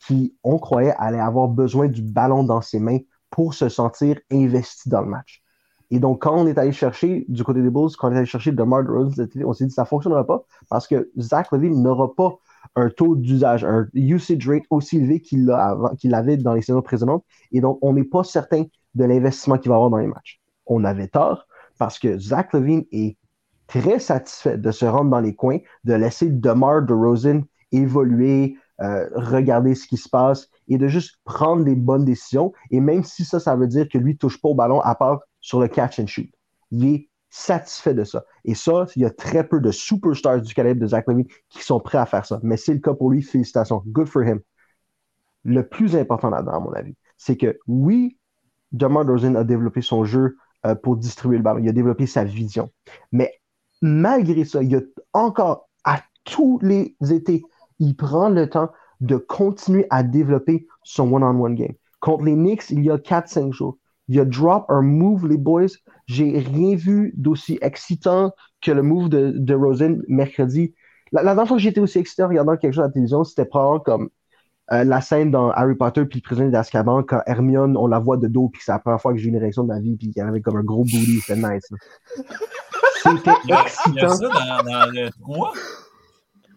qui, 0.00 0.34
on 0.42 0.58
croyait, 0.58 0.94
allait 0.98 1.20
avoir 1.20 1.48
besoin 1.48 1.88
du 1.88 2.02
ballon 2.02 2.44
dans 2.44 2.60
ses 2.60 2.80
mains 2.80 2.98
pour 3.30 3.54
se 3.54 3.68
sentir 3.68 4.18
investi 4.30 4.88
dans 4.88 5.02
le 5.02 5.08
match. 5.08 5.42
Et 5.90 5.98
donc, 5.98 6.22
quand 6.22 6.36
on 6.36 6.46
est 6.46 6.56
allé 6.56 6.72
chercher 6.72 7.24
du 7.28 7.42
côté 7.42 7.62
des 7.62 7.70
Bulls, 7.70 7.90
quand 7.98 8.08
on 8.08 8.12
est 8.12 8.18
allé 8.18 8.26
chercher 8.26 8.52
DeMar 8.52 8.84
DeRozan, 8.84 9.26
on 9.44 9.52
s'est 9.52 9.66
dit 9.66 9.72
ça 9.72 9.82
ne 9.82 9.86
fonctionnera 9.86 10.24
pas 10.24 10.44
parce 10.68 10.86
que 10.86 11.10
Zach 11.18 11.50
Levine 11.52 11.82
n'aura 11.82 12.14
pas 12.14 12.38
un 12.76 12.88
taux 12.88 13.16
d'usage, 13.16 13.64
un 13.64 13.86
usage 13.94 14.46
rate 14.46 14.64
aussi 14.70 14.98
élevé 14.98 15.20
qu'il 15.20 15.50
avait 16.14 16.36
dans 16.36 16.54
les 16.54 16.62
saisons 16.62 16.82
précédentes. 16.82 17.24
Et 17.52 17.60
donc, 17.60 17.78
on 17.82 17.92
n'est 17.92 18.04
pas 18.04 18.24
certain 18.24 18.64
de 18.94 19.04
l'investissement 19.04 19.58
qu'il 19.58 19.70
va 19.70 19.76
avoir 19.76 19.90
dans 19.90 19.98
les 19.98 20.06
matchs. 20.06 20.40
On 20.66 20.84
avait 20.84 21.08
tort 21.08 21.46
parce 21.78 21.98
que 21.98 22.18
Zach 22.18 22.52
Levine 22.52 22.84
est 22.92 23.16
très 23.66 23.98
satisfait 23.98 24.58
de 24.58 24.70
se 24.70 24.84
rendre 24.84 25.10
dans 25.10 25.20
les 25.20 25.34
coins, 25.34 25.58
de 25.84 25.94
laisser 25.94 26.28
DeMar 26.28 26.82
DeRozan 26.82 27.42
évoluer, 27.72 28.56
euh, 28.80 29.08
regarder 29.14 29.74
ce 29.74 29.86
qui 29.86 29.96
se 29.96 30.08
passe 30.08 30.48
et 30.68 30.78
de 30.78 30.88
juste 30.88 31.18
prendre 31.24 31.64
les 31.64 31.76
bonnes 31.76 32.04
décisions. 32.04 32.52
Et 32.70 32.80
même 32.80 33.04
si 33.04 33.24
ça, 33.24 33.38
ça 33.38 33.54
veut 33.56 33.66
dire 33.66 33.88
que 33.88 33.98
lui 33.98 34.16
touche 34.16 34.40
pas 34.40 34.48
au 34.48 34.54
ballon 34.54 34.80
à 34.80 34.94
part 34.94 35.20
sur 35.40 35.60
le 35.60 35.68
catch 35.68 36.00
and 36.00 36.06
shoot. 36.06 36.28
Il 36.70 36.86
est 36.86 37.09
satisfait 37.30 37.94
de 37.94 38.04
ça. 38.04 38.24
Et 38.44 38.54
ça, 38.54 38.86
il 38.96 39.02
y 39.02 39.04
a 39.04 39.10
très 39.10 39.46
peu 39.46 39.60
de 39.60 39.70
superstars 39.70 40.42
du 40.42 40.52
calibre 40.52 40.80
de 40.80 40.86
Zach 40.88 41.06
Levine 41.08 41.26
qui 41.48 41.62
sont 41.62 41.80
prêts 41.80 41.98
à 41.98 42.06
faire 42.06 42.26
ça. 42.26 42.40
Mais 42.42 42.56
c'est 42.56 42.74
le 42.74 42.80
cas 42.80 42.92
pour 42.92 43.10
lui. 43.10 43.22
Félicitations. 43.22 43.82
Good 43.86 44.08
for 44.08 44.22
him. 44.22 44.40
Le 45.44 45.66
plus 45.66 45.96
important 45.96 46.28
là-dedans, 46.28 46.52
à 46.52 46.60
mon 46.60 46.72
avis, 46.72 46.94
c'est 47.16 47.36
que 47.36 47.58
oui, 47.66 48.18
DeMar 48.72 49.04
DeRozan 49.04 49.36
a 49.36 49.44
développé 49.44 49.80
son 49.80 50.04
jeu 50.04 50.36
euh, 50.66 50.74
pour 50.74 50.96
distribuer 50.96 51.38
le 51.38 51.42
ballon. 51.42 51.60
Il 51.60 51.68
a 51.68 51.72
développé 51.72 52.06
sa 52.06 52.24
vision. 52.24 52.70
Mais 53.12 53.32
malgré 53.80 54.44
ça, 54.44 54.62
il 54.62 54.70
y 54.70 54.76
a 54.76 54.80
encore, 55.14 55.68
à 55.84 56.02
tous 56.24 56.58
les 56.62 56.96
étés, 57.10 57.42
il 57.78 57.96
prend 57.96 58.28
le 58.28 58.50
temps 58.50 58.70
de 59.00 59.16
continuer 59.16 59.86
à 59.88 60.02
développer 60.02 60.66
son 60.82 61.10
one-on-one 61.12 61.54
game. 61.54 61.72
Contre 62.00 62.24
les 62.24 62.34
Knicks, 62.34 62.70
il 62.70 62.84
y 62.84 62.90
a 62.90 62.98
4-5 62.98 63.52
jours, 63.52 63.78
il 64.08 64.18
a 64.20 64.24
drop 64.24 64.64
un 64.68 64.82
move, 64.82 65.28
les 65.28 65.38
boys. 65.38 65.68
J'ai 66.10 66.40
rien 66.40 66.74
vu 66.74 67.14
d'aussi 67.16 67.56
excitant 67.62 68.32
que 68.60 68.72
le 68.72 68.82
move 68.82 69.08
de, 69.08 69.32
de 69.36 69.54
Rosen 69.54 70.02
mercredi. 70.08 70.74
La, 71.12 71.22
dernière 71.22 71.46
fois 71.46 71.56
que 71.56 71.62
j'étais 71.62 71.80
aussi 71.80 71.98
excité 71.98 72.24
en 72.24 72.28
regardant 72.28 72.56
quelque 72.56 72.72
chose 72.72 72.82
à 72.82 72.88
la 72.88 72.92
télévision, 72.92 73.22
c'était 73.22 73.44
probablement 73.44 73.78
comme 73.78 74.10
euh, 74.72 74.82
la 74.82 75.00
scène 75.02 75.30
dans 75.30 75.52
Harry 75.52 75.76
Potter 75.76 76.04
puis 76.06 76.18
le 76.18 76.24
prisonnier 76.24 76.50
d'Azkaban 76.50 77.04
quand 77.04 77.20
Hermione, 77.26 77.76
on 77.76 77.86
la 77.86 78.00
voit 78.00 78.16
de 78.16 78.26
dos 78.26 78.48
puis 78.48 78.60
c'est 78.64 78.72
la 78.72 78.80
première 78.80 79.00
fois 79.00 79.12
que 79.12 79.18
j'ai 79.20 79.28
une 79.28 79.36
érection 79.36 79.62
de 79.62 79.68
ma 79.68 79.78
vie 79.78 79.96
puis 79.96 80.10
qu'il 80.10 80.20
y 80.20 80.26
avait 80.26 80.40
comme 80.40 80.56
un 80.56 80.64
gros 80.64 80.82
booty, 80.82 81.20
c'était 81.20 81.36
nice. 81.36 81.68
C'était 83.04 83.30
excitant. 83.48 83.92
Il 83.94 83.94
y 83.94 84.04
a 84.04 84.08
ça 84.08 84.28
dans, 84.28 84.68
dans 84.68 84.90
le 84.90 85.10
3? 85.20 85.52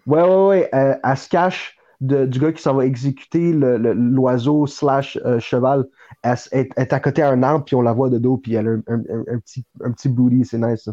Ouais, 0.07 0.21
ouais, 0.23 0.47
ouais. 0.47 0.69
Euh, 0.73 0.95
elle 1.03 1.17
se 1.17 1.29
cache 1.29 1.77
de, 2.01 2.25
du 2.25 2.39
gars 2.39 2.51
qui 2.51 2.61
s'en 2.61 2.73
va 2.73 2.85
exécuter 2.85 3.53
l'oiseau 3.53 4.67
slash 4.67 5.17
euh, 5.25 5.39
cheval 5.39 5.85
est, 6.23 6.69
est, 6.75 6.93
à 6.93 6.99
côté 6.99 7.21
d'un 7.21 7.43
arbre, 7.43 7.65
puis 7.65 7.75
on 7.75 7.81
la 7.81 7.93
voit 7.93 8.09
de 8.09 8.17
dos, 8.17 8.37
puis 8.37 8.55
elle 8.55 8.67
a 8.67 8.71
un, 8.91 9.01
un, 9.27 9.39
petit, 9.39 9.63
un 9.83 9.91
petit 9.91 10.09
booty, 10.09 10.45
c'est 10.45 10.57
nice. 10.57 10.89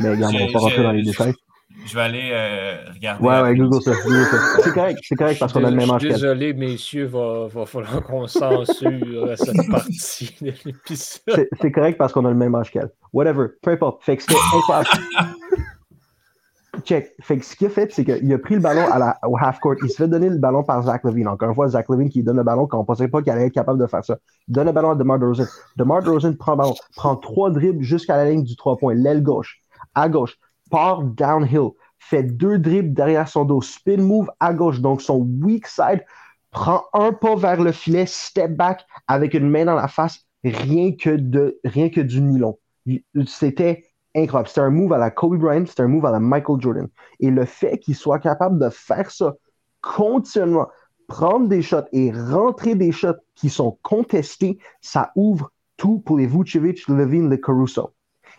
Mais 0.00 0.10
regarde, 0.10 0.34
on 0.34 0.46
va 0.46 0.52
pas 0.52 0.58
rentrer 0.58 0.82
dans 0.82 0.92
les 0.92 1.02
détails. 1.02 1.34
Je 1.86 1.94
vais 1.94 2.02
aller 2.02 2.30
euh, 2.32 2.76
regarder. 2.94 3.24
Ouais, 3.24 3.40
ouais, 3.40 3.56
Google 3.56 3.82
ça. 3.82 3.92
C'est 4.62 4.72
correct, 4.72 4.98
c'est 5.02 5.14
correct 5.16 5.38
parce 5.40 5.52
qu'on 5.52 5.64
a 5.64 5.70
le 5.70 5.76
même 5.76 5.90
âge. 5.90 6.02
Désolé, 6.02 6.52
messieurs, 6.52 7.06
va, 7.06 7.48
va 7.48 7.66
falloir 7.66 8.02
qu'on 8.04 8.26
censure 8.26 9.36
cette 9.36 9.70
partie 9.70 10.36
de 10.40 10.52
l'épisode. 10.64 11.48
C'est 11.60 11.72
correct 11.72 11.98
parce 11.98 12.12
qu'on 12.12 12.24
a 12.24 12.30
le 12.30 12.36
même 12.36 12.54
âge 12.54 12.70
qu'elle. 12.70 12.90
Whatever, 13.12 13.48
peu 13.62 13.72
importe. 13.72 14.04
Fait 14.04 14.16
que 14.16 14.22
c'était 14.22 14.36
incroyable. 14.54 14.88
Check. 16.84 17.12
Fait 17.20 17.38
que 17.38 17.44
ce 17.44 17.54
qu'il 17.54 17.66
a 17.66 17.70
fait, 17.70 17.92
c'est 17.92 18.04
qu'il 18.04 18.32
a 18.32 18.38
pris 18.38 18.54
le 18.54 18.60
ballon 18.60 18.82
au 19.26 19.36
half-court. 19.36 19.74
Il 19.82 19.90
se 19.90 19.96
fait 19.96 20.08
donner 20.08 20.30
le 20.30 20.38
ballon 20.38 20.64
par 20.64 20.82
Zach 20.82 21.04
Levine. 21.04 21.28
Encore 21.28 21.50
une 21.50 21.54
fois, 21.54 21.68
Zach 21.68 21.86
Levine 21.90 22.08
qui 22.08 22.22
donne 22.22 22.38
le 22.38 22.42
ballon 22.42 22.66
quand 22.66 22.78
on 22.78 22.80
ne 22.80 22.86
pensait 22.86 23.08
pas 23.08 23.20
qu'il 23.20 23.30
allait 23.30 23.46
être 23.46 23.52
capable 23.52 23.78
de 23.78 23.86
faire 23.86 24.04
ça. 24.04 24.16
Il 24.48 24.54
donne 24.54 24.66
le 24.66 24.72
ballon 24.72 24.90
à 24.90 24.94
DeMar 24.94 25.18
DeRozan. 25.18 25.44
DeMar 25.76 26.02
DeRozan 26.02 26.34
prend 26.34 26.52
le 26.52 26.58
ballon, 26.58 26.74
prend 26.96 27.16
trois 27.16 27.50
dribbles 27.50 27.82
jusqu'à 27.82 28.16
la 28.16 28.30
ligne 28.30 28.42
du 28.42 28.56
trois 28.56 28.78
points, 28.78 28.94
l'aile 28.94 29.22
gauche, 29.22 29.62
à 29.94 30.08
gauche, 30.08 30.38
part 30.70 31.02
downhill, 31.02 31.70
fait 31.98 32.22
deux 32.22 32.58
dribbles 32.58 32.94
derrière 32.94 33.28
son 33.28 33.44
dos, 33.44 33.60
spin 33.60 33.98
move 33.98 34.30
à 34.40 34.54
gauche, 34.54 34.80
donc 34.80 35.02
son 35.02 35.28
weak 35.42 35.66
side, 35.66 36.04
prend 36.50 36.84
un 36.94 37.12
pas 37.12 37.36
vers 37.36 37.62
le 37.62 37.72
filet, 37.72 38.06
step 38.06 38.56
back 38.56 38.84
avec 39.06 39.34
une 39.34 39.48
main 39.48 39.66
dans 39.66 39.74
la 39.74 39.88
face, 39.88 40.20
rien 40.42 40.92
que, 40.92 41.10
de, 41.10 41.60
rien 41.64 41.90
que 41.90 42.00
du 42.00 42.22
nylon. 42.22 42.58
C'était 43.26 43.84
incroyable. 44.14 44.48
C'était 44.48 44.60
un 44.60 44.70
move 44.70 44.92
à 44.92 44.98
la 44.98 45.10
Kobe 45.10 45.38
Bryant, 45.38 45.64
c'était 45.66 45.82
un 45.82 45.88
move 45.88 46.06
à 46.06 46.10
la 46.10 46.20
Michael 46.20 46.60
Jordan. 46.60 46.88
Et 47.20 47.30
le 47.30 47.44
fait 47.44 47.78
qu'il 47.78 47.94
soit 47.94 48.18
capable 48.18 48.58
de 48.58 48.68
faire 48.68 49.10
ça 49.10 49.34
continuellement, 49.80 50.68
prendre 51.08 51.48
des 51.48 51.62
shots 51.62 51.88
et 51.92 52.12
rentrer 52.12 52.74
des 52.74 52.92
shots 52.92 53.20
qui 53.34 53.50
sont 53.50 53.78
contestés, 53.82 54.58
ça 54.80 55.12
ouvre 55.16 55.50
tout 55.76 55.98
pour 55.98 56.16
les 56.16 56.26
Vucevic, 56.26 56.86
Levine, 56.88 57.28
les 57.28 57.40
Caruso. 57.40 57.90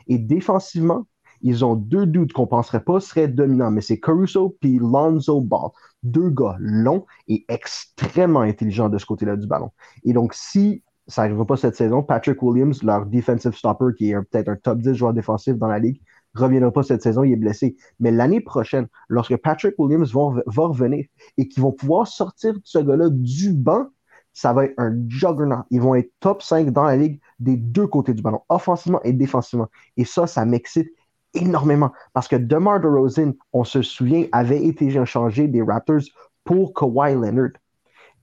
Et 0.07 0.17
défensivement, 0.17 1.05
ils 1.41 1.65
ont 1.65 1.75
deux 1.75 2.05
doutes 2.05 2.31
qu'on 2.31 2.43
ne 2.43 2.47
penserait 2.47 2.83
pas 2.83 3.01
seraient 3.01 3.27
dominants, 3.27 3.69
mais 3.69 3.81
c'est 3.81 3.99
Caruso 3.99 4.55
puis 4.61 4.79
Lonzo 4.79 5.41
Ball. 5.41 5.69
Deux 6.01 6.29
gars 6.29 6.55
longs 6.59 7.05
et 7.27 7.45
extrêmement 7.49 8.41
intelligents 8.41 8.89
de 8.89 8.97
ce 8.97 9.05
côté-là 9.05 9.35
du 9.35 9.45
ballon. 9.45 9.71
Et 10.05 10.13
donc, 10.13 10.33
si 10.33 10.83
ça 11.07 11.23
n'arrivera 11.23 11.45
pas 11.45 11.57
cette 11.57 11.75
saison, 11.75 12.01
Patrick 12.03 12.41
Williams, 12.41 12.81
leur 12.83 13.05
defensive 13.05 13.53
stopper, 13.53 13.93
qui 13.97 14.11
est 14.11 14.21
peut-être 14.21 14.49
un 14.49 14.55
top 14.55 14.79
10 14.79 14.93
joueur 14.93 15.13
défensif 15.13 15.55
dans 15.55 15.67
la 15.67 15.79
ligue, 15.79 16.01
reviendra 16.35 16.71
pas 16.71 16.83
cette 16.83 17.01
saison, 17.01 17.23
il 17.23 17.33
est 17.33 17.37
blessé. 17.37 17.75
Mais 17.99 18.11
l'année 18.11 18.41
prochaine, 18.41 18.87
lorsque 19.07 19.35
Patrick 19.37 19.75
Williams 19.77 20.13
va, 20.13 20.63
revenir 20.63 21.05
et 21.37 21.47
qu'ils 21.47 21.61
vont 21.61 21.71
pouvoir 21.71 22.07
sortir 22.07 22.55
ce 22.63 22.79
gars-là 22.79 23.09
du 23.09 23.53
banc, 23.53 23.87
ça 24.33 24.51
va 24.51 24.65
être 24.65 24.73
un 24.77 24.95
juggernaut. 25.07 25.63
Ils 25.69 25.81
vont 25.81 25.93
être 25.95 26.11
top 26.19 26.41
5 26.41 26.71
dans 26.71 26.83
la 26.83 26.95
ligue 26.95 27.19
des 27.39 27.55
deux 27.55 27.85
côtés 27.85 28.13
du 28.13 28.21
ballon, 28.23 28.41
offensivement 28.49 29.01
et 29.03 29.13
défensivement. 29.13 29.67
Et 29.95 30.05
ça, 30.05 30.25
ça 30.25 30.43
m'excite 30.43 30.89
énormément. 31.35 31.91
Parce 32.13 32.27
que 32.27 32.35
DeMar 32.35 32.79
DeRozan, 32.79 33.33
on 33.51 33.63
se 33.63 33.81
souvient, 33.83 34.25
avait 34.31 34.63
été 34.63 34.85
échangé 34.87 35.47
des 35.47 35.61
Raptors 35.61 36.01
pour 36.43 36.73
Kawhi 36.73 37.13
Leonard. 37.13 37.51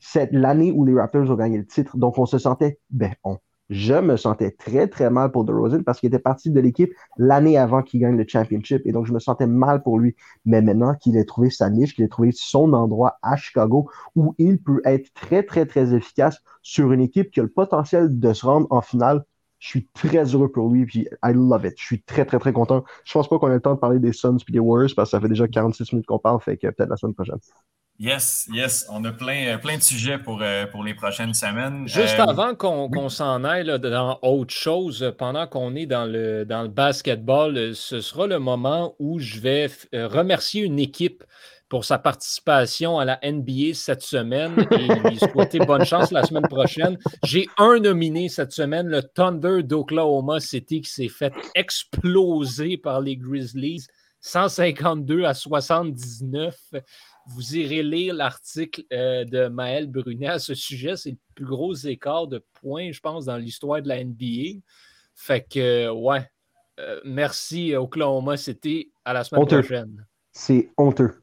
C'est 0.01 0.33
l'année 0.33 0.73
où 0.73 0.85
les 0.85 0.95
Raptors 0.95 1.31
ont 1.31 1.35
gagné 1.35 1.59
le 1.59 1.67
titre. 1.67 1.97
Donc, 1.97 2.19
on 2.19 2.27
se 2.27 2.39
sentait, 2.39 2.79
ben, 2.91 3.15
on, 3.25 3.39
je 3.71 3.95
me 3.95 4.17
sentais 4.17 4.51
très, 4.51 4.89
très 4.89 5.11
mal 5.11 5.31
pour 5.31 5.45
DeRozan 5.45 5.85
parce 5.85 6.01
qu'il 6.01 6.09
était 6.09 6.19
parti 6.19 6.51
de 6.51 6.61
l'équipe 6.61 6.93
l'année 7.17 7.57
avant 7.57 7.83
qu'il 7.83 8.01
gagne 8.01 8.17
le 8.17 8.25
championship. 8.27 8.83
Et 8.85 8.93
donc, 8.93 9.07
je 9.07 9.13
me 9.13 9.21
sentais 9.21 9.47
mal 9.47 9.83
pour 9.83 9.99
lui. 10.01 10.17
Mais 10.45 10.61
maintenant 10.61 10.95
qu'il 10.97 11.17
ait 11.17 11.25
trouvé 11.25 11.51
sa 11.51 11.71
niche, 11.71 11.95
qu'il 11.95 12.05
ait 12.05 12.09
trouvé 12.09 12.33
son 12.33 12.73
endroit 12.73 13.19
à 13.23 13.37
Chicago 13.37 13.89
où 14.17 14.35
il 14.39 14.61
peut 14.61 14.83
être 14.85 15.13
très, 15.15 15.45
très, 15.45 15.67
très 15.67 15.95
efficace 15.95 16.43
sur 16.63 16.93
une 16.93 17.01
équipe 17.01 17.31
qui 17.31 17.39
a 17.41 17.45
le 17.45 17.49
potentiel 17.49 18.19
de 18.19 18.33
se 18.33 18.45
rendre 18.45 18.67
en 18.71 18.81
finale, 18.83 19.25
je 19.61 19.69
suis 19.69 19.87
très 19.95 20.25
heureux 20.25 20.51
pour 20.51 20.71
lui, 20.71 20.87
puis 20.87 21.07
I 21.23 21.33
love 21.33 21.65
it. 21.67 21.75
Je 21.77 21.85
suis 21.85 22.03
très, 22.03 22.25
très, 22.25 22.39
très 22.39 22.53
content. 22.53 22.85
Je 23.05 23.13
pense 23.13 23.29
pas 23.29 23.39
qu'on 23.39 23.51
ait 23.51 23.55
le 23.55 23.61
temps 23.61 23.75
de 23.75 23.79
parler 23.79 24.01
des 24.01 24.13
Suns 24.13 24.39
et 24.49 24.53
des 24.53 24.59
Warriors 24.59 24.91
parce 24.97 25.11
que 25.11 25.17
ça 25.17 25.21
fait 25.21 25.29
déjà 25.29 25.47
46 25.47 25.93
minutes 25.93 26.07
qu'on 26.07 26.19
parle, 26.19 26.41
fait 26.41 26.57
que 26.57 26.67
peut-être 26.69 26.89
la 26.89 26.97
semaine 26.97 27.15
prochaine. 27.15 27.39
Yes, 28.03 28.49
yes, 28.51 28.87
on 28.89 29.05
a 29.05 29.13
plein, 29.13 29.59
plein 29.59 29.77
de 29.77 29.83
sujets 29.83 30.17
pour, 30.17 30.41
euh, 30.41 30.65
pour 30.65 30.83
les 30.83 30.95
prochaines 30.95 31.35
semaines. 31.35 31.87
Juste 31.87 32.19
euh, 32.19 32.25
avant 32.25 32.55
qu'on 32.55 33.11
s'en 33.11 33.45
aille 33.45 33.79
dans 33.79 34.19
autre 34.23 34.55
chose, 34.55 35.13
pendant 35.19 35.47
qu'on 35.47 35.75
est 35.75 35.85
dans 35.85 36.07
le, 36.07 36.47
dans 36.47 36.63
le 36.63 36.69
basketball, 36.69 37.75
ce 37.75 38.01
sera 38.01 38.27
le 38.27 38.39
moment 38.39 38.95
où 38.99 39.19
je 39.19 39.39
vais 39.39 39.71
euh, 39.95 40.09
remercier 40.09 40.63
une 40.63 40.79
équipe 40.79 41.23
pour 41.69 41.85
sa 41.85 41.99
participation 41.99 42.99
à 42.99 43.05
la 43.05 43.21
NBA 43.23 43.75
cette 43.75 44.03
semaine 44.03 44.55
et 44.71 45.09
lui 45.11 45.19
souhaiter 45.19 45.59
bonne 45.59 45.85
chance 45.85 46.11
la 46.11 46.23
semaine 46.23 46.49
prochaine. 46.49 46.97
J'ai 47.23 47.49
un 47.59 47.81
nominé 47.81 48.31
cette 48.31 48.53
semaine, 48.53 48.89
le 48.89 49.03
Thunder 49.03 49.63
d'Oklahoma 49.63 50.41
City, 50.41 50.81
qui 50.81 50.91
s'est 50.91 51.09
fait 51.09 51.35
exploser 51.55 52.79
par 52.79 53.03
les 53.03 53.19
Grizzlies, 53.19 53.85
152 54.23 55.25
à 55.25 55.35
79. 55.35 56.57
Vous 57.29 57.57
irez 57.57 57.83
lire 57.83 58.15
l'article 58.15 58.83
euh, 58.93 59.25
de 59.25 59.49
Maël 59.49 59.87
Brunet 59.87 60.29
à 60.29 60.39
ce 60.39 60.55
sujet. 60.55 60.97
C'est 60.97 61.11
le 61.11 61.19
plus 61.35 61.45
gros 61.45 61.75
écart 61.75 62.27
de 62.27 62.45
points, 62.55 62.93
je 62.93 63.01
pense, 63.01 63.27
dans 63.27 63.37
l'histoire 63.37 63.83
de 63.83 63.89
la 63.89 64.03
NBA. 64.03 64.61
Fait 65.15 65.47
que, 65.49 65.89
ouais, 65.91 66.29
euh, 66.79 67.01
merci 67.05 67.75
Oklahoma 67.75 68.37
City. 68.37 68.91
À 69.05 69.13
la 69.13 69.25
semaine 69.25 69.47
prochaine. 69.47 70.07
C'est 70.33 70.71
honteux. 70.77 71.23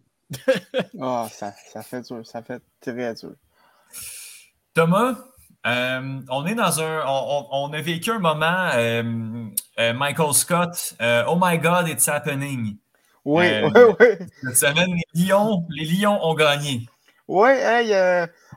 oh, 0.99 1.25
ça, 1.31 1.53
ça, 1.71 1.81
fait 1.81 2.01
dur, 2.01 2.25
ça 2.25 2.41
fait 2.41 2.61
très 2.81 3.13
dur. 3.15 3.33
Thomas, 4.73 5.17
euh, 5.65 6.21
on 6.29 6.45
est 6.45 6.55
dans 6.55 6.79
un. 6.79 7.03
On, 7.05 7.73
a 7.73 7.81
vécu 7.81 8.11
un 8.11 8.19
moment, 8.19 8.69
euh, 8.73 9.03
euh, 9.79 9.93
Michael 9.93 10.33
Scott, 10.33 10.95
Oh 11.27 11.37
my 11.39 11.57
God, 11.57 11.89
it's 11.89 12.07
happening. 12.07 12.77
Oui, 13.27 13.45
oui, 13.61 13.81
oui. 13.99 14.07
Cette 14.41 14.55
semaine, 14.55 14.95
les 15.13 15.25
Lions, 15.25 15.65
les 15.69 15.83
Lions 15.83 16.17
ont 16.25 16.33
gagné. 16.33 16.87
Oui, 17.27 17.49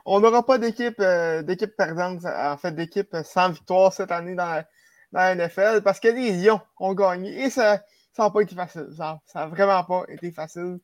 on 0.05 0.21
n'aura 0.21 0.45
pas 0.45 0.57
d'équipe 0.57 1.01
d'équipe 1.43 1.75
perdante, 1.75 2.23
en 2.25 2.55
fait, 2.55 2.71
d'équipe 2.71 3.13
sans 3.25 3.49
victoire 3.49 3.91
cette 3.91 4.13
année 4.13 4.33
dans, 4.33 4.63
dans 5.11 5.19
la 5.19 5.35
NFL 5.35 5.81
parce 5.83 5.99
que 5.99 6.07
les 6.07 6.31
Lions 6.31 6.61
ont 6.79 6.93
gagné 6.93 7.43
et 7.43 7.49
ça 7.49 7.83
n'a 8.17 8.29
pas 8.29 8.39
été 8.39 8.55
facile. 8.55 8.87
Ça 8.95 9.19
n'a 9.35 9.47
vraiment 9.47 9.83
pas 9.83 10.05
été 10.07 10.31
facile 10.31 10.79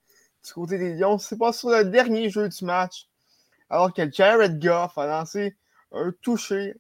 du 0.46 0.54
côté 0.54 0.78
des 0.78 0.96
Lions. 0.96 1.18
C'est 1.18 1.38
pas 1.38 1.54
sur 1.54 1.70
le 1.70 1.86
dernier 1.86 2.30
jeu 2.30 2.50
du 2.50 2.66
match, 2.66 3.08
alors 3.70 3.94
que 3.94 4.12
Jared 4.12 4.62
Goff 4.62 4.98
a 4.98 5.06
lancé 5.06 5.56
un 5.94 6.12
touché 6.22 6.76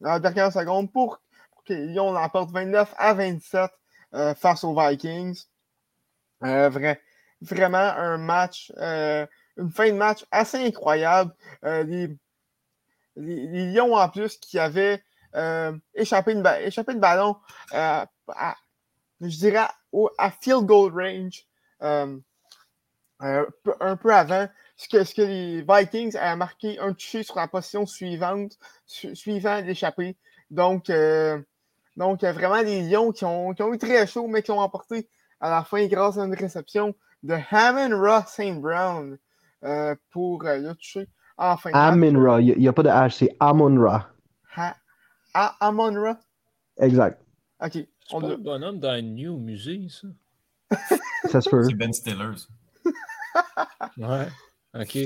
dans 0.00 0.10
la 0.10 0.20
dernière 0.20 0.52
seconde 0.52 0.92
pour, 0.92 1.20
que 1.66 1.72
les 1.72 1.86
Lions 1.86 2.12
l'emportent 2.12 2.52
29 2.52 2.94
à 2.96 3.12
27 3.14 3.72
euh, 4.14 4.34
face 4.36 4.62
aux 4.62 4.78
Vikings. 4.78 5.46
Euh, 6.44 6.68
vrai, 6.68 7.00
vraiment 7.40 7.78
un 7.78 8.18
match, 8.18 8.72
euh, 8.78 9.26
une 9.56 9.70
fin 9.70 9.88
de 9.88 9.96
match 9.96 10.24
assez 10.30 10.58
incroyable. 10.58 11.32
Les, 11.62 12.08
Lions, 13.16 13.94
en 13.94 14.08
plus, 14.08 14.38
qui 14.38 14.58
avaient 14.58 15.02
échappé, 15.94 16.32
une, 16.32 16.46
échappé 16.62 16.94
de 16.94 16.98
ballon 16.98 17.36
à, 17.72 18.06
je 19.20 19.36
dirais, 19.36 19.66
à 20.18 20.30
field 20.30 20.66
goal 20.66 20.92
range 20.92 21.46
un 23.20 23.96
peu 23.96 24.14
avant, 24.14 24.48
ce 24.76 24.88
que, 24.88 25.04
ce 25.04 25.14
que 25.14 25.22
les 25.22 25.62
Vikings 25.62 26.16
a 26.16 26.36
marqué 26.36 26.78
un 26.78 26.92
touché 26.92 27.22
sur 27.22 27.36
la 27.36 27.48
position 27.48 27.86
suivante, 27.86 28.58
suivant 28.86 29.60
l'échappée. 29.60 30.16
Donc, 30.50 30.90
euh, 30.90 31.40
donc, 31.96 32.22
vraiment 32.22 32.62
des 32.62 32.82
Lions 32.82 33.12
qui 33.12 33.24
ont, 33.24 33.54
qui 33.54 33.62
ont 33.62 33.72
eu 33.72 33.78
très 33.78 34.06
chaud, 34.06 34.26
mais 34.26 34.42
qui 34.42 34.50
ont 34.50 34.58
emporté 34.58 35.08
à 35.44 35.50
la 35.50 35.62
fin 35.62 35.86
grâce 35.86 36.16
à 36.16 36.24
une 36.24 36.34
réception 36.34 36.94
de 37.22 37.36
Hammond 37.50 38.00
Ross 38.00 38.28
St. 38.28 38.60
Brown 38.62 39.18
euh, 39.62 39.94
pour 40.10 40.42
euh, 40.46 40.56
le 40.56 40.74
toucher 40.74 41.06
en 41.36 41.56
fin 41.58 41.70
de 41.70 42.18
Ra, 42.26 42.40
il 42.40 42.58
n'y 42.58 42.68
a, 42.68 42.72
pas 42.72 42.82
de 42.82 42.88
H, 42.88 43.10
c'est 43.10 43.36
Amon 43.40 43.78
Ra. 43.78 44.08
Amon 45.60 46.00
Ra? 46.00 46.18
Exact. 46.78 47.20
Ok. 47.60 47.72
C'est 47.72 47.88
on 48.12 48.20
pas 48.20 48.28
le 48.28 48.36
bonhomme 48.36 48.78
dans 48.78 48.90
un 48.90 49.02
New 49.02 49.36
Musée, 49.36 49.88
ça? 49.88 50.08
ça 51.28 51.40
se 51.40 51.50
peut. 51.50 51.62
C'est 51.64 51.74
Ben 51.74 51.92
Stillers 51.92 52.48
ouais, 53.98 54.28
ok. 54.74 54.98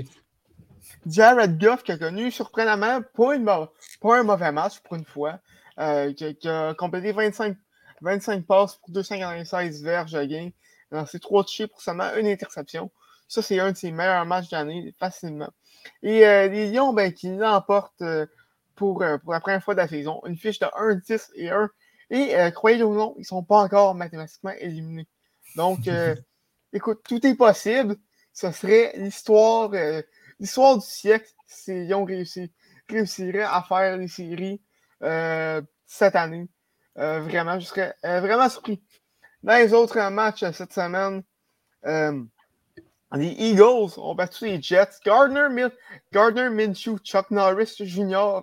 Jared 1.07 1.59
Goff 1.61 1.83
qui 1.83 1.93
a 1.93 1.99
connu 1.99 2.31
surprenamment 2.31 3.01
pas, 3.15 3.35
un 3.35 4.23
mauvais 4.23 4.53
match 4.53 4.81
pour 4.81 4.97
une 4.97 5.05
fois, 5.05 5.39
euh, 5.79 6.13
qui, 6.13 6.49
a 6.49 6.75
complété 6.75 7.13
25, 7.13 7.57
25 8.03 8.47
passes 8.47 8.77
pour 8.77 8.91
296 8.91 9.83
verges 9.83 10.15
à 10.15 10.27
gain, 10.27 10.51
c'est 11.07 11.21
trois 11.21 11.45
touchés 11.45 11.67
pour 11.67 11.81
seulement 11.81 12.15
une 12.17 12.27
interception. 12.27 12.91
Ça, 13.29 13.43
c'est 13.43 13.61
un 13.61 13.73
de 13.73 13.77
ses 13.77 13.93
meilleurs 13.93 14.25
matchs 14.25 14.49
d'année, 14.49 14.95
facilement. 14.99 15.51
Et 16.03 16.27
euh, 16.27 16.49
les 16.49 16.71
Lions, 16.71 16.95
ben, 16.95 17.13
qui 17.13 17.29
l'emportent 17.29 18.01
euh, 18.01 18.27
pour, 18.75 19.05
pour 19.23 19.33
la 19.33 19.41
première 19.41 19.63
fois 19.63 19.75
de 19.75 19.81
la 19.81 19.89
saison, 19.89 20.23
une 20.25 20.37
fiche 20.37 20.59
de 20.61 20.67
1-10 20.67 21.31
et 21.35 21.51
1. 21.51 21.71
Et 22.11 22.53
croyez-le 22.53 22.87
ou 22.87 22.95
non, 22.95 23.15
ils 23.19 23.21
ne 23.21 23.27
sont 23.27 23.43
pas 23.43 23.59
encore 23.59 23.95
mathématiquement 23.95 24.53
éliminés. 24.59 25.07
Donc, 25.57 25.81
écoute, 26.73 27.01
tout 27.07 27.27
est 27.27 27.35
possible 27.35 27.97
ce 28.39 28.53
serait 28.53 28.93
l'histoire 28.95 29.71
euh, 29.75 30.01
l'histoire 30.39 30.79
du 30.79 30.87
siècle 30.87 31.29
s'ils 31.47 31.93
ont 31.93 32.05
réussi, 32.05 32.53
réussiraient 32.89 33.43
à 33.43 33.65
faire 33.69 33.97
les 33.97 34.07
séries 34.07 34.61
euh, 35.03 35.61
cette 35.87 36.15
année. 36.15 36.49
Euh, 36.99 37.21
vraiment, 37.21 37.59
je 37.61 37.67
serais 37.67 37.95
euh, 38.05 38.21
vraiment 38.21 38.49
surpris. 38.49 38.81
Dans 39.43 39.57
les 39.57 39.73
autres 39.73 40.01
matchs 40.11 40.45
cette 40.53 40.73
semaine, 40.73 41.23
les 41.85 43.29
Eagles 43.39 43.99
ont 43.99 44.15
battu 44.15 44.47
les 44.47 44.61
Jets. 44.61 44.99
Gardner, 45.05 45.69
Gardner 46.13 46.51
Minshew, 46.51 46.99
Chuck 46.99 47.31
Norris 47.31 47.77
Jr., 47.79 48.41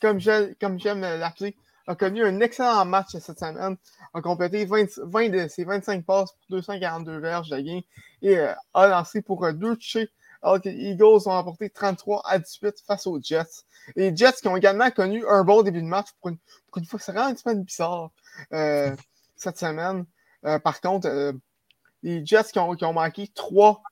comme, 0.00 0.20
j'aime 0.20 1.00
l'appeler, 1.00 1.56
a 1.88 1.96
connu 1.96 2.24
un 2.24 2.40
excellent 2.40 2.84
match 2.84 3.16
cette 3.18 3.40
semaine. 3.40 3.76
A 4.14 4.20
complété 4.20 4.64
20, 4.64 4.84
de 5.30 5.48
ses 5.48 5.64
25 5.64 6.04
passes 6.04 6.30
pour 6.30 6.46
242 6.50 7.18
verges 7.18 7.50
de 7.50 7.58
gain 7.58 7.80
et 8.22 8.38
a 8.38 8.86
lancé 8.86 9.22
pour 9.22 9.52
deux 9.52 9.74
touchés 9.74 10.08
alors 10.42 10.60
que 10.60 10.68
les 10.68 10.90
Eagles 10.90 11.04
ont 11.26 11.30
remporté 11.30 11.70
33 11.70 12.22
à 12.24 12.38
18 12.38 12.82
face 12.86 13.06
aux 13.06 13.20
Jets. 13.22 13.64
Les 13.94 14.14
Jets 14.14 14.32
qui 14.40 14.48
ont 14.48 14.56
également 14.56 14.90
connu 14.90 15.24
un 15.28 15.44
bon 15.44 15.62
début 15.62 15.82
de 15.82 15.86
match 15.86 16.08
pour 16.20 16.30
une, 16.30 16.38
une 16.76 16.84
fois, 16.84 16.98
c'est 16.98 17.12
vraiment 17.12 17.28
un 17.28 17.34
petit 17.34 17.44
peu 17.44 17.54
bizarre 17.54 18.10
euh, 18.52 18.94
cette 19.36 19.58
semaine. 19.58 20.04
Euh, 20.44 20.58
par 20.58 20.80
contre, 20.80 21.06
euh, 21.06 21.32
les 22.02 22.26
Jets 22.26 22.50
qui 22.52 22.58
ont, 22.58 22.92
manqué 22.92 23.28
trois, 23.28 23.82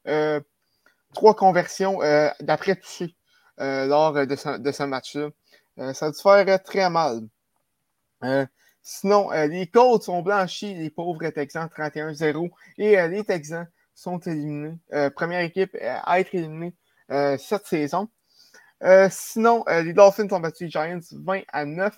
trois 1.15 1.35
conversions 1.37 2.01
d'après 2.41 2.75
toucher 2.75 3.15
lors 3.59 4.15
de 4.15 4.35
ce, 4.35 4.59
de 4.59 4.73
ce 4.73 4.83
match-là. 4.83 5.29
ça 5.95 6.07
a 6.07 6.11
dû 6.11 6.19
faire 6.21 6.63
très 6.65 6.91
mal. 6.91 7.21
sinon, 8.83 9.31
les 9.31 9.69
Colts 9.69 10.09
ont 10.09 10.23
blanchi 10.23 10.75
les 10.75 10.91
pauvres 10.91 11.29
Texans 11.29 11.69
31-0 11.69 12.51
et 12.79 12.97
les 13.07 13.23
Texans 13.23 13.69
sont 13.95 14.19
éliminés. 14.21 14.79
Euh, 14.93 15.11
première 15.11 15.41
équipe 15.41 15.77
à 15.81 16.21
être 16.21 16.35
éliminée 16.35 16.75
euh, 17.11 17.37
cette 17.39 17.67
saison. 17.67 18.09
Euh, 18.83 19.09
sinon, 19.11 19.65
les 19.69 19.93
Dolphins 19.93 20.29
ont 20.31 20.41
battu 20.41 20.65
les 20.65 20.71
Giants 20.71 21.01
20 21.13 21.43
à 21.49 21.65
9. 21.67 21.95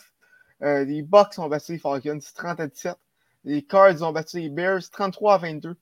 les 0.60 1.02
Bucks 1.02 1.38
ont 1.38 1.48
battu 1.48 1.72
les 1.72 1.78
Falcons 1.78 2.18
30 2.34 2.60
à 2.60 2.66
17. 2.66 2.96
Les 3.44 3.62
Cards 3.62 4.02
ont 4.02 4.12
battu 4.12 4.40
les 4.40 4.48
Bears 4.48 4.82
33 4.90 5.34
à 5.34 5.38
22. 5.38 5.76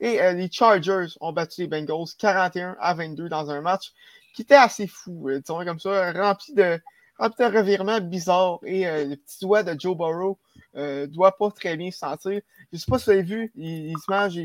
Et 0.00 0.18
les 0.34 0.50
Chargers 0.50 1.06
ont 1.20 1.32
battu 1.32 1.62
les 1.62 1.66
Bengals 1.66 2.14
41 2.18 2.76
à 2.80 2.94
22 2.94 3.28
dans 3.28 3.50
un 3.50 3.60
match 3.60 3.92
qui 4.34 4.42
était 4.42 4.54
assez 4.54 4.86
fou, 4.88 5.30
disons 5.30 5.64
comme 5.64 5.78
ça, 5.78 6.12
rempli 6.12 6.52
de, 6.54 6.80
rempli 7.18 7.44
de 7.44 7.56
revirements 7.56 8.00
bizarres. 8.00 8.58
Et 8.64 8.84
le 8.84 9.16
petit 9.16 9.38
doigt 9.40 9.62
de 9.62 9.78
Joe 9.78 9.96
Burrow 9.96 10.38
ne 10.74 11.06
doit 11.06 11.36
pas 11.36 11.50
très 11.50 11.76
bien 11.76 11.90
se 11.90 11.98
sentir. 11.98 12.40
Je 12.72 12.76
ne 12.76 12.78
sais 12.78 12.86
pas 12.90 12.98
si 12.98 13.04
vous 13.06 13.10
avez 13.12 13.22
vu, 13.22 13.52
il, 13.54 13.96
se 13.98 14.10
mange, 14.10 14.38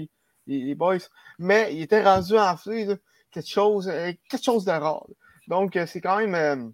les, 0.58 0.76
boys. 0.76 0.98
Mais 1.38 1.74
il 1.74 1.82
était 1.82 2.04
rendu 2.04 2.38
enflé, 2.38 2.86
là, 2.86 2.96
quelque, 3.32 3.48
chose, 3.48 3.88
euh, 3.88 4.12
quelque 4.30 4.44
chose 4.44 4.66
de 4.66 4.72
rare. 4.72 5.06
Donc, 5.48 5.76
euh, 5.76 5.86
c'est 5.86 6.02
quand 6.02 6.18
même, 6.18 6.36
euh, 6.36 6.70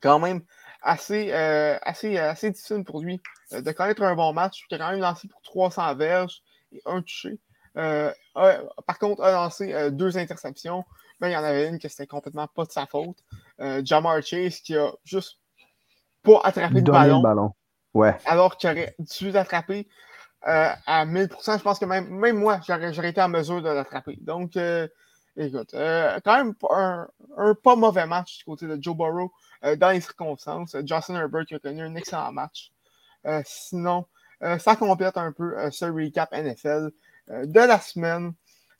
quand 0.00 0.18
même 0.18 0.42
assez, 0.82 1.32
assez, 1.32 2.16
assez 2.16 2.50
difficile 2.50 2.84
pour 2.84 3.02
lui 3.02 3.20
de 3.52 3.72
connaître 3.72 4.02
un 4.02 4.14
bon 4.14 4.32
match. 4.32 4.64
Il 4.70 4.74
a 4.76 4.78
quand 4.78 4.90
même 4.92 5.00
lancé 5.00 5.28
pour 5.28 5.42
300 5.42 5.94
verges 5.96 6.42
et 6.72 6.80
un 6.86 7.02
touché. 7.02 7.38
par 7.74 8.98
contre, 8.98 9.22
a 9.22 9.32
lancé 9.32 9.90
deux 9.90 10.16
interceptions. 10.16 10.84
Mais 11.20 11.28
il 11.28 11.34
y 11.34 11.36
en 11.36 11.44
avait 11.44 11.68
une 11.68 11.78
qui 11.78 11.90
c'était 11.90 12.06
complètement 12.06 12.46
pas 12.46 12.64
de 12.64 12.70
sa 12.70 12.86
faute. 12.86 13.18
Jamar 13.84 14.22
Chase 14.22 14.60
qui 14.60 14.74
a 14.74 14.90
juste 15.04 15.38
pas 16.22 16.40
attrapé 16.44 16.76
le 16.76 16.80
ballon. 16.80 17.20
ballon. 17.20 17.52
Ouais. 17.92 18.16
Alors 18.24 18.56
qu'il 18.56 18.70
aurait 18.70 18.94
dû 18.98 19.30
l'attraper. 19.32 19.88
Euh, 20.46 20.70
à 20.86 21.04
1000%, 21.04 21.58
je 21.58 21.62
pense 21.62 21.78
que 21.78 21.84
même, 21.84 22.08
moi, 22.08 22.60
j'aurais 22.66 23.10
été 23.10 23.20
en 23.20 23.28
mesure 23.28 23.62
de 23.62 23.68
l'attraper. 23.68 24.16
Donc, 24.22 24.56
euh, 24.56 24.88
écoute, 25.36 25.74
euh, 25.74 26.18
quand 26.24 26.36
même 26.36 26.54
un, 26.70 27.08
un, 27.36 27.54
pas 27.54 27.76
mauvais 27.76 28.06
match 28.06 28.38
du 28.38 28.44
côté 28.44 28.66
de 28.66 28.78
Joe 28.80 28.96
Burrow 28.96 29.32
dans 29.76 29.90
les 29.90 30.00
circonstances. 30.00 30.74
Justin 30.86 31.16
Herbert 31.16 31.44
qui 31.44 31.54
a 31.54 31.58
connu 31.58 31.82
un 31.82 31.94
excellent 31.94 32.32
match. 32.32 32.72
sinon, 33.44 34.06
ça 34.58 34.76
complète 34.76 35.18
un 35.18 35.32
peu 35.32 35.54
ce 35.70 35.84
recap 35.84 36.32
NFL 36.32 36.90
de 37.28 37.60
la 37.60 37.78
semaine. 37.78 38.32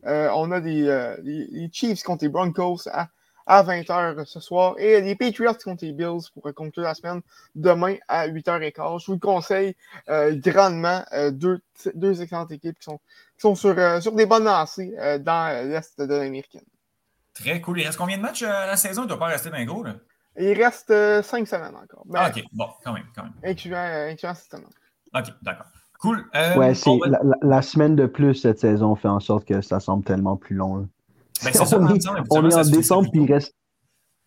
on 0.05 0.51
a 0.51 0.61
des, 0.61 1.15
les 1.23 1.69
Chiefs 1.71 2.03
contre 2.03 2.25
les 2.25 2.31
Broncos 2.31 2.89
à 2.91 3.09
à 3.51 3.65
20h 3.65 4.25
ce 4.27 4.39
soir. 4.39 4.77
Et 4.79 5.01
les 5.01 5.17
Patriots 5.17 5.53
contre 5.65 5.85
les 5.85 5.93
Bills 5.93 6.31
pour 6.33 6.55
conclure 6.55 6.85
la 6.85 6.95
semaine 6.95 7.21
demain 7.57 7.97
à 8.07 8.29
8h15. 8.29 9.01
Je 9.01 9.07
vous 9.07 9.15
le 9.15 9.19
conseille 9.19 9.75
euh, 10.09 10.37
grandement. 10.37 11.05
Euh, 11.13 11.33
deux, 11.33 11.61
deux 11.95 12.23
excellentes 12.23 12.53
équipes 12.53 12.79
qui 12.79 12.85
sont, 12.85 13.01
sont 13.39 13.57
sur, 13.57 13.77
euh, 13.77 14.01
sur 14.01 14.13
des 14.13 14.25
bonnes 14.25 14.45
lancées 14.45 14.95
dans 15.21 15.69
l'Est 15.69 16.01
de 16.01 16.15
l'Américaine. 16.15 16.63
Très 17.35 17.61
cool. 17.61 17.81
Il 17.81 17.87
reste 17.87 17.99
combien 17.99 18.19
de 18.19 18.23
matchs 18.23 18.45
à 18.45 18.67
la 18.67 18.77
saison? 18.77 19.03
Il 19.03 19.07
ne 19.07 19.09
doit 19.09 19.19
pas 19.19 19.27
rester 19.27 19.51
bien 19.51 19.65
gros. 19.65 19.83
Là. 19.83 19.97
Il 20.39 20.53
reste 20.53 20.95
cinq 21.23 21.49
semaines 21.49 21.75
encore. 21.75 22.05
Ben, 22.07 22.21
ah, 22.23 22.31
OK. 22.31 22.45
Bon, 22.53 22.69
quand 22.85 22.93
même. 22.93 23.07
Quand 23.17 23.25
même. 23.25 23.33
Incluant, 23.43 24.17
cette 24.17 24.53
semaine. 24.53 24.71
OK, 25.13 25.27
d'accord. 25.43 25.67
Cool. 25.99 26.25
ouais, 26.57 26.75
c'est 26.75 26.91
la, 27.43 27.63
semaine 27.63 27.97
de 27.97 28.07
plus 28.07 28.35
cette 28.35 28.61
saison 28.61 28.95
fait 28.95 29.09
en 29.09 29.21
sorte 29.21 29.45
que 29.45 29.61
ça 29.61 29.81
semble 29.81 30.05
tellement 30.05 30.37
plus 30.37 30.55
long. 30.55 30.89
Ben, 31.45 31.51
c'est 31.53 31.64
ça, 31.64 31.78
on, 31.78 31.95
est, 31.95 32.07
on 32.30 32.49
est 32.49 32.55
en 32.55 32.70
décembre, 32.70 33.11
puis 33.11 33.22
il 33.22 33.32
reste. 33.32 33.55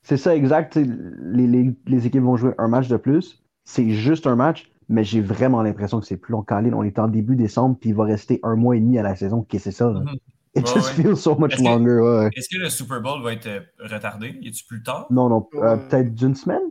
C'est 0.03 0.17
ça, 0.17 0.35
exact. 0.35 0.75
Les, 0.75 1.47
les, 1.47 1.73
les, 1.85 2.07
équipes 2.07 2.23
vont 2.23 2.35
jouer 2.35 2.53
un 2.57 2.67
match 2.67 2.87
de 2.87 2.97
plus. 2.97 3.41
C'est 3.63 3.89
juste 3.91 4.27
un 4.27 4.35
match, 4.35 4.69
mais 4.89 5.03
j'ai 5.03 5.21
vraiment 5.21 5.61
l'impression 5.61 5.99
que 5.99 6.05
c'est 6.05 6.17
plus 6.17 6.33
long. 6.33 6.43
Quand 6.43 6.61
on 6.65 6.83
est 6.83 6.99
en 6.99 7.07
début 7.07 7.35
décembre, 7.35 7.77
puis 7.79 7.91
il 7.91 7.95
va 7.95 8.03
rester 8.03 8.39
un 8.43 8.55
mois 8.55 8.75
et 8.75 8.79
demi 8.79 8.97
à 8.99 9.03
la 9.03 9.15
saison. 9.15 9.43
Qu'est-ce 9.43 9.65
que 9.65 9.71
c'est 9.71 9.77
ça? 9.77 9.91
Là? 9.91 10.01
Mm-hmm. 10.01 10.17
It 10.55 10.67
just 10.67 10.89
feels 10.89 11.17
so 11.17 11.35
much 11.35 11.53
est 11.53 11.63
longer. 11.63 11.99
Ouais. 11.99 12.29
Est-ce 12.35 12.47
que 12.47 12.61
le 12.61 12.69
Super 12.69 13.01
Bowl 13.01 13.23
va 13.23 13.33
être 13.33 13.47
euh, 13.47 13.61
retardé? 13.79 14.37
Y 14.41 14.49
est-tu 14.49 14.65
plus 14.65 14.83
tard? 14.83 15.07
Non, 15.09 15.27
non. 15.27 15.47
Euh, 15.55 15.77
peut-être 15.77 16.13
d'une 16.13 16.35
semaine? 16.35 16.61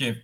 Ok. 0.00 0.14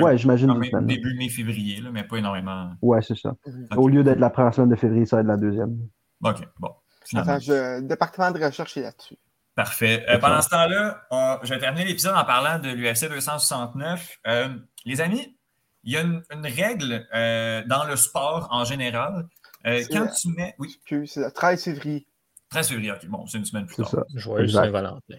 ouais, 0.00 0.18
j'imagine 0.18 0.52
d'une 0.52 0.64
semaine. 0.64 0.86
Début 0.86 1.14
mai-février, 1.16 1.80
mais 1.92 2.04
pas 2.04 2.18
énormément. 2.18 2.70
Ouais, 2.80 3.02
c'est 3.02 3.16
ça. 3.16 3.34
Au 3.76 3.88
lieu 3.88 4.04
d'être 4.04 4.20
la 4.20 4.30
première 4.30 4.54
semaine 4.54 4.70
de 4.70 4.76
février, 4.76 5.06
ça 5.06 5.16
va 5.16 5.22
être 5.22 5.28
la 5.28 5.36
deuxième. 5.36 5.76
OK, 6.24 6.46
bon. 6.60 6.70
Attends, 7.14 7.38
je... 7.38 7.80
le 7.80 7.82
département 7.82 8.30
de 8.30 8.44
recherche 8.44 8.76
est 8.76 8.82
là-dessus. 8.82 9.18
Parfait. 9.54 10.04
Euh, 10.08 10.18
pendant 10.18 10.40
ce 10.40 10.48
temps-là, 10.48 11.02
je 11.42 11.52
vais 11.52 11.60
terminer 11.60 11.84
l'épisode 11.84 12.14
en 12.16 12.24
parlant 12.24 12.58
de 12.58 12.70
l'UFC 12.70 13.08
269. 13.08 14.18
Euh, 14.26 14.48
les 14.86 15.00
amis, 15.00 15.36
il 15.84 15.92
y 15.92 15.96
a 15.98 16.00
une, 16.00 16.22
règle 16.30 17.06
euh, 17.14 17.62
dans 17.66 17.84
le 17.84 17.96
sport 17.96 18.48
en 18.50 18.64
général. 18.64 19.28
quand 19.64 20.06
tu 20.08 20.28
mets. 20.28 20.54
Oui. 20.58 20.80
C'est 20.88 21.20
le 21.20 21.30
13 21.30 21.64
février. 21.64 22.06
13 22.50 22.68
février, 22.68 22.92
ok. 22.92 23.06
Bon, 23.08 23.26
c'est 23.26 23.38
une 23.38 23.44
semaine 23.44 23.66
plus 23.66 23.76
tard. 23.76 23.90
Ça. 23.90 24.04
Joyeux 24.14 24.48
Saint-Valentin. 24.48 25.16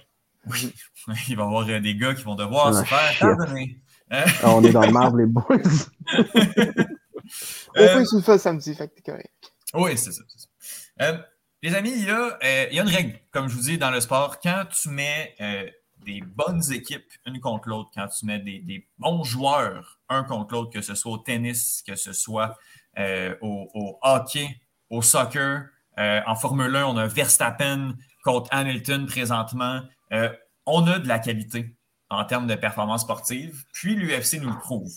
Oui. 0.47 0.73
Il 1.27 1.35
va 1.35 1.43
y 1.43 1.45
avoir 1.45 1.65
des 1.65 1.95
gars 1.95 2.15
qui 2.15 2.23
vont 2.23 2.35
devoir 2.35 2.73
se 2.73 2.83
faire 2.83 3.19
pardonner. 3.19 3.79
Ah, 4.09 4.25
on 4.45 4.63
est 4.63 4.71
dans 4.71 4.81
le 4.81 4.91
marbre, 4.91 5.17
les 5.17 5.25
boys. 5.25 5.43
Au 7.75 7.81
moins, 7.81 8.03
tu 8.03 8.31
le 8.31 8.37
samedi, 8.37 8.75
fait 8.75 8.87
que 8.87 8.95
t'es 8.95 9.01
correct. 9.01 9.53
Oui, 9.73 9.97
c'est 9.97 10.11
ça. 10.11 10.21
ça. 10.35 11.25
Les 11.63 11.75
amis, 11.75 11.93
euh, 12.09 12.67
il 12.69 12.75
y, 12.75 12.79
a, 12.79 12.83
une 12.83 12.89
règle, 12.89 13.17
comme 13.31 13.47
je 13.47 13.55
vous 13.55 13.61
dis, 13.61 13.77
dans 13.77 13.89
le 13.89 14.01
sport. 14.01 14.41
Quand 14.41 14.65
tu 14.69 14.89
mets 14.89 15.33
euh, 15.39 15.65
des 16.05 16.19
bonnes 16.19 16.61
équipes 16.73 17.09
une 17.25 17.39
contre 17.39 17.69
l'autre, 17.69 17.89
quand 17.95 18.05
tu 18.09 18.25
mets 18.25 18.39
des, 18.39 18.85
bons 18.97 19.23
joueurs 19.23 20.01
un 20.09 20.25
contre 20.25 20.55
l'autre, 20.55 20.71
que 20.71 20.81
ce 20.81 20.93
soit 20.93 21.13
au 21.13 21.17
tennis, 21.19 21.81
que 21.87 21.95
ce 21.95 22.11
soit 22.11 22.57
euh, 22.99 23.33
au, 23.39 23.97
hockey, 24.01 24.59
au 24.89 25.01
soccer, 25.01 25.69
en 25.97 26.35
Formule 26.35 26.75
1, 26.75 26.85
on 26.85 26.97
a 26.97 27.07
Verstappen 27.07 27.93
contre 28.25 28.49
Hamilton 28.51 29.05
présentement. 29.05 29.83
on 30.65 30.85
a 30.87 30.99
de 30.99 31.07
la 31.07 31.19
qualité 31.19 31.77
en 32.09 32.25
termes 32.25 32.47
de 32.47 32.55
performance 32.55 33.03
sportive, 33.03 33.63
puis 33.71 33.95
l'UFC 33.95 34.41
nous 34.41 34.49
le 34.49 34.59
prouve. 34.59 34.91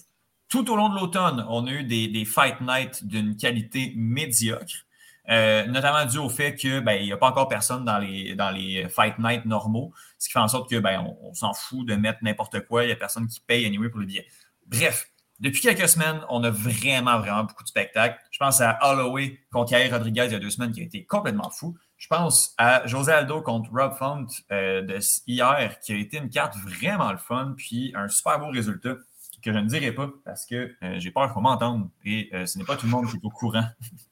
Tout 0.49 0.69
au 0.73 0.75
long 0.75 0.89
de 0.89 0.97
l'automne, 0.97 1.47
on 1.49 1.69
a 1.69 1.71
eu 1.71 1.85
des, 1.85 2.09
des 2.09 2.25
fight 2.25 2.61
nights 2.61 3.07
d'une 3.07 3.37
qualité 3.37 3.93
médiocre. 3.95 4.86
Euh, 5.29 5.67
notamment 5.67 6.05
dû 6.05 6.19
au 6.19 6.29
fait 6.29 6.55
qu'il 6.55 6.81
ben, 6.81 7.03
n'y 7.03 7.13
a 7.13 7.17
pas 7.17 7.29
encore 7.29 7.49
personne 7.49 7.85
dans 7.85 7.99
les, 7.99 8.35
dans 8.35 8.51
les 8.51 8.89
Fight 8.89 9.19
Night 9.19 9.45
normaux, 9.45 9.93
ce 10.19 10.29
qui 10.29 10.33
fait 10.33 10.39
en 10.39 10.49
sorte 10.49 10.71
que 10.71 10.79
ben, 10.79 11.05
on, 11.23 11.35
s'en 11.35 11.53
fout 11.53 11.87
de 11.87 11.95
mettre 11.97 12.19
n'importe 12.23 12.61
quoi, 12.67 12.85
il 12.85 12.87
n'y 12.87 12.93
a 12.93 12.97
personne 12.97 13.27
qui 13.27 13.41
paye 13.41 13.67
anyway 13.67 13.89
pour 13.89 14.01
le 14.01 14.07
billet. 14.07 14.27
Bref, 14.67 15.11
depuis 15.41 15.61
quelques 15.61 15.89
semaines, 15.89 16.21
on 16.31 16.45
a 16.45 16.51
vraiment, 16.51 17.19
vraiment 17.19 17.45
beaucoup 17.45 17.65
de 17.65 17.69
spectacles. 17.69 18.19
Je 18.31 18.39
pense 18.39 18.61
à 18.61 18.79
Holloway 18.83 19.41
contre 19.53 19.73
Yair 19.73 19.93
Rodriguez 19.93 20.27
il 20.27 20.33
y 20.33 20.37
a 20.37 20.39
deux 20.39 20.51
semaines 20.51 20.73
qui 20.73 20.81
a 20.81 20.85
été 20.85 21.05
complètement 21.05 21.51
fou. 21.51 21.77
Je 21.99 22.09
pense 22.09 22.55
à 22.57 22.87
José 22.87 23.13
Aldo 23.13 23.43
contre 23.43 23.71
Rob 23.73 23.95
Font 23.95 24.27
euh, 24.53 24.83
de 24.83 24.99
hier 25.27 25.81
qui 25.81 25.93
a 25.93 25.97
été 25.97 26.19
une 26.19 26.31
carte 26.31 26.57
vraiment 26.57 27.11
le 27.11 27.19
fun, 27.19 27.55
puis 27.57 27.93
un 27.97 28.09
super 28.09 28.39
beau 28.39 28.49
résultat 28.49 28.95
que 29.43 29.53
je 29.53 29.59
ne 29.59 29.67
dirai 29.67 29.93
pas 29.93 30.09
parce 30.25 30.47
que 30.47 30.75
euh, 30.83 30.99
j'ai 30.99 31.11
peur 31.11 31.33
qu'on 31.33 31.41
m'entende 31.41 31.89
et 32.05 32.31
ce 32.47 32.59
n'est 32.59 32.65
pas 32.65 32.77
tout 32.77 32.87
le 32.87 32.93
monde 32.93 33.09
qui 33.09 33.17
est 33.17 33.25
au 33.25 33.31
courant 33.31 33.67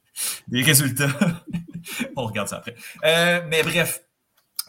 des 0.49 0.63
résultats. 0.63 1.09
on 2.17 2.27
regarde 2.27 2.49
ça 2.49 2.57
après. 2.57 2.75
Euh, 3.05 3.43
mais 3.49 3.63
bref, 3.63 4.03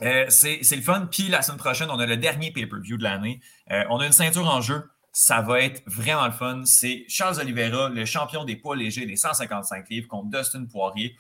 euh, 0.02 0.26
c'est 0.30 0.60
le 0.76 0.82
fun. 0.82 1.08
Puis 1.12 1.28
la 1.28 1.42
semaine 1.42 1.58
prochaine, 1.58 1.90
on 1.90 2.00
a 2.00 2.06
le 2.06 2.18
dernier 2.18 2.52
pay-per-view 2.52 2.98
de 2.98 3.04
l'année. 3.04 3.42
Euh, 3.72 3.84
on 3.90 4.00
a 4.00 4.06
une 4.06 4.12
ceinture 4.12 4.48
en 4.48 4.62
jeu. 4.62 4.84
Ça 5.12 5.42
va 5.42 5.62
être 5.62 5.82
vraiment 5.86 6.26
le 6.26 6.34
fun. 6.34 6.64
C'est 6.66 7.06
Charles 7.08 7.40
Oliveira, 7.40 7.90
le 7.90 8.06
champion 8.06 8.44
des 8.44 8.58
poids 8.58 8.76
légers 8.76 9.06
des 9.06 9.16
155 9.16 9.90
livres 9.90 10.08
contre 10.08 10.30
Dustin 10.30 10.66
Poirier. 10.66 11.16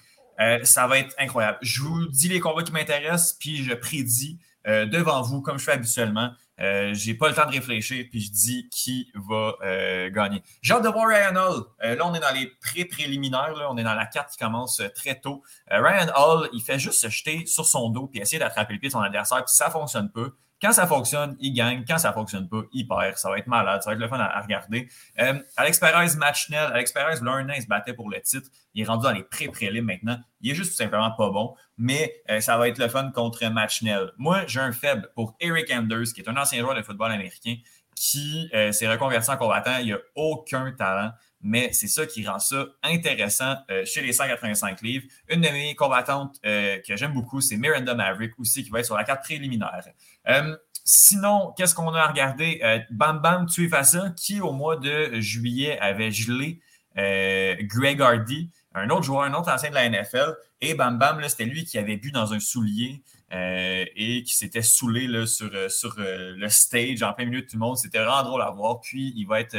ça 0.63 0.86
va 0.88 0.99
être 0.99 1.15
incroyable. 1.17 1.57
Je 1.61 1.82
vous 1.82 2.05
dis 2.07 2.28
les 2.28 2.41
combats 2.41 2.63
qui 2.63 2.73
m'intéressent, 2.73 3.38
puis 3.39 3.63
je 3.63 3.73
prédis 3.73 4.38
devant 4.65 5.21
vous, 5.21 5.41
comme 5.41 5.57
je 5.57 5.63
fais 5.63 5.71
habituellement. 5.71 6.32
Euh, 6.61 6.93
j'ai 6.93 7.13
pas 7.13 7.27
le 7.29 7.35
temps 7.35 7.45
de 7.45 7.51
réfléchir, 7.51 8.05
puis 8.09 8.21
je 8.21 8.31
dis 8.31 8.69
qui 8.69 9.11
va 9.15 9.55
euh, 9.63 10.09
gagner. 10.09 10.41
J'ai 10.61 10.73
hâte 10.73 10.83
de 10.83 10.89
voir 10.89 11.07
Ryan 11.07 11.35
Hall. 11.35 11.63
Euh, 11.83 11.95
là, 11.95 12.07
on 12.07 12.13
est 12.13 12.19
dans 12.19 12.33
les 12.33 12.47
pré-préliminaires. 12.61 13.67
On 13.69 13.77
est 13.77 13.83
dans 13.83 13.93
la 13.93 14.05
carte 14.05 14.31
qui 14.31 14.37
commence 14.37 14.81
très 14.95 15.19
tôt. 15.19 15.43
Ryan 15.69 16.07
Hall, 16.15 16.49
il 16.53 16.61
fait 16.61 16.79
juste 16.79 17.01
se 17.01 17.09
jeter 17.09 17.45
sur 17.45 17.65
son 17.65 17.89
dos 17.89 18.07
puis 18.07 18.21
essayer 18.21 18.39
d'attraper 18.39 18.73
le 18.73 18.79
pied 18.79 18.89
de 18.89 18.93
son 18.93 19.01
adversaire, 19.01 19.43
puis 19.43 19.53
ça 19.53 19.69
fonctionne 19.69 20.11
pas. 20.11 20.27
Quand 20.66 20.74
ça 20.74 20.88
fonctionne, 20.88 21.38
il 21.39 21.53
gagne. 21.53 21.86
Quand 21.88 21.99
ça 21.99 22.11
fonctionne 22.11 22.49
pas, 22.49 22.63
il 22.74 22.88
perd. 22.88 23.18
Ça 23.18 23.30
va 23.30 23.38
être 23.38 23.45
malade. 23.45 23.84
Ça 23.84 23.91
va 23.91 23.93
être 23.93 23.99
le 23.99 24.07
fun 24.07 24.18
à, 24.18 24.41
regarder. 24.41 24.89
Euh, 25.20 25.39
Alex 25.57 25.78
Perez, 25.78 26.18
match 26.18 26.49
nul. 26.49 26.57
Alex 26.57 26.91
Perez, 26.91 27.20
l'un 27.22 27.47
il 27.53 27.61
se 27.61 27.68
battait 27.68 27.93
pour 27.93 28.09
le 28.09 28.20
titre. 28.20 28.49
Il 28.74 28.82
est 28.82 28.86
rendu 28.88 29.03
dans 29.03 29.11
les 29.11 29.22
pré-prélims 29.22 29.86
maintenant. 29.86 30.18
Il 30.41 30.49
est 30.49 30.55
juste 30.55 30.72
tout 30.72 30.78
simplement 30.78 31.11
pas 31.11 31.30
bon. 31.30 31.53
Mais 31.78 32.16
euh, 32.32 32.41
ça 32.41 32.57
va 32.57 32.68
être 32.68 32.80
le 32.80 32.88
fun 32.88 33.11
contre 33.11 33.47
match 33.49 33.84
nul. 33.84 34.11
Moi, 34.18 34.41
j'ai 34.47 34.59
un 34.59 34.72
faible 34.72 35.07
pour 35.13 35.36
Eric 35.39 35.72
Anders, 35.72 36.11
qui 36.16 36.22
est 36.22 36.30
un 36.30 36.36
ancien 36.36 36.59
joueur 36.61 36.74
de 36.74 36.82
football 36.82 37.11
américain 37.11 37.57
qui 37.95 38.49
euh, 38.55 38.72
s'est 38.72 38.91
reconverti 38.91 39.30
en 39.30 39.38
combattant. 39.38 39.78
Il 39.78 39.91
n'a 39.91 39.99
aucun 40.16 40.72
talent 40.72 41.11
mais 41.45 41.71
c'est 41.73 41.87
ça 41.87 42.07
qui 42.07 42.27
rend 42.27 42.39
ça 42.39 42.65
intéressant 42.81 43.53
euh, 43.69 43.85
chez 43.85 44.01
les 44.01 44.13
185 44.13 44.81
livres. 44.81 45.05
Une 45.29 45.41
de 45.41 45.49
mes 45.49 45.75
combattantes 45.75 46.37
euh, 46.43 46.79
que 46.79 46.95
j'aime 46.95 47.13
beaucoup, 47.13 47.39
c'est 47.39 47.55
Miranda 47.55 47.93
Maverick 47.93 48.31
aussi, 48.39 48.63
qui 48.63 48.71
va 48.71 48.79
être 48.79 48.87
sur 48.87 48.97
la 48.97 49.03
carte 49.03 49.23
préliminaire. 49.23 49.85
Euh, 50.27 50.57
sinon, 50.83 51.53
qu'est-ce 51.55 51.75
qu'on 51.75 51.93
a 51.93 52.01
à 52.01 52.07
regarder? 52.07 52.83
Bam 52.89 53.19
Bam 53.19 53.45
Tuifasa, 53.45 54.09
qui 54.17 54.41
au 54.41 54.53
mois 54.53 54.75
de 54.77 55.19
juillet 55.19 55.77
avait 55.79 56.09
gelé 56.09 56.61
Greg 56.95 58.01
Hardy, 58.01 58.49
un 58.73 58.89
autre 58.89 59.03
joueur, 59.03 59.21
un 59.21 59.33
autre 59.35 59.51
ancien 59.51 59.69
de 59.69 59.75
la 59.75 59.87
NFL. 59.87 60.33
Et 60.61 60.73
Bam 60.73 60.97
Bam, 60.97 61.21
c'était 61.29 61.45
lui 61.45 61.63
qui 61.63 61.77
avait 61.77 61.97
bu 61.97 62.11
dans 62.11 62.33
un 62.33 62.39
soulier 62.39 63.03
et 63.31 64.23
qui 64.25 64.33
s'était 64.33 64.63
saoulé 64.63 65.27
sur, 65.27 65.51
sur 65.69 65.93
le 65.97 66.49
stage 66.49 67.03
en 67.03 67.13
plein 67.13 67.25
milieu 67.25 67.41
de 67.41 67.45
tout 67.45 67.57
le 67.57 67.59
monde. 67.59 67.77
C'était 67.77 67.99
vraiment 67.99 68.23
drôle 68.23 68.41
à 68.41 68.49
voir. 68.49 68.81
Puis, 68.81 69.13
il 69.15 69.25
va 69.25 69.41
être 69.41 69.55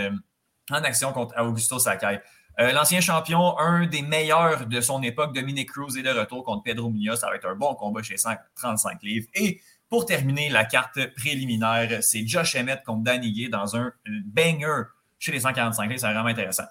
en 0.70 0.82
action 0.82 1.12
contre 1.12 1.34
Augusto 1.40 1.78
Sakai. 1.78 2.20
Euh, 2.58 2.72
l'ancien 2.72 3.00
champion, 3.00 3.58
un 3.58 3.86
des 3.86 4.02
meilleurs 4.02 4.66
de 4.66 4.80
son 4.80 5.02
époque, 5.02 5.34
Dominic 5.34 5.70
Cruz, 5.70 5.98
est 5.98 6.02
de 6.02 6.10
retour 6.10 6.42
contre 6.42 6.62
Pedro 6.62 6.90
Munoz. 6.90 7.20
Ça 7.20 7.28
va 7.28 7.36
être 7.36 7.48
un 7.48 7.54
bon 7.54 7.74
combat 7.74 8.02
chez 8.02 8.16
135 8.16 9.02
livres. 9.02 9.26
Et 9.34 9.60
pour 9.88 10.06
terminer 10.06 10.48
la 10.48 10.64
carte 10.64 10.98
préliminaire, 11.14 12.02
c'est 12.02 12.26
Josh 12.26 12.56
Emmett 12.56 12.82
contre 12.82 13.04
Danny 13.04 13.48
dans 13.50 13.76
un 13.76 13.92
banger 14.24 14.84
chez 15.18 15.32
les 15.32 15.40
145 15.40 15.86
livres. 15.86 16.00
C'est 16.00 16.06
vraiment 16.06 16.26
intéressant. 16.26 16.64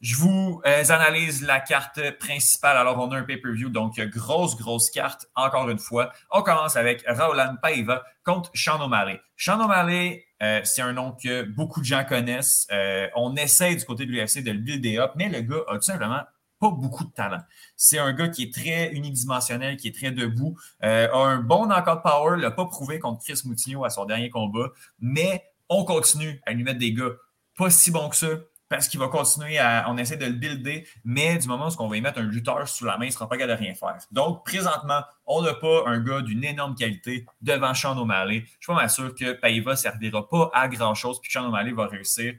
Je 0.00 0.16
vous 0.16 0.60
euh, 0.66 0.84
analyse 0.90 1.42
la 1.42 1.60
carte 1.60 2.18
principale. 2.18 2.76
Alors, 2.76 2.98
on 2.98 3.10
a 3.10 3.16
un 3.16 3.22
pay-per-view, 3.22 3.70
donc 3.70 3.98
grosse, 4.00 4.56
grosse 4.56 4.90
carte, 4.90 5.26
encore 5.34 5.70
une 5.70 5.78
fois. 5.78 6.12
On 6.30 6.42
commence 6.42 6.76
avec 6.76 7.04
Raulan 7.08 7.56
Paiva 7.60 8.04
contre 8.22 8.50
Sean 8.54 8.80
O'Malley. 8.84 9.20
Sean 9.36 9.64
O'Malley, 9.64 10.26
euh, 10.44 10.60
c'est 10.64 10.82
un 10.82 10.92
nom 10.92 11.12
que 11.12 11.42
beaucoup 11.42 11.80
de 11.80 11.84
gens 11.84 12.04
connaissent. 12.04 12.66
Euh, 12.70 13.08
on 13.16 13.34
essaie 13.36 13.74
du 13.74 13.84
côté 13.84 14.06
de 14.06 14.12
l'UFC 14.12 14.42
de 14.42 14.50
le 14.50 14.58
builder 14.58 14.98
up, 14.98 15.12
mais 15.16 15.28
le 15.28 15.40
gars 15.40 15.62
a 15.68 15.74
tout 15.76 15.82
simplement 15.82 16.20
pas 16.60 16.70
beaucoup 16.70 17.04
de 17.04 17.12
talent. 17.12 17.42
C'est 17.76 17.98
un 17.98 18.12
gars 18.12 18.28
qui 18.28 18.44
est 18.44 18.54
très 18.54 18.92
unidimensionnel, 18.92 19.76
qui 19.76 19.88
est 19.88 19.94
très 19.94 20.12
debout, 20.12 20.56
a 20.80 21.08
un 21.12 21.38
bon 21.38 21.66
knockout 21.66 22.02
power, 22.02 22.38
l'a 22.38 22.50
pas 22.50 22.66
prouvé 22.66 22.98
contre 22.98 23.22
Chris 23.24 23.40
Moutinho 23.44 23.84
à 23.84 23.90
son 23.90 24.04
dernier 24.04 24.30
combat, 24.30 24.68
mais 25.00 25.44
on 25.68 25.84
continue 25.84 26.40
à 26.46 26.52
lui 26.52 26.62
mettre 26.62 26.78
des 26.78 26.92
gars 26.92 27.10
pas 27.56 27.70
si 27.70 27.90
bons 27.90 28.08
que 28.08 28.16
ça, 28.16 28.28
parce 28.76 28.88
qu'il 28.88 29.00
va 29.00 29.08
continuer 29.08 29.58
à. 29.58 29.86
On 29.88 29.96
essaie 29.96 30.16
de 30.16 30.26
le 30.26 30.32
builder, 30.32 30.86
mais 31.04 31.38
du 31.38 31.48
moment 31.48 31.68
où 31.68 31.72
on 31.78 31.88
va 31.88 31.96
y 31.96 32.00
mettre 32.00 32.18
un 32.18 32.22
lutteur 32.22 32.68
sous 32.68 32.84
la 32.84 32.96
main, 32.98 33.04
il 33.04 33.08
ne 33.08 33.12
sera 33.12 33.28
pas 33.28 33.36
capable 33.36 33.58
de 33.58 33.64
rien 33.64 33.74
faire. 33.74 33.98
Donc, 34.12 34.44
présentement, 34.44 35.02
on 35.26 35.42
n'a 35.42 35.54
pas 35.54 35.84
un 35.86 36.00
gars 36.00 36.20
d'une 36.20 36.44
énorme 36.44 36.74
qualité 36.74 37.26
devant 37.40 37.74
Sean 37.74 37.96
O'Malley. 37.98 38.44
Je 38.60 38.66
suis 38.66 38.74
pas 38.74 38.88
sûr 38.88 39.14
que 39.14 39.32
Paiva 39.32 39.72
ne 39.72 39.76
servira 39.76 40.28
pas 40.28 40.50
à 40.52 40.68
grand-chose, 40.68 41.20
puis 41.20 41.30
Sean 41.30 41.46
O'Malley 41.46 41.72
va 41.72 41.86
réussir 41.86 42.34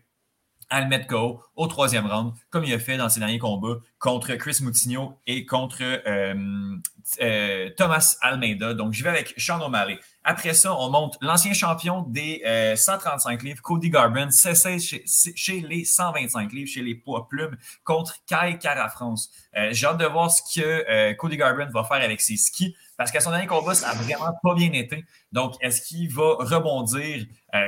à 0.70 0.82
le 0.82 0.88
mettre 0.88 1.08
KO 1.08 1.42
au 1.56 1.68
troisième 1.68 2.08
round, 2.08 2.34
comme 2.50 2.64
il 2.64 2.74
a 2.74 2.80
fait 2.80 2.98
dans 2.98 3.10
ses 3.10 3.20
derniers 3.20 3.40
combats 3.40 3.78
contre 4.06 4.36
Chris 4.36 4.60
Moutinho 4.62 5.18
et 5.26 5.48
contre 5.48 5.82
euh, 5.82 6.78
euh, 7.22 7.70
Thomas 7.76 8.18
Almeida. 8.22 8.76
Donc, 8.76 8.94
je 8.94 9.04
vais 9.04 9.10
avec 9.10 9.34
Sean 9.38 9.60
O'Malley. 9.62 10.00
Après 10.24 10.54
ça, 10.54 10.76
on 10.76 10.90
monte 10.90 11.18
l'ancien 11.22 11.54
champion 11.54 12.02
des 12.08 12.42
135 12.76 13.40
euh, 13.40 13.46
livres, 13.46 13.62
Cody 13.62 13.90
Garbrandt, 13.90 14.32
cessé 14.32 14.80
chez, 14.80 15.62
les 15.62 15.86
125 15.86 16.52
livres, 16.52 16.70
chez 16.70 16.82
les 16.82 16.96
poids 16.96 17.28
plumes, 17.28 17.58
contre 17.84 18.16
Kai 18.26 18.58
Cara-France. 18.60 19.32
Euh, 19.56 19.70
j'ai 19.72 19.86
hâte 19.86 20.00
de 20.00 20.06
voir 20.06 20.32
ce 20.32 20.42
que 20.42 21.14
Cody 21.14 21.38
Garbrandt 21.38 21.72
va 21.72 21.84
faire 21.84 22.04
avec 22.04 22.22
ses 22.22 22.38
skis, 22.38 22.76
parce 22.98 23.12
qu'à 23.12 23.20
son 23.20 23.30
dernier 23.30 23.46
combat, 23.46 23.76
ça 23.76 23.94
n'a 23.94 24.02
vraiment 24.02 24.34
pas 24.42 24.56
bien 24.56 24.72
été. 24.72 25.06
Donc, 25.32 25.54
est-ce 25.62 25.82
qu'il 25.82 26.12
va 26.12 26.36
rebondir 26.40 27.26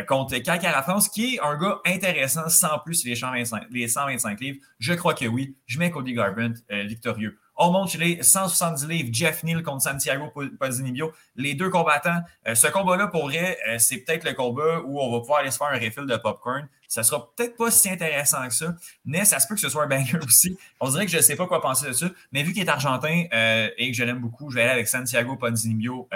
contre 0.07 0.35
Kai 0.35 0.59
Cara-France, 0.59 1.09
qui 1.09 1.35
est 1.35 1.39
un 1.41 1.55
gars 1.57 1.79
intéressant 1.85 2.49
sans 2.49 2.79
plus 2.79 3.05
les 3.05 3.15
125, 3.15 3.65
les 3.69 3.87
125 3.87 4.39
livres? 4.39 4.59
Je 4.79 4.93
crois 4.93 5.13
que 5.13 5.25
oui. 5.25 5.55
Je 5.67 5.77
mets 5.77 5.91
Cody 5.91 6.13
Garbrandt 6.13 6.26
victorieux. 6.69 7.37
On 7.59 7.71
monte 7.71 7.95
les 7.95 8.21
170 8.21 8.87
livres, 8.87 9.09
Jeff 9.11 9.43
Neal 9.43 9.63
contre 9.63 9.81
Santiago 9.81 10.31
Ponzinibbio. 10.59 11.11
Les 11.35 11.55
deux 11.55 11.71
combattants. 11.71 12.21
Euh, 12.47 12.53
ce 12.53 12.67
combat-là, 12.67 13.07
pour 13.07 13.29
vrai, 13.29 13.57
euh, 13.67 13.79
c'est 13.79 13.97
peut-être 13.97 14.23
le 14.25 14.33
combat 14.33 14.81
où 14.85 15.01
on 15.01 15.11
va 15.11 15.19
pouvoir 15.19 15.39
aller 15.39 15.49
se 15.49 15.57
faire 15.57 15.67
un 15.67 15.79
refill 15.79 16.05
de 16.05 16.15
popcorn. 16.17 16.67
Ça 16.87 17.01
sera 17.03 17.29
peut-être 17.35 17.57
pas 17.57 17.71
si 17.71 17.89
intéressant 17.89 18.47
que 18.47 18.53
ça, 18.53 18.75
mais 19.05 19.25
ça 19.25 19.39
se 19.39 19.47
peut 19.47 19.55
que 19.55 19.61
ce 19.61 19.69
soit 19.69 19.83
un 19.83 19.87
banger 19.87 20.19
aussi. 20.25 20.55
On 20.79 20.89
dirait 20.89 21.05
que 21.05 21.11
je 21.11 21.17
ne 21.17 21.21
sais 21.21 21.35
pas 21.35 21.47
quoi 21.47 21.59
penser 21.59 21.87
de 21.87 21.93
ça, 21.93 22.05
mais 22.31 22.43
vu 22.43 22.53
qu'il 22.53 22.61
est 22.61 22.69
argentin 22.69 23.25
euh, 23.33 23.69
et 23.77 23.91
que 23.91 23.97
je 23.97 24.03
l'aime 24.03 24.19
beaucoup, 24.19 24.51
je 24.51 24.55
vais 24.55 24.61
aller 24.61 24.71
avec 24.71 24.87
Santiago 24.87 25.35
Ponzinibbio 25.35 26.07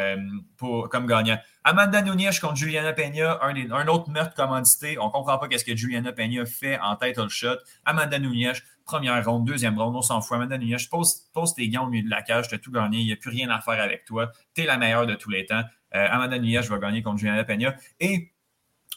pour, 0.57 0.89
comme 0.89 1.07
gagnant. 1.07 1.39
Amanda 1.63 2.01
Nunes 2.01 2.31
contre 2.41 2.55
Juliana 2.55 2.91
Peña, 2.93 3.39
un, 3.43 3.87
autre 3.87 4.09
meurtre 4.09 4.33
commandité. 4.33 4.97
On 4.97 5.07
ne 5.07 5.11
comprend 5.11 5.37
pas 5.37 5.47
qu'est-ce 5.47 5.65
que 5.65 5.75
Juliana 5.75 6.11
Peña 6.11 6.45
fait 6.45 6.79
en 6.79 6.95
title 6.95 7.29
shot. 7.29 7.57
Amanda 7.85 8.17
Nunes, 8.17 8.53
première 8.91 9.25
ronde, 9.25 9.45
deuxième 9.45 9.79
ronde, 9.79 9.95
on 9.95 10.01
s'en 10.01 10.21
fout. 10.21 10.35
Amanda 10.35 10.57
Nunes, 10.57 10.77
pose, 10.89 11.27
pose 11.33 11.53
tes 11.53 11.69
gants 11.69 11.85
au 11.85 11.89
milieu 11.89 12.03
de 12.03 12.09
la 12.09 12.21
cage, 12.21 12.49
tu 12.49 12.55
as 12.55 12.57
tout 12.57 12.71
gagné, 12.71 12.99
il 12.99 13.05
n'y 13.05 13.13
a 13.13 13.15
plus 13.15 13.29
rien 13.29 13.49
à 13.49 13.61
faire 13.61 13.81
avec 13.81 14.03
toi. 14.05 14.31
Tu 14.53 14.61
es 14.61 14.65
la 14.65 14.77
meilleure 14.77 15.07
de 15.07 15.15
tous 15.15 15.29
les 15.29 15.45
temps. 15.45 15.63
Euh, 15.95 16.07
Amanda 16.09 16.37
Nunes 16.37 16.61
va 16.61 16.77
gagner 16.77 17.01
contre 17.01 17.19
Juliana 17.19 17.43
Peña. 17.45 17.75
Et 17.99 18.31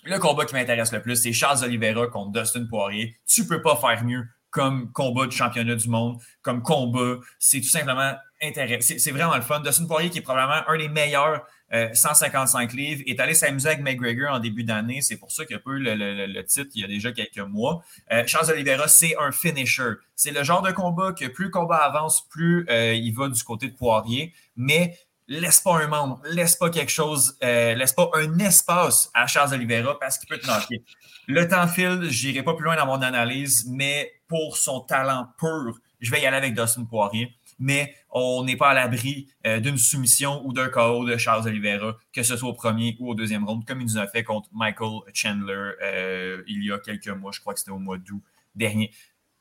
le 0.05 0.19
combat 0.19 0.45
qui 0.45 0.55
m'intéresse 0.55 0.93
le 0.93 1.01
plus, 1.01 1.17
c'est 1.17 1.33
Charles 1.33 1.63
Oliveira 1.65 2.09
contre 2.09 2.33
Dustin 2.33 2.67
Poirier. 2.67 3.17
Tu 3.27 3.43
ne 3.43 3.47
peux 3.47 3.63
pas 3.63 3.77
faire 3.77 4.05
mieux 4.05 4.27
comme 4.51 4.91
combat 4.93 5.27
de 5.27 5.33
championnat 5.33 5.77
du 5.77 5.89
monde, 5.89 6.21
comme 6.43 6.63
combat. 6.63 7.21
C'est 7.39 7.61
tout 7.61 7.69
simplement 7.69 8.15
intéressant. 8.43 8.95
C'est 8.99 9.11
vraiment 9.13 9.37
le 9.37 9.43
fun. 9.43 9.61
Dustin 9.61 9.87
Poirier, 9.87 10.11
qui 10.11 10.19
est 10.19 10.23
probablement 10.23 10.69
un 10.69 10.77
des 10.77 10.89
meilleurs 10.89 11.43
155 11.73 12.73
euh, 12.73 12.77
livres, 12.77 13.03
est 13.07 13.19
allé 13.21 13.35
s'amuser 13.35 13.69
avec 13.69 13.81
McGregor 13.81 14.33
en 14.33 14.39
début 14.39 14.65
d'année. 14.65 15.01
C'est 15.01 15.17
pour 15.17 15.33
ça 15.33 15.45
qu'il 15.45 15.57
a 15.57 15.59
peu 15.59 15.79
le, 15.79 16.43
titre 16.43 16.71
il 16.75 16.83
y 16.83 16.85
a 16.85 16.89
déjà 16.89 17.13
quelques 17.13 17.39
mois. 17.39 17.83
Euh, 18.13 18.23
Charles 18.27 18.51
Oliveira, 18.51 18.89
c'est 18.89 19.15
un 19.19 19.33
finisher. 19.33 19.95
C'est 20.15 20.31
le 20.31 20.45
genre 20.45 20.63
de 20.63 20.71
combat 20.71 21.13
que 21.13 21.27
plus 21.27 21.47
le 21.47 21.51
combat 21.51 21.79
avance, 21.79 22.29
plus 22.29 22.67
euh, 22.69 22.95
il 22.95 23.13
va 23.13 23.29
du 23.29 23.43
côté 23.43 23.69
de 23.69 23.75
Poirier. 23.75 24.33
Mais 24.57 24.97
laisse 25.27 25.61
pas 25.61 25.83
un 25.83 25.87
membre, 25.87 26.21
laisse 26.31 26.55
pas 26.55 26.69
quelque 26.69 26.93
chose, 26.93 27.39
laisse 27.41 27.95
pas 27.95 28.11
un 28.13 28.39
espace 28.41 29.11
à 29.15 29.27
Charles 29.27 29.55
Oliveira 29.55 29.99
parce 29.99 30.19
qu'il 30.19 30.29
peut 30.29 30.39
te 30.39 30.47
knocker. 30.47 30.83
Le 31.27 31.49
temps 31.49 31.67
file, 31.67 32.09
je 32.11 32.29
n'irai 32.29 32.43
pas 32.43 32.53
plus 32.53 32.65
loin 32.65 32.77
dans 32.77 32.85
mon 32.85 33.01
analyse, 33.01 33.67
mais 33.71 34.13
pour 34.29 34.59
son 34.59 34.81
talent 34.81 35.29
pur, 35.39 35.79
je 36.01 36.11
vais 36.11 36.21
y 36.21 36.27
aller 36.27 36.37
avec 36.37 36.55
Dustin 36.55 36.85
Poirier 36.85 37.35
mais 37.59 37.95
on 38.11 38.45
n'est 38.45 38.57
pas 38.57 38.71
à 38.71 38.75
l'abri 38.75 39.29
euh, 39.47 39.61
d'une 39.61 39.79
soumission 39.79 40.45
ou 40.47 40.53
d'un 40.53 40.69
KO 40.69 41.05
de 41.05 41.17
Charles 41.17 41.47
Oliveira, 41.47 41.97
que 42.13 42.23
ce 42.23 42.37
soit 42.37 42.49
au 42.49 42.55
premier 42.55 42.97
ou 43.01 43.11
au 43.11 43.15
deuxième 43.15 43.45
round, 43.45 43.65
comme 43.65 43.81
il 43.81 43.87
nous 43.87 43.99
a 43.99 44.07
fait 44.07 44.25
contre 44.25 44.49
Michael 44.53 45.01
Chandler 45.13 45.73
euh, 45.83 46.43
il 46.47 46.65
y 46.65 46.73
a 46.73 46.79
quelques 46.79 47.09
mois, 47.09 47.33
je 47.33 47.41
crois 47.41 47.55
que 47.55 47.61
c'était 47.61 47.73
au 47.73 47.79
mois 47.79 47.99
d'août 47.99 48.23
dernier. 48.55 48.91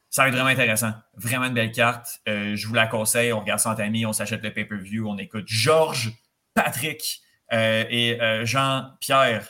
Ça 0.10 0.24
va 0.24 0.28
être 0.30 0.36
vraiment 0.36 0.50
intéressant. 0.50 0.94
Vraiment 1.16 1.46
une 1.46 1.56
belle 1.56 1.72
carte. 1.72 2.22
Euh, 2.28 2.56
je 2.56 2.68
vous 2.68 2.76
la 2.76 2.86
conseille. 2.86 3.34
On 3.34 3.40
regarde 3.40 3.60
ça 3.60 3.76
en 3.76 3.94
on 4.06 4.14
s'achète 4.14 4.44
le 4.44 4.54
pay-per-view, 4.54 5.08
on 5.10 5.18
écoute 5.18 5.46
Georges, 5.48 6.14
Patrick 6.54 7.22
et 7.52 8.18
Jean-Pierre 8.44 9.48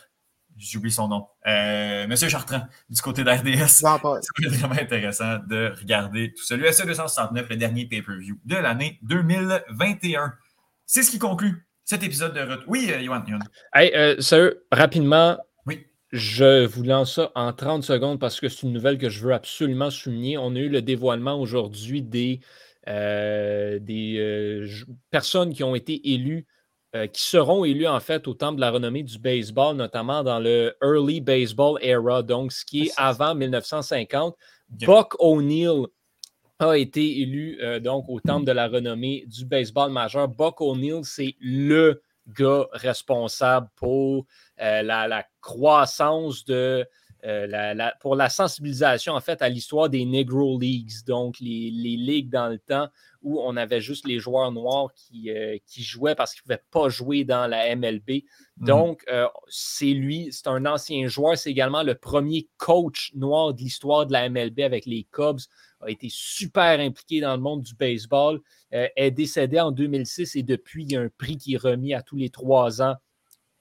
j'oublie 0.58 0.92
son 0.92 1.08
nom. 1.08 1.28
Euh, 1.46 2.08
Monsieur 2.08 2.30
Chartrand, 2.30 2.62
du 2.90 3.02
côté 3.02 3.24
d'RDS. 3.24 3.68
C'est 3.68 4.48
vraiment 4.48 4.76
intéressant 4.80 5.40
de 5.50 5.74
regarder 5.80 6.34
tout 6.34 6.44
ça. 6.44 6.56
L'UFC 6.56 6.86
269, 6.86 7.50
le 7.50 7.56
dernier 7.58 7.86
pay-per-view 7.86 8.40
de 8.46 8.56
l'année 8.56 9.00
2021. 9.04 10.34
C'est 10.86 11.04
ce 11.04 11.12
qui 11.12 11.20
conclut 11.20 11.68
cet 11.84 12.04
épisode 12.04 12.34
de 12.34 12.40
retour. 12.40 12.66
Oui, 12.68 12.90
euh, 12.92 13.02
Yohan. 13.02 13.24
Hey, 13.74 13.92
euh, 13.94 14.54
rapidement, 14.72 15.38
oui. 15.66 15.86
je 16.14 16.66
vous 16.66 16.84
lance 16.84 17.16
ça 17.16 17.32
en 17.36 17.52
30 17.52 17.84
secondes 17.84 18.20
parce 18.20 18.40
que 18.40 18.48
c'est 18.48 18.64
une 18.64 18.74
nouvelle 18.74 18.98
que 18.98 19.10
je 19.10 19.20
veux 19.20 19.34
absolument 19.34 19.90
souligner. 19.90 20.38
On 20.38 20.56
a 20.56 20.60
eu 20.60 20.70
le 20.70 20.82
dévoilement 20.82 21.40
aujourd'hui 21.40 22.02
des, 22.02 22.40
euh, 22.88 23.80
des 23.80 24.66
personnes 25.12 25.54
qui 25.54 25.64
ont 25.64 25.76
été 25.76 26.14
élues 26.14 26.46
euh, 26.96 27.08
qui 27.08 27.24
seront 27.24 27.66
élus 27.66 27.88
en 27.88 28.00
fait 28.00 28.28
au 28.28 28.34
temple 28.34 28.58
de 28.58 28.62
la 28.62 28.72
renommée 28.72 29.04
du 29.04 29.18
baseball, 29.18 29.76
notamment 29.76 30.24
dans 30.24 30.40
le 30.40 30.76
Early 30.82 31.22
Baseball 31.22 31.80
Era, 31.82 32.22
donc 32.22 32.52
ce 32.52 32.64
qui 32.64 32.84
est 32.84 32.92
avant 32.98 33.34
1950. 33.36 34.36
Buck 34.70 35.16
O'Neill 35.20 35.88
a 36.60 36.78
été 36.78 37.20
élu 37.20 37.58
euh, 37.62 37.80
donc 37.80 38.06
au 38.08 38.20
temple 38.20 38.46
de 38.46 38.52
la 38.52 38.68
renommée 38.68 39.26
du 39.28 39.46
baseball 39.46 39.92
majeur. 39.92 40.28
Buck 40.28 40.62
O'Neill, 40.62 41.02
c'est 41.04 41.36
le 41.40 42.02
gars 42.28 42.68
responsable 42.72 43.68
pour 43.76 44.26
la, 44.58 45.26
croissance 45.42 46.46
de, 46.46 46.88
pour 48.00 48.16
la 48.16 48.30
sensibilisation 48.30 49.14
en 49.14 49.22
fait 49.22 49.42
à 49.42 49.50
l'histoire 49.50 49.90
des 49.90 50.06
Negro 50.06 50.60
Leagues, 50.60 50.92
donc 51.08 51.40
les, 51.40 51.70
ligues 51.72 52.30
dans 52.30 52.50
le 52.50 52.60
temps 52.60 52.90
où 53.22 53.40
on 53.42 53.56
avait 53.56 53.80
juste 53.80 54.06
les 54.06 54.20
joueurs 54.20 54.52
noirs 54.52 54.94
qui, 54.94 55.30
qui 55.66 55.84
jouaient 55.84 56.16
parce 56.16 56.34
qu'ils 56.34 56.42
ne 56.42 56.56
pouvaient 56.56 56.66
pas 56.72 56.90
jouer 56.90 57.24
dans 57.24 57.48
la 57.48 57.74
MLB. 57.74 58.24
Mhm. 58.58 58.68
Donc, 58.68 59.06
c'est 59.48 59.86
lui, 59.86 60.28
c'est 60.32 60.48
un 60.48 60.66
ancien 60.66 61.08
joueur, 61.08 61.38
c'est 61.38 61.50
également 61.50 61.84
le 61.84 61.96
premier 61.96 62.50
coach 62.58 63.12
noir 63.16 63.54
de 63.54 63.62
l'histoire 63.62 64.06
de 64.06 64.12
la 64.12 64.28
MLB 64.28 64.60
avec 64.60 64.86
les 64.86 65.08
Cubs 65.10 65.40
a 65.84 65.92
été 65.92 66.08
super 66.10 66.80
impliqué 66.80 67.22
dans 67.22 67.36
le 67.36 67.42
monde 67.42 67.62
du 67.62 67.76
baseball, 67.76 68.40
euh, 68.74 68.88
est 68.96 69.12
décédé 69.12 69.60
en 69.60 69.72
2006 69.72 70.36
et 70.36 70.44
depuis, 70.44 70.84
il 70.84 70.92
y 70.92 70.96
a 70.96 71.02
un 71.02 71.10
prix 71.10 71.38
qui 71.38 71.54
est 71.54 71.58
remis 71.58 71.94
à 71.94 72.02
tous 72.02 72.16
les 72.16 72.30
trois 72.30 72.82
ans 72.82 72.96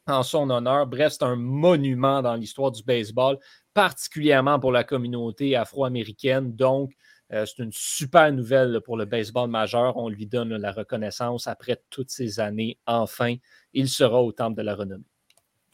en 0.07 0.23
son 0.23 0.51
honneur. 0.51 0.87
Bref, 0.87 1.15
c'est 1.19 1.25
un 1.25 1.37
monument 1.37 2.23
dans 2.23 2.35
l'histoire 2.35 2.71
du 2.71 2.83
baseball, 2.83 3.39
particulièrement 3.75 4.59
pour 4.59 4.73
la 4.73 4.85
communauté 4.85 5.57
afro-américaine. 5.57 6.55
Donc, 6.55 6.93
euh, 7.33 7.47
c'est 7.47 7.63
une 7.63 7.73
super 7.73 8.31
nouvelle 8.33 8.81
pour 8.85 8.97
le 8.97 9.05
baseball 9.05 9.49
majeur. 9.49 9.97
On 9.97 10.09
lui 10.09 10.27
donne 10.27 10.55
la 10.57 10.73
reconnaissance 10.73 11.47
après 11.47 11.83
toutes 11.91 12.11
ces 12.11 12.41
années. 12.41 12.79
Enfin, 12.87 13.37
il 13.73 13.89
sera 13.89 14.23
au 14.23 14.33
temple 14.33 14.57
de 14.59 14.63
la 14.63 14.75
renommée. 14.75 15.05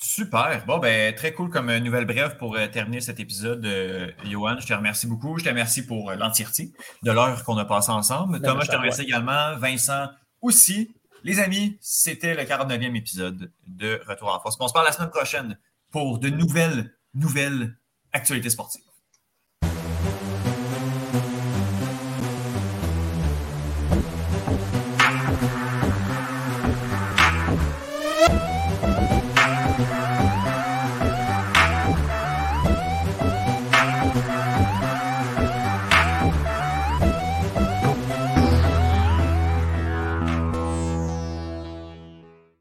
Super. 0.01 0.65
Bon, 0.65 0.79
ben, 0.79 1.13
très 1.13 1.33
cool 1.33 1.51
comme 1.51 1.77
nouvelle 1.79 2.05
brève 2.05 2.37
pour 2.37 2.57
euh, 2.57 2.69
terminer 2.69 3.01
cet 3.01 3.19
épisode, 3.19 3.67
euh, 3.67 4.09
Johan. 4.25 4.57
Je 4.61 4.67
te 4.67 4.73
remercie 4.73 5.09
beaucoup. 5.09 5.37
Je 5.39 5.45
te 5.45 5.49
remercie 5.49 5.85
pour 5.85 6.11
euh, 6.11 6.15
l'entièreté 6.15 6.73
de 7.03 7.11
l'heure 7.11 7.43
qu'on 7.43 7.59
a 7.59 7.65
passé 7.65 7.91
ensemble. 7.91 8.41
Thomas, 8.41 8.63
je 8.63 8.71
te 8.71 8.77
remercie 8.77 9.03
également. 9.03 9.57
Vincent 9.57 10.07
aussi. 10.41 10.95
Les 11.29 11.41
amis, 11.41 11.77
c'était 11.83 12.35
le 12.35 12.45
49e 12.45 12.97
épisode 12.97 13.53
de 13.67 14.01
Retour 14.09 14.35
en 14.35 14.41
force. 14.41 14.57
On 14.61 14.67
se 14.67 14.73
parle 14.73 14.87
la 14.87 14.93
semaine 14.93 15.11
prochaine 15.11 15.59
pour 15.91 16.19
de 16.19 16.31
nouvelles, 16.31 16.97
nouvelles 17.13 17.77
actualités 18.15 18.49
sportives. 18.49 18.88